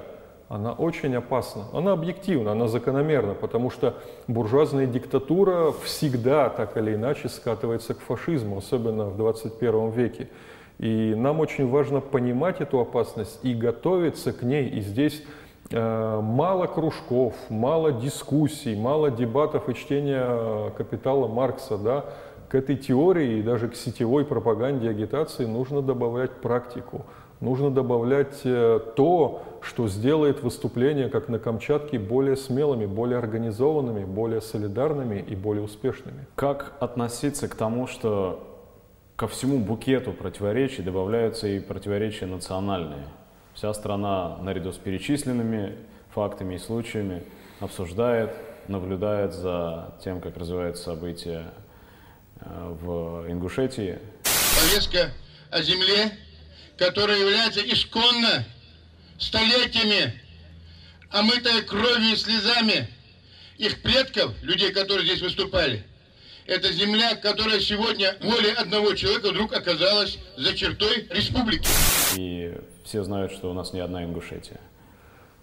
она 0.50 0.72
очень 0.72 1.14
опасна. 1.14 1.66
Она 1.72 1.92
объективна, 1.92 2.50
она 2.50 2.66
закономерна, 2.66 3.34
потому 3.34 3.70
что 3.70 3.94
буржуазная 4.26 4.86
диктатура 4.86 5.72
всегда 5.84 6.48
так 6.48 6.76
или 6.76 6.96
иначе 6.96 7.28
скатывается 7.28 7.94
к 7.94 8.00
фашизму, 8.00 8.58
особенно 8.58 9.04
в 9.04 9.16
21 9.16 9.90
веке. 9.90 10.28
И 10.78 11.14
нам 11.16 11.38
очень 11.38 11.70
важно 11.70 12.00
понимать 12.00 12.60
эту 12.60 12.80
опасность 12.80 13.38
и 13.44 13.54
готовиться 13.54 14.32
к 14.32 14.42
ней. 14.42 14.68
И 14.68 14.80
здесь 14.80 15.22
э, 15.70 16.20
мало 16.20 16.66
кружков, 16.66 17.34
мало 17.48 17.92
дискуссий, 17.92 18.74
мало 18.74 19.12
дебатов 19.12 19.68
и 19.68 19.74
чтения 19.76 20.70
«Капитала» 20.70 21.28
Маркса. 21.28 21.78
Да? 21.78 22.06
К 22.48 22.56
этой 22.56 22.74
теории 22.74 23.38
и 23.38 23.42
даже 23.42 23.68
к 23.68 23.76
сетевой 23.76 24.24
пропаганде 24.24 24.90
агитации 24.90 25.44
нужно 25.44 25.80
добавлять 25.80 26.32
практику. 26.32 27.06
Нужно 27.40 27.70
добавлять 27.70 28.40
э, 28.44 28.80
то, 28.96 29.42
что 29.62 29.88
сделает 29.88 30.42
выступления, 30.42 31.08
как 31.08 31.28
на 31.28 31.38
Камчатке, 31.38 31.98
более 31.98 32.36
смелыми, 32.36 32.84
более 32.84 33.18
организованными, 33.18 34.04
более 34.04 34.42
солидарными 34.42 35.24
и 35.26 35.34
более 35.34 35.64
успешными. 35.64 36.26
Как 36.34 36.74
относиться 36.80 37.48
к 37.48 37.54
тому, 37.54 37.86
что 37.86 38.46
ко 39.16 39.26
всему 39.26 39.58
букету 39.58 40.12
противоречий 40.12 40.82
добавляются 40.82 41.48
и 41.48 41.60
противоречия 41.60 42.26
национальные? 42.26 43.06
Вся 43.54 43.72
страна, 43.72 44.36
наряду 44.42 44.72
с 44.72 44.76
перечисленными 44.76 45.76
фактами 46.10 46.54
и 46.54 46.58
случаями, 46.58 47.22
обсуждает, 47.60 48.34
наблюдает 48.68 49.32
за 49.32 49.94
тем, 50.04 50.20
как 50.20 50.36
развиваются 50.36 50.84
события 50.84 51.52
э, 52.40 52.76
в 52.82 53.30
Ингушетии. 53.30 53.98
повестка 54.24 55.10
о 55.50 55.62
земле, 55.62 56.12
которая 56.80 57.18
является 57.18 57.60
исконно 57.60 58.42
столетиями 59.18 60.18
омытая 61.10 61.60
кровью 61.62 62.12
и 62.12 62.16
слезами 62.16 62.88
их 63.58 63.82
предков, 63.82 64.32
людей, 64.42 64.72
которые 64.72 65.06
здесь 65.06 65.20
выступали. 65.20 65.84
Это 66.46 66.72
земля, 66.72 67.16
которая 67.16 67.60
сегодня 67.60 68.16
волей 68.22 68.52
одного 68.52 68.94
человека 68.94 69.28
вдруг 69.28 69.52
оказалась 69.52 70.18
за 70.38 70.56
чертой 70.56 71.06
республики. 71.10 71.68
И 72.16 72.58
все 72.84 73.04
знают, 73.04 73.32
что 73.32 73.50
у 73.50 73.52
нас 73.52 73.74
не 73.74 73.80
одна 73.80 74.02
Ингушетия. 74.02 74.60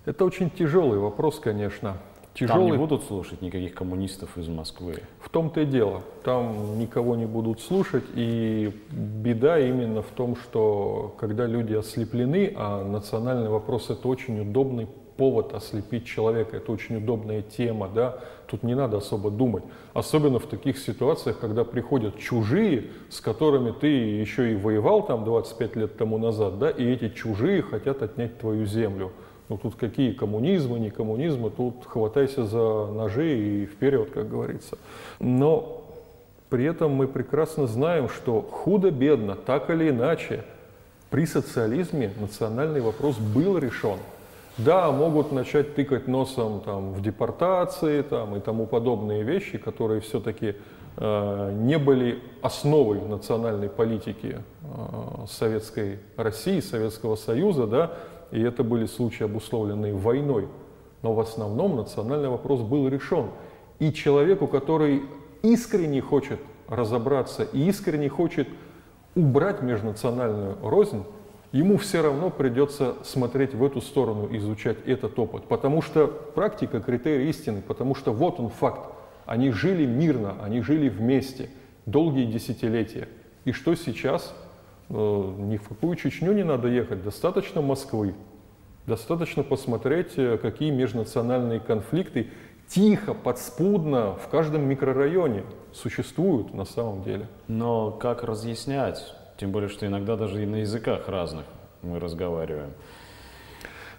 Это 0.05 0.25
очень 0.25 0.49
тяжелый 0.49 0.97
вопрос, 0.97 1.39
конечно. 1.39 2.01
Там 2.39 2.47
Тяжелый 2.47 2.71
не 2.71 2.77
будут 2.77 3.03
слушать 3.03 3.41
никаких 3.41 3.73
коммунистов 3.73 4.37
из 4.37 4.47
Москвы. 4.47 4.95
В 5.19 5.29
том-то 5.29 5.61
и 5.61 5.65
дело. 5.65 6.03
Там 6.23 6.77
никого 6.77 7.15
не 7.15 7.25
будут 7.25 7.61
слушать. 7.61 8.03
И 8.13 8.71
беда 8.91 9.59
именно 9.59 10.01
в 10.03 10.09
том, 10.09 10.35
что 10.35 11.15
когда 11.19 11.47
люди 11.47 11.73
ослеплены, 11.73 12.53
а 12.55 12.83
национальный 12.83 13.49
вопрос 13.49 13.89
это 13.89 14.07
очень 14.07 14.39
удобный 14.41 14.87
повод 15.17 15.53
ослепить 15.53 16.05
человека, 16.05 16.57
это 16.57 16.71
очень 16.71 16.97
удобная 16.97 17.41
тема, 17.41 17.89
да, 17.89 18.19
тут 18.45 18.63
не 18.63 18.75
надо 18.75 18.97
особо 18.97 19.31
думать. 19.31 19.63
Особенно 19.93 20.37
в 20.37 20.45
таких 20.45 20.77
ситуациях, 20.77 21.39
когда 21.39 21.63
приходят 21.63 22.19
чужие, 22.19 22.91
с 23.09 23.19
которыми 23.19 23.71
ты 23.71 23.87
еще 23.87 24.51
и 24.51 24.55
воевал 24.55 25.03
там 25.05 25.25
25 25.25 25.75
лет 25.75 25.97
тому 25.97 26.19
назад, 26.19 26.59
да, 26.59 26.69
и 26.69 26.85
эти 26.85 27.09
чужие 27.09 27.63
хотят 27.63 28.03
отнять 28.03 28.37
твою 28.37 28.65
землю. 28.65 29.11
Ну 29.49 29.57
тут 29.57 29.75
какие 29.75 30.11
коммунизмы, 30.11 30.79
не 30.79 30.89
коммунизмы, 30.89 31.49
тут 31.49 31.85
хватайся 31.85 32.45
за 32.45 32.87
ножи 32.87 33.37
и 33.37 33.65
вперед, 33.65 34.09
как 34.11 34.29
говорится. 34.29 34.77
Но 35.19 35.83
при 36.49 36.65
этом 36.65 36.91
мы 36.91 37.07
прекрасно 37.07 37.67
знаем, 37.67 38.09
что 38.09 38.41
худо-бедно, 38.41 39.35
так 39.35 39.69
или 39.69 39.89
иначе, 39.89 40.43
при 41.09 41.25
социализме 41.25 42.11
национальный 42.19 42.81
вопрос 42.81 43.17
был 43.17 43.57
решен. 43.57 43.97
Да, 44.57 44.91
могут 44.91 45.31
начать 45.31 45.75
тыкать 45.75 46.07
носом 46.07 46.61
там, 46.61 46.93
в 46.93 47.01
депортации 47.01 48.01
там, 48.01 48.35
и 48.35 48.39
тому 48.39 48.65
подобные 48.65 49.23
вещи, 49.23 49.59
которые 49.59 50.01
все-таки 50.01 50.55
э, 50.97 51.51
не 51.53 51.77
были 51.77 52.19
основой 52.41 52.99
национальной 52.99 53.69
политики 53.69 54.37
э, 54.63 55.25
Советской 55.29 55.99
России, 56.17 56.59
Советского 56.59 57.15
Союза, 57.15 57.67
да, 57.67 57.91
и 58.31 58.41
это 58.41 58.63
были 58.63 58.85
случаи, 58.85 59.23
обусловленные 59.23 59.93
войной. 59.93 60.47
Но 61.01 61.13
в 61.13 61.19
основном 61.19 61.75
национальный 61.75 62.29
вопрос 62.29 62.61
был 62.61 62.87
решен. 62.87 63.27
И 63.79 63.93
человеку, 63.93 64.47
который 64.47 65.03
искренне 65.43 66.01
хочет 66.01 66.39
разобраться 66.67 67.43
и 67.43 67.67
искренне 67.67 68.09
хочет 68.09 68.47
убрать 69.15 69.61
межнациональную 69.61 70.57
рознь, 70.61 71.03
ему 71.51 71.77
все 71.77 72.01
равно 72.01 72.29
придется 72.29 72.95
смотреть 73.03 73.53
в 73.53 73.63
эту 73.63 73.81
сторону, 73.81 74.27
изучать 74.35 74.77
этот 74.85 75.17
опыт. 75.17 75.43
Потому 75.45 75.81
что 75.81 76.07
практика– 76.07 76.79
критерий 76.81 77.29
истины, 77.29 77.61
потому 77.61 77.95
что 77.95 78.11
вот 78.11 78.39
он 78.39 78.49
факт. 78.49 78.91
Они 79.25 79.51
жили 79.51 79.85
мирно, 79.85 80.35
они 80.41 80.61
жили 80.61 80.89
вместе 80.89 81.49
долгие 81.85 82.25
десятилетия. 82.25 83.07
И 83.45 83.51
что 83.51 83.75
сейчас? 83.75 84.35
Э, 84.89 85.33
Ни 85.37 85.57
в 85.57 85.67
какую 85.67 85.95
Чечню 85.95 86.33
не 86.33 86.43
надо 86.43 86.67
ехать, 86.67 87.03
достаточно 87.03 87.61
Москвы. 87.61 88.15
Достаточно 88.85 89.43
посмотреть, 89.43 90.13
э, 90.17 90.37
какие 90.37 90.71
межнациональные 90.71 91.59
конфликты 91.59 92.27
тихо, 92.67 93.13
подспудно 93.13 94.15
в 94.15 94.27
каждом 94.29 94.67
микрорайоне 94.67 95.43
существуют 95.73 96.53
на 96.53 96.65
самом 96.65 97.03
деле. 97.03 97.27
Но 97.47 97.91
как 97.91 98.23
разъяснять? 98.23 99.13
Тем 99.37 99.51
более, 99.51 99.69
что 99.69 99.85
иногда 99.85 100.15
даже 100.15 100.41
и 100.41 100.45
на 100.45 100.57
языках 100.57 101.07
разных 101.07 101.45
мы 101.81 101.99
разговариваем. 101.99 102.71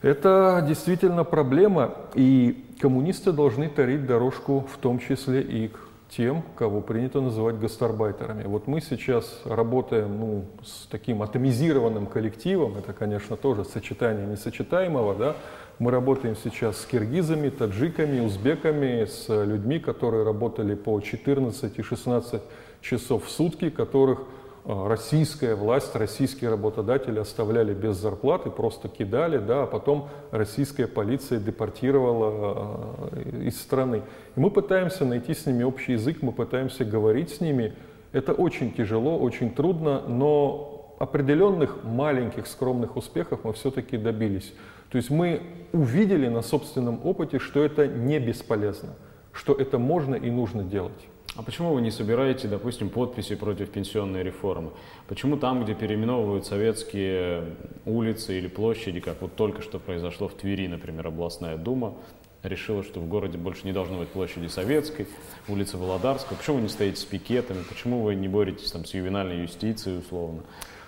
Это 0.03 0.65
действительно 0.67 1.25
проблема, 1.25 1.95
и 2.15 2.65
коммунисты 2.81 3.33
должны 3.33 3.69
тарить 3.69 4.07
дорожку 4.07 4.61
в 4.73 4.79
том 4.79 5.01
числе 5.01 5.43
и 5.43 5.69
к 5.69 5.79
тем, 6.11 6.43
кого 6.57 6.81
принято 6.81 7.21
называть 7.21 7.59
гастарбайтерами. 7.59 8.45
Вот 8.45 8.67
мы 8.67 8.81
сейчас 8.81 9.41
работаем 9.45 10.19
ну, 10.19 10.45
с 10.65 10.87
таким 10.87 11.23
атомизированным 11.23 12.07
коллективом, 12.07 12.77
это, 12.79 12.93
конечно, 12.93 13.37
тоже 13.37 13.65
сочетание 13.65 14.27
несочетаемого, 14.27 15.15
да? 15.15 15.37
Мы 15.79 15.93
работаем 15.93 16.35
сейчас 16.35 16.79
с 16.79 16.87
киргизами, 16.87 17.51
таджиками, 17.51 18.19
узбеками, 18.21 19.05
с 19.05 19.29
людьми, 19.29 19.79
которые 19.79 20.25
работали 20.25 20.75
по 20.75 21.01
14 21.01 21.79
и 21.79 21.83
16 21.83 22.43
часов 22.81 23.27
в 23.27 23.31
сутки, 23.31 23.71
которых 23.71 24.23
российская 24.65 25.55
власть, 25.55 25.95
российские 25.95 26.51
работодатели 26.51 27.19
оставляли 27.19 27.75
без 27.75 27.97
зарплаты, 27.97 28.51
просто 28.51 28.89
кидали, 28.89 29.39
да, 29.39 29.63
а 29.63 29.67
потом 29.67 30.09
российская 30.31 30.87
полиция 30.87 31.39
депортировала 31.39 33.09
э, 33.13 33.47
из 33.47 33.61
страны. 33.61 34.03
И 34.37 34.41
мы 34.41 34.51
пытаемся 34.51 35.05
найти 35.05 35.35
с 35.35 35.47
ними 35.47 35.63
общий 35.63 35.93
язык, 35.93 36.19
мы 36.23 36.33
пытаемся 36.33 36.85
говорить 36.85 37.31
с 37.31 37.41
ними. 37.41 37.75
Это 38.13 38.33
очень 38.33 38.73
тяжело, 38.73 39.19
очень 39.19 39.51
трудно, 39.55 40.03
но 40.07 40.97
определенных 40.99 41.85
маленьких 41.85 42.47
скромных 42.47 42.97
успехов 42.97 43.41
мы 43.45 43.53
все-таки 43.53 43.97
добились. 43.97 44.53
То 44.91 44.97
есть 44.97 45.11
мы 45.11 45.43
увидели 45.73 46.29
на 46.29 46.43
собственном 46.43 47.01
опыте, 47.05 47.39
что 47.39 47.63
это 47.63 47.87
не 47.87 48.19
бесполезно, 48.19 48.91
что 49.33 49.55
это 49.55 49.79
можно 49.79 50.15
и 50.15 50.31
нужно 50.31 50.65
делать. 50.65 51.09
А 51.39 51.43
почему 51.43 51.73
вы 51.73 51.83
не 51.83 51.93
собираете, 51.93 52.49
допустим, 52.49 52.91
подписи 52.91 53.37
против 53.37 53.71
пенсионной 53.71 54.25
реформы? 54.25 54.73
Почему 55.07 55.37
там, 55.37 55.63
где 55.63 55.73
переименовывают 55.73 56.45
советские 56.47 57.55
улицы 57.87 58.39
или 58.39 58.49
площади, 58.49 58.99
как 58.99 59.23
вот 59.23 59.37
только 59.37 59.63
что 59.63 59.79
произошло 59.79 60.27
в 60.27 60.35
Твери, 60.35 60.67
например, 60.67 61.07
областная 61.07 61.57
дума, 61.57 61.95
решила, 62.43 62.83
что 62.83 62.99
в 62.99 63.07
городе 63.07 63.39
больше 63.39 63.67
не 63.67 63.73
должно 63.73 63.99
быть 63.99 64.09
площади 64.09 64.49
Советской, 64.49 65.07
улицы 65.47 65.77
Володарского. 65.77 66.37
Почему 66.37 66.57
вы 66.57 66.63
не 66.63 66.69
стоите 66.69 66.97
с 66.97 67.05
пикетами? 67.05 67.63
Почему 67.69 68.03
вы 68.03 68.17
не 68.17 68.27
боретесь 68.27 68.73
там, 68.73 68.85
с 68.85 68.93
ювенальной 68.93 69.43
юстицией 69.43 70.01
условно? 70.01 70.43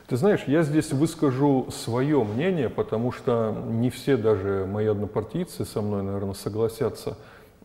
Ты 0.09 0.17
знаешь, 0.17 0.41
я 0.49 0.65
здесь 0.65 0.91
выскажу 0.91 1.69
свое 1.71 2.25
мнение, 2.25 2.69
потому 2.69 3.13
что 3.13 3.57
не 3.69 3.91
все 3.91 4.17
даже 4.17 4.67
мои 4.69 4.87
однопартийцы 4.87 5.65
со 5.65 5.81
мной, 5.81 6.03
наверное, 6.03 6.35
согласятся. 6.35 7.17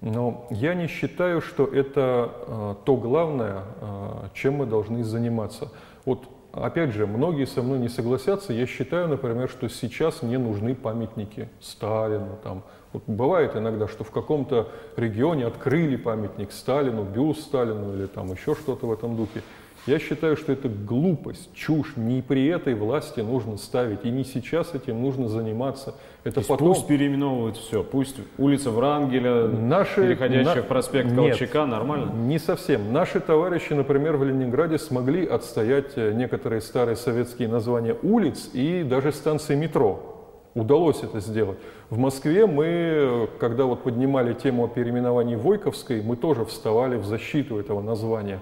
Но 0.01 0.47
я 0.51 0.73
не 0.73 0.87
считаю, 0.87 1.41
что 1.41 1.65
это 1.65 2.31
э, 2.47 2.75
то 2.85 2.95
главное, 2.95 3.63
э, 3.81 4.27
чем 4.33 4.55
мы 4.55 4.65
должны 4.65 5.03
заниматься. 5.03 5.71
Вот 6.05 6.27
опять 6.51 6.91
же, 6.91 7.07
многие 7.07 7.45
со 7.45 7.61
мной 7.61 7.79
не 7.79 7.89
согласятся. 7.89 8.53
Я 8.53 8.65
считаю, 8.65 9.07
например, 9.07 9.49
что 9.49 9.67
сейчас 9.69 10.21
не 10.21 10.37
нужны 10.37 10.75
памятники 10.75 11.49
Сталину. 11.59 12.37
Там. 12.43 12.63
Вот 12.93 13.03
бывает 13.07 13.55
иногда, 13.55 13.87
что 13.87 14.03
в 14.03 14.11
каком-то 14.11 14.69
регионе 14.95 15.45
открыли 15.45 15.95
памятник 15.95 16.51
Сталину, 16.51 17.03
бюст 17.03 17.41
Сталину 17.41 17.93
или 17.95 18.05
там 18.05 18.31
еще 18.31 18.55
что-то 18.55 18.87
в 18.87 18.93
этом 18.93 19.15
духе. 19.15 19.41
Я 19.85 19.99
считаю, 19.99 20.35
что 20.35 20.51
это 20.51 20.67
глупость, 20.67 21.53
чушь. 21.53 21.95
Не 21.95 22.23
при 22.23 22.47
этой 22.47 22.73
власти 22.73 23.19
нужно 23.19 23.57
ставить, 23.57 24.03
и 24.03 24.09
не 24.09 24.23
сейчас 24.23 24.73
этим 24.73 25.01
нужно 25.01 25.27
заниматься. 25.27 25.93
Это 26.23 26.41
То 26.41 26.47
потом... 26.47 26.69
Пусть 26.69 26.87
переименовывают 26.87 27.57
все, 27.57 27.83
пусть 27.83 28.15
улица 28.39 28.71
Врангеля, 28.71 29.47
Наши... 29.47 30.07
переходящая 30.07 30.55
на... 30.55 30.61
в 30.63 30.67
проспект 30.67 31.11
Нет, 31.11 31.37
Колчака, 31.37 31.67
нормально? 31.67 32.11
Не 32.13 32.39
совсем. 32.39 32.91
Наши 32.91 33.19
товарищи, 33.19 33.73
например, 33.73 34.17
в 34.17 34.23
Ленинграде 34.23 34.79
смогли 34.79 35.23
отстоять 35.23 35.91
э, 35.97 36.13
некоторые 36.13 36.61
старые 36.61 36.95
советские 36.95 37.47
названия 37.47 37.95
улиц 38.01 38.49
и 38.53 38.83
даже 38.83 39.11
станции 39.11 39.53
метро. 39.53 40.15
Удалось 40.55 41.03
это 41.03 41.19
сделать. 41.19 41.59
В 41.91 41.99
Москве 41.99 42.47
мы, 42.47 43.29
когда 43.39 43.65
вот 43.65 43.83
поднимали 43.83 44.33
тему 44.33 44.63
о 44.63 44.67
переименовании 44.67 45.35
Войковской, 45.35 46.01
мы 46.01 46.15
тоже 46.15 46.45
вставали 46.45 46.95
в 46.95 47.05
защиту 47.05 47.59
этого 47.59 47.81
названия. 47.81 48.41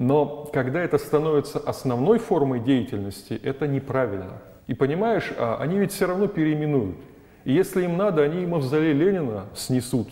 Но 0.00 0.48
когда 0.50 0.80
это 0.80 0.96
становится 0.96 1.58
основной 1.58 2.18
формой 2.18 2.58
деятельности, 2.58 3.38
это 3.42 3.68
неправильно. 3.68 4.40
И 4.66 4.72
понимаешь, 4.72 5.30
а, 5.36 5.58
они 5.60 5.78
ведь 5.78 5.92
все 5.92 6.06
равно 6.06 6.26
переименуют. 6.26 6.96
И 7.44 7.52
если 7.52 7.84
им 7.84 7.98
надо, 7.98 8.22
они 8.22 8.42
и 8.42 8.46
мавзолей 8.46 8.94
Ленина 8.94 9.44
снесут. 9.54 10.08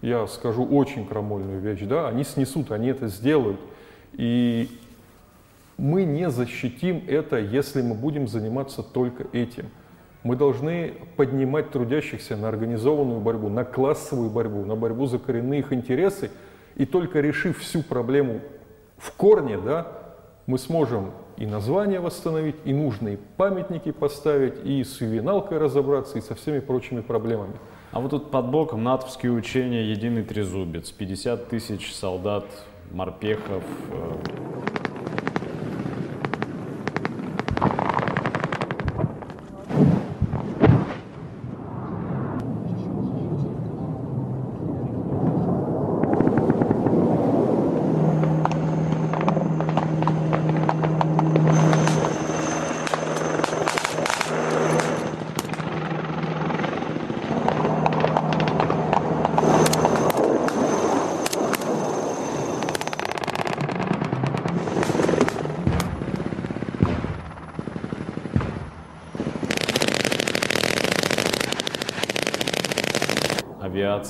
Я 0.00 0.28
скажу 0.28 0.64
очень 0.64 1.08
крамольную 1.08 1.58
вещь, 1.58 1.80
да, 1.80 2.06
они 2.06 2.22
снесут, 2.22 2.70
они 2.70 2.86
это 2.86 3.08
сделают. 3.08 3.58
И 4.12 4.68
мы 5.76 6.04
не 6.04 6.30
защитим 6.30 7.02
это, 7.08 7.36
если 7.38 7.82
мы 7.82 7.96
будем 7.96 8.28
заниматься 8.28 8.84
только 8.84 9.26
этим. 9.32 9.70
Мы 10.22 10.36
должны 10.36 10.94
поднимать 11.16 11.72
трудящихся 11.72 12.36
на 12.36 12.48
организованную 12.48 13.18
борьбу, 13.18 13.48
на 13.48 13.64
классовую 13.64 14.30
борьбу, 14.30 14.64
на 14.64 14.76
борьбу 14.76 15.06
за 15.06 15.18
коренные 15.18 15.58
их 15.58 15.72
интересы. 15.72 16.30
И 16.76 16.86
только 16.86 17.18
решив 17.18 17.58
всю 17.58 17.82
проблему 17.82 18.40
в 18.98 19.12
корне, 19.12 19.58
да, 19.58 19.88
мы 20.46 20.58
сможем 20.58 21.12
и 21.36 21.46
название 21.46 22.00
восстановить, 22.00 22.56
и 22.64 22.72
нужные 22.72 23.18
памятники 23.36 23.92
поставить, 23.92 24.64
и 24.64 24.82
с 24.82 25.00
ювеналкой 25.00 25.58
разобраться, 25.58 26.18
и 26.18 26.20
со 26.22 26.34
всеми 26.34 26.60
прочими 26.60 27.00
проблемами. 27.02 27.54
А 27.92 28.00
вот 28.00 28.10
тут 28.10 28.30
под 28.30 28.50
боком 28.50 28.82
натовские 28.82 29.32
учения 29.32 29.82
«Единый 29.90 30.22
трезубец», 30.22 30.90
50 30.90 31.48
тысяч 31.48 31.94
солдат, 31.94 32.44
морпехов, 32.90 33.64
э, 33.90 35.15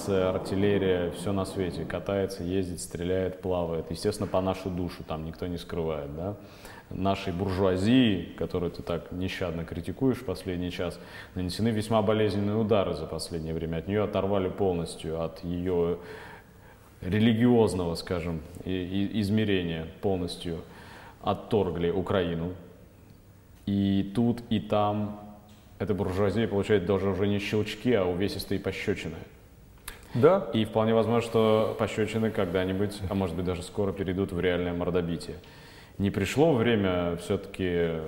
авиация, 0.06 0.30
артиллерия, 0.30 1.10
все 1.12 1.32
на 1.32 1.44
свете 1.44 1.84
катается, 1.84 2.42
ездит, 2.42 2.80
стреляет, 2.80 3.40
плавает. 3.40 3.90
Естественно, 3.90 4.26
по 4.26 4.40
нашу 4.40 4.70
душу 4.70 5.02
там 5.06 5.24
никто 5.24 5.46
не 5.46 5.58
скрывает, 5.58 6.14
да. 6.14 6.36
Нашей 6.90 7.32
буржуазии, 7.32 8.34
которую 8.38 8.70
ты 8.70 8.82
так 8.82 9.10
нещадно 9.10 9.64
критикуешь 9.64 10.18
в 10.18 10.24
последний 10.24 10.70
час, 10.70 10.98
нанесены 11.34 11.68
весьма 11.68 12.00
болезненные 12.02 12.56
удары 12.56 12.94
за 12.94 13.06
последнее 13.06 13.54
время. 13.54 13.78
От 13.78 13.88
нее 13.88 14.04
оторвали 14.04 14.48
полностью, 14.48 15.20
от 15.20 15.42
ее 15.42 15.98
религиозного, 17.00 17.96
скажем, 17.96 18.40
измерения 18.64 19.86
полностью 20.00 20.58
отторгли 21.22 21.90
Украину. 21.90 22.52
И 23.66 24.12
тут, 24.14 24.42
и 24.48 24.60
там 24.60 25.20
эта 25.80 25.92
буржуазия 25.92 26.46
получает 26.46 26.86
даже 26.86 27.08
уже 27.08 27.26
не 27.26 27.40
щелчки, 27.40 27.92
а 27.92 28.04
увесистые 28.04 28.60
пощечины. 28.60 29.16
Да. 30.20 30.48
И 30.52 30.64
вполне 30.64 30.94
возможно, 30.94 31.22
что 31.28 31.76
пощечины 31.78 32.30
когда-нибудь, 32.30 33.00
а 33.08 33.14
может 33.14 33.36
быть 33.36 33.44
даже 33.44 33.62
скоро 33.62 33.92
перейдут 33.92 34.32
в 34.32 34.40
реальное 34.40 34.72
мордобитие. 34.72 35.36
Не 35.98 36.10
пришло 36.10 36.54
время 36.54 37.16
все-таки 37.16 38.00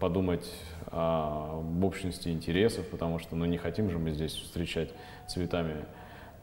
подумать 0.00 0.50
об 0.90 1.84
общности 1.84 2.28
интересов, 2.28 2.86
потому 2.88 3.18
что 3.18 3.36
ну, 3.36 3.44
не 3.44 3.58
хотим 3.58 3.90
же 3.90 3.98
мы 3.98 4.10
здесь 4.12 4.32
встречать 4.32 4.90
цветами 5.28 5.84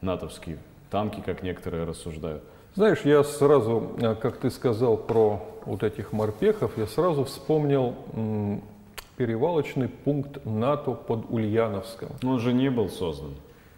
натовские 0.00 0.58
танки, 0.90 1.20
как 1.24 1.42
некоторые 1.42 1.84
рассуждают. 1.84 2.44
Знаешь, 2.74 3.00
я 3.04 3.22
сразу, 3.24 3.92
э, 4.00 4.14
как 4.16 4.38
ты 4.38 4.50
сказал 4.50 4.96
про 4.96 5.40
вот 5.64 5.82
этих 5.82 6.12
морпехов, 6.12 6.76
я 6.76 6.86
сразу 6.86 7.24
вспомнил 7.24 7.94
перевалочный 9.16 9.88
пункт 9.88 10.44
НАТО 10.44 10.92
под 10.92 11.30
Ульяновском. 11.30 12.10
Но 12.22 12.32
он 12.32 12.40
же 12.40 12.52
не 12.52 12.70
был 12.70 12.88
создан. 12.88 13.30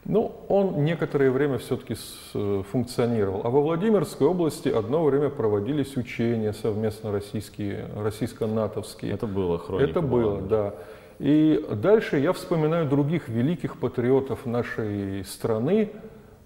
Ну, 0.09 0.33
он 0.49 0.85
некоторое 0.85 1.31
время 1.31 1.59
все-таки 1.59 1.97
э, 2.35 2.63
функционировал. 2.71 3.41
А 3.45 3.51
во 3.51 3.61
Владимирской 3.61 4.27
области 4.27 4.69
одно 4.69 5.05
время 5.05 5.31
проводились 5.31 5.97
учения 5.97 6.53
совместно 6.53 7.11
российские, 7.11 7.89
российско-натовские. 7.97 9.13
Это 9.13 9.27
было 9.27 9.59
хроника. 9.59 9.91
Это 9.91 10.01
было, 10.01 10.41
да. 10.41 10.75
И 11.19 11.65
дальше 11.73 12.19
я 12.19 12.33
вспоминаю 12.33 12.89
других 12.89 13.29
великих 13.29 13.79
патриотов 13.79 14.47
нашей 14.47 15.25
страны. 15.25 15.91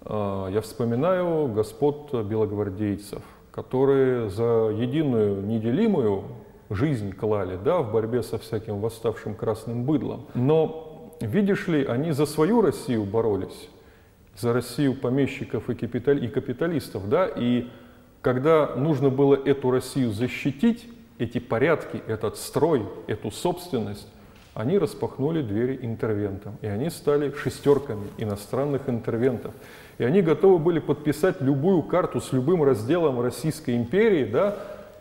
А, 0.05 0.49
я 0.49 0.61
вспоминаю 0.61 1.47
господ 1.47 2.13
белогвардейцев, 2.13 3.21
которые 3.51 4.29
за 4.29 4.71
единую 4.73 5.45
неделимую 5.45 6.23
жизнь 6.71 7.13
клали 7.13 7.59
да, 7.63 7.81
в 7.81 7.91
борьбе 7.91 8.23
со 8.23 8.39
всяким 8.39 8.79
восставшим 8.79 9.35
красным 9.35 9.83
быдлом. 9.83 10.25
Но 10.33 10.90
Видишь 11.21 11.67
ли, 11.67 11.85
они 11.85 12.11
за 12.11 12.25
свою 12.25 12.61
Россию 12.61 13.03
боролись, 13.03 13.69
за 14.37 14.53
Россию 14.53 14.95
помещиков 14.95 15.69
и, 15.69 15.75
капиталь, 15.75 16.23
и 16.23 16.27
капиталистов, 16.27 17.07
да, 17.09 17.27
и 17.27 17.67
когда 18.21 18.75
нужно 18.75 19.09
было 19.09 19.35
эту 19.35 19.71
Россию 19.71 20.11
защитить, 20.11 20.87
эти 21.19 21.39
порядки, 21.39 22.01
этот 22.07 22.37
строй, 22.37 22.83
эту 23.07 23.29
собственность, 23.29 24.07
они 24.53 24.77
распахнули 24.77 25.41
двери 25.41 25.79
интервентам, 25.81 26.57
и 26.61 26.67
они 26.67 26.89
стали 26.89 27.31
шестерками 27.31 28.07
иностранных 28.17 28.89
интервентов. 28.89 29.53
И 29.97 30.03
они 30.03 30.21
готовы 30.21 30.57
были 30.57 30.79
подписать 30.79 31.39
любую 31.41 31.83
карту 31.83 32.19
с 32.19 32.33
любым 32.33 32.63
разделом 32.63 33.21
Российской 33.21 33.77
империи, 33.77 34.25
да, 34.25 34.57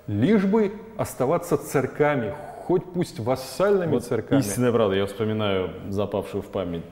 лишь 0.07 0.45
бы 0.45 0.73
оставаться 0.97 1.57
царьками, 1.57 2.35
хоть 2.71 2.85
пусть 2.85 3.19
вассальными 3.19 3.91
вот 3.91 4.05
церквами. 4.05 4.39
Истинная 4.39 4.71
правда. 4.71 4.95
Я 4.95 5.07
вспоминаю 5.07 5.71
запавшую 5.89 6.41
в 6.41 6.47
память 6.47 6.85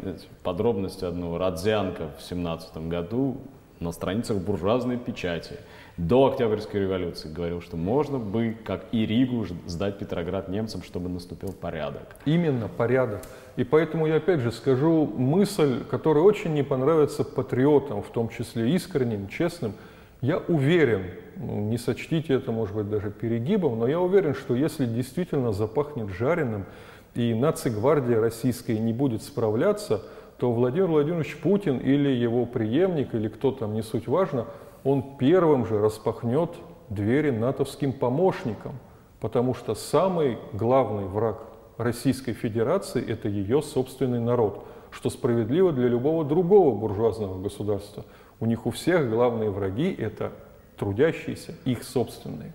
подробности 0.43 1.05
одного. 1.05 1.39
Радзянко 1.39 2.11
в 2.19 2.23
17 2.23 2.89
году 2.89 3.37
на 3.79 3.93
страницах 3.93 4.39
буржуазной 4.39 4.97
печати 4.97 5.55
до 5.97 6.27
Октябрьской 6.27 6.81
революции 6.81 7.33
говорил, 7.33 7.61
что 7.63 7.77
можно 7.77 8.19
бы, 8.19 8.57
как 8.65 8.87
и 8.91 9.07
Ригу, 9.07 9.47
сдать 9.67 9.99
Петроград 9.99 10.49
немцам, 10.49 10.83
чтобы 10.83 11.09
наступил 11.09 11.53
порядок. 11.53 12.17
Именно 12.25 12.67
порядок. 12.67 13.23
И 13.55 13.63
поэтому 13.63 14.09
я 14.09 14.17
опять 14.17 14.41
же 14.41 14.51
скажу 14.51 15.07
мысль, 15.07 15.85
которая 15.85 16.25
очень 16.25 16.55
не 16.55 16.65
понравится 16.65 17.23
патриотам, 17.23 18.03
в 18.03 18.09
том 18.09 18.31
числе 18.31 18.75
искренним, 18.75 19.29
честным. 19.29 19.75
Я 20.21 20.39
уверен, 20.39 21.05
ну, 21.37 21.61
не 21.61 21.79
сочтите 21.79 22.35
это, 22.35 22.51
может 22.51 22.75
быть, 22.75 22.91
даже 22.91 23.11
перегибом, 23.11 23.79
но 23.79 23.87
я 23.87 24.01
уверен, 24.01 24.35
что 24.35 24.55
если 24.55 24.85
действительно 24.85 25.53
запахнет 25.53 26.09
жареным, 26.09 26.67
и 27.15 27.35
нацигвардия 27.35 28.21
российская 28.21 28.79
не 28.79 28.93
будет 28.93 29.23
справляться, 29.23 30.03
то 30.39 30.53
Владимир 30.53 30.87
Владимирович 30.87 31.37
Путин 31.37 31.79
или 31.79 32.11
его 32.11 32.47
преемник, 32.47 33.15
или 33.15 33.29
кто 33.29 33.51
там, 33.51 33.75
не 33.75 33.83
суть 33.83 34.07
важно, 34.07 34.47
он 34.85 35.17
первым 35.19 35.67
же 35.67 35.81
распахнет 35.81 36.51
двери 36.89 37.31
натовским 37.31 37.93
помощникам, 37.93 38.79
потому 39.21 39.55
что 39.55 39.75
самый 39.75 40.39
главный 40.53 41.07
враг 41.07 41.43
Российской 41.77 42.33
Федерации– 42.33 43.05
это 43.09 43.29
ее 43.29 43.63
собственный 43.63 44.21
народ, 44.21 44.65
что 44.91 45.11
справедливо 45.11 45.73
для 45.73 45.89
любого 45.89 46.25
другого 46.25 46.75
буржуазного 46.75 47.41
государства. 47.41 48.05
У 48.41 48.47
них 48.47 48.67
у 48.67 48.71
всех 48.71 49.11
главные 49.11 49.51
враги– 49.51 49.95
это 49.99 50.33
трудящиеся, 50.77 51.55
их 51.65 51.83
собственные. 51.83 52.53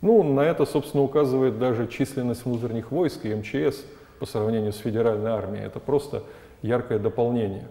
Ну, 0.00 0.22
на 0.22 0.40
это, 0.40 0.66
собственно, 0.66 1.02
указывает 1.02 1.58
даже 1.58 1.88
численность 1.88 2.44
внутренних 2.44 2.92
войск 2.92 3.24
и 3.24 3.34
МЧС 3.34 3.84
по 4.20 4.26
сравнению 4.26 4.72
с 4.72 4.78
федеральной 4.78 5.30
армией. 5.30 5.64
Это 5.64 5.80
просто 5.80 6.22
яркое 6.62 6.98
дополнение. 6.98 7.66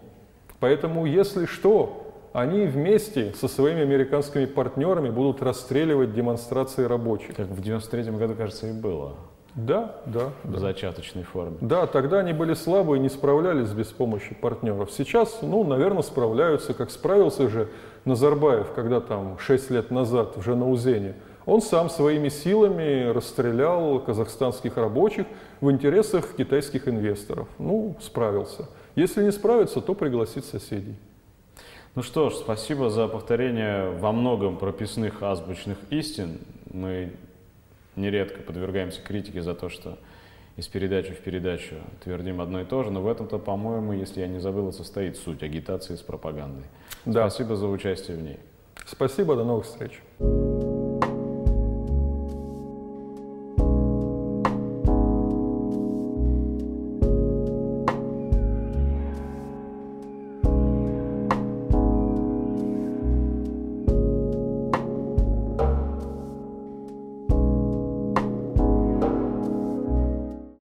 Поэтому, 0.60 1.06
если 1.06 1.46
что, 1.46 2.14
они 2.34 2.66
вместе 2.66 3.34
со 3.40 3.48
своими 3.48 3.82
американскими 3.82 4.46
партнерами 4.46 5.10
будут 5.10 5.42
расстреливать 5.42 6.14
демонстрации 6.14 6.84
рабочих. 6.84 7.36
Как 7.36 7.48
в 7.48 7.62
93 7.62 8.12
году, 8.12 8.36
кажется, 8.36 8.68
и 8.68 8.74
было. 8.74 9.16
Да, 9.56 9.96
да. 10.06 10.32
В 10.44 10.52
да. 10.52 10.60
зачаточной 10.60 11.24
форме. 11.24 11.58
Да, 11.62 11.88
тогда 11.88 12.20
они 12.20 12.34
были 12.34 12.54
слабы 12.54 12.98
и 12.98 13.00
не 13.00 13.10
справлялись 13.10 13.70
без 13.70 13.88
помощи 13.88 14.36
партнеров. 14.36 14.92
Сейчас, 14.92 15.40
ну, 15.42 15.64
наверное, 15.64 16.04
справляются, 16.04 16.74
как 16.74 16.92
справился 16.92 17.48
же 17.48 17.70
Назарбаев, 18.04 18.74
когда 18.74 19.00
там 19.00 19.38
6 19.40 19.72
лет 19.72 19.92
назад 19.92 20.36
в 20.36 20.42
Жанаузене. 20.42 21.16
Он 21.46 21.62
сам 21.62 21.90
своими 21.90 22.30
силами 22.30 23.08
расстрелял 23.12 24.00
казахстанских 24.00 24.78
рабочих 24.78 25.26
в 25.62 25.72
интересах 25.72 26.34
китайских 26.36 26.88
инвесторов. 26.88 27.48
Ну, 27.58 27.96
справился. 28.02 28.68
Если 28.96 29.24
не 29.24 29.32
справится, 29.32 29.80
то 29.80 29.94
пригласит 29.94 30.44
соседей. 30.46 30.96
Ну 31.94 32.02
что 32.02 32.30
ж, 32.30 32.34
спасибо 32.34 32.90
за 32.90 33.08
повторение 33.08 33.92
во 33.92 34.12
многом 34.12 34.58
прописных 34.58 35.24
азбучных 35.24 35.78
истин. 35.92 36.40
Мы 36.74 37.14
нередко 37.96 38.42
подвергаемся 38.42 39.02
критике 39.02 39.42
за 39.42 39.56
то, 39.56 39.70
что 39.70 39.98
из 40.58 40.68
передачи 40.68 41.12
в 41.12 41.20
передачу 41.20 41.76
твердим 42.04 42.40
одно 42.40 42.62
и 42.62 42.66
то 42.66 42.84
же, 42.84 42.92
но 42.92 43.02
в 43.02 43.08
этом-то, 43.08 43.40
по-моему, 43.40 43.94
если 43.94 44.22
я 44.22 44.28
не 44.28 44.40
забыл, 44.40 44.72
состоит 44.72 45.18
суть 45.18 45.44
агитации 45.44 45.96
с 45.96 46.02
пропагандой. 46.02 46.66
Да. 47.06 47.30
Спасибо 47.30 47.56
за 47.56 47.68
участие 47.68 48.18
в 48.18 48.22
ней. 48.22 48.40
Спасибо, 48.86 49.36
до 49.36 49.44
новых 49.44 49.66
встреч. 49.66 50.02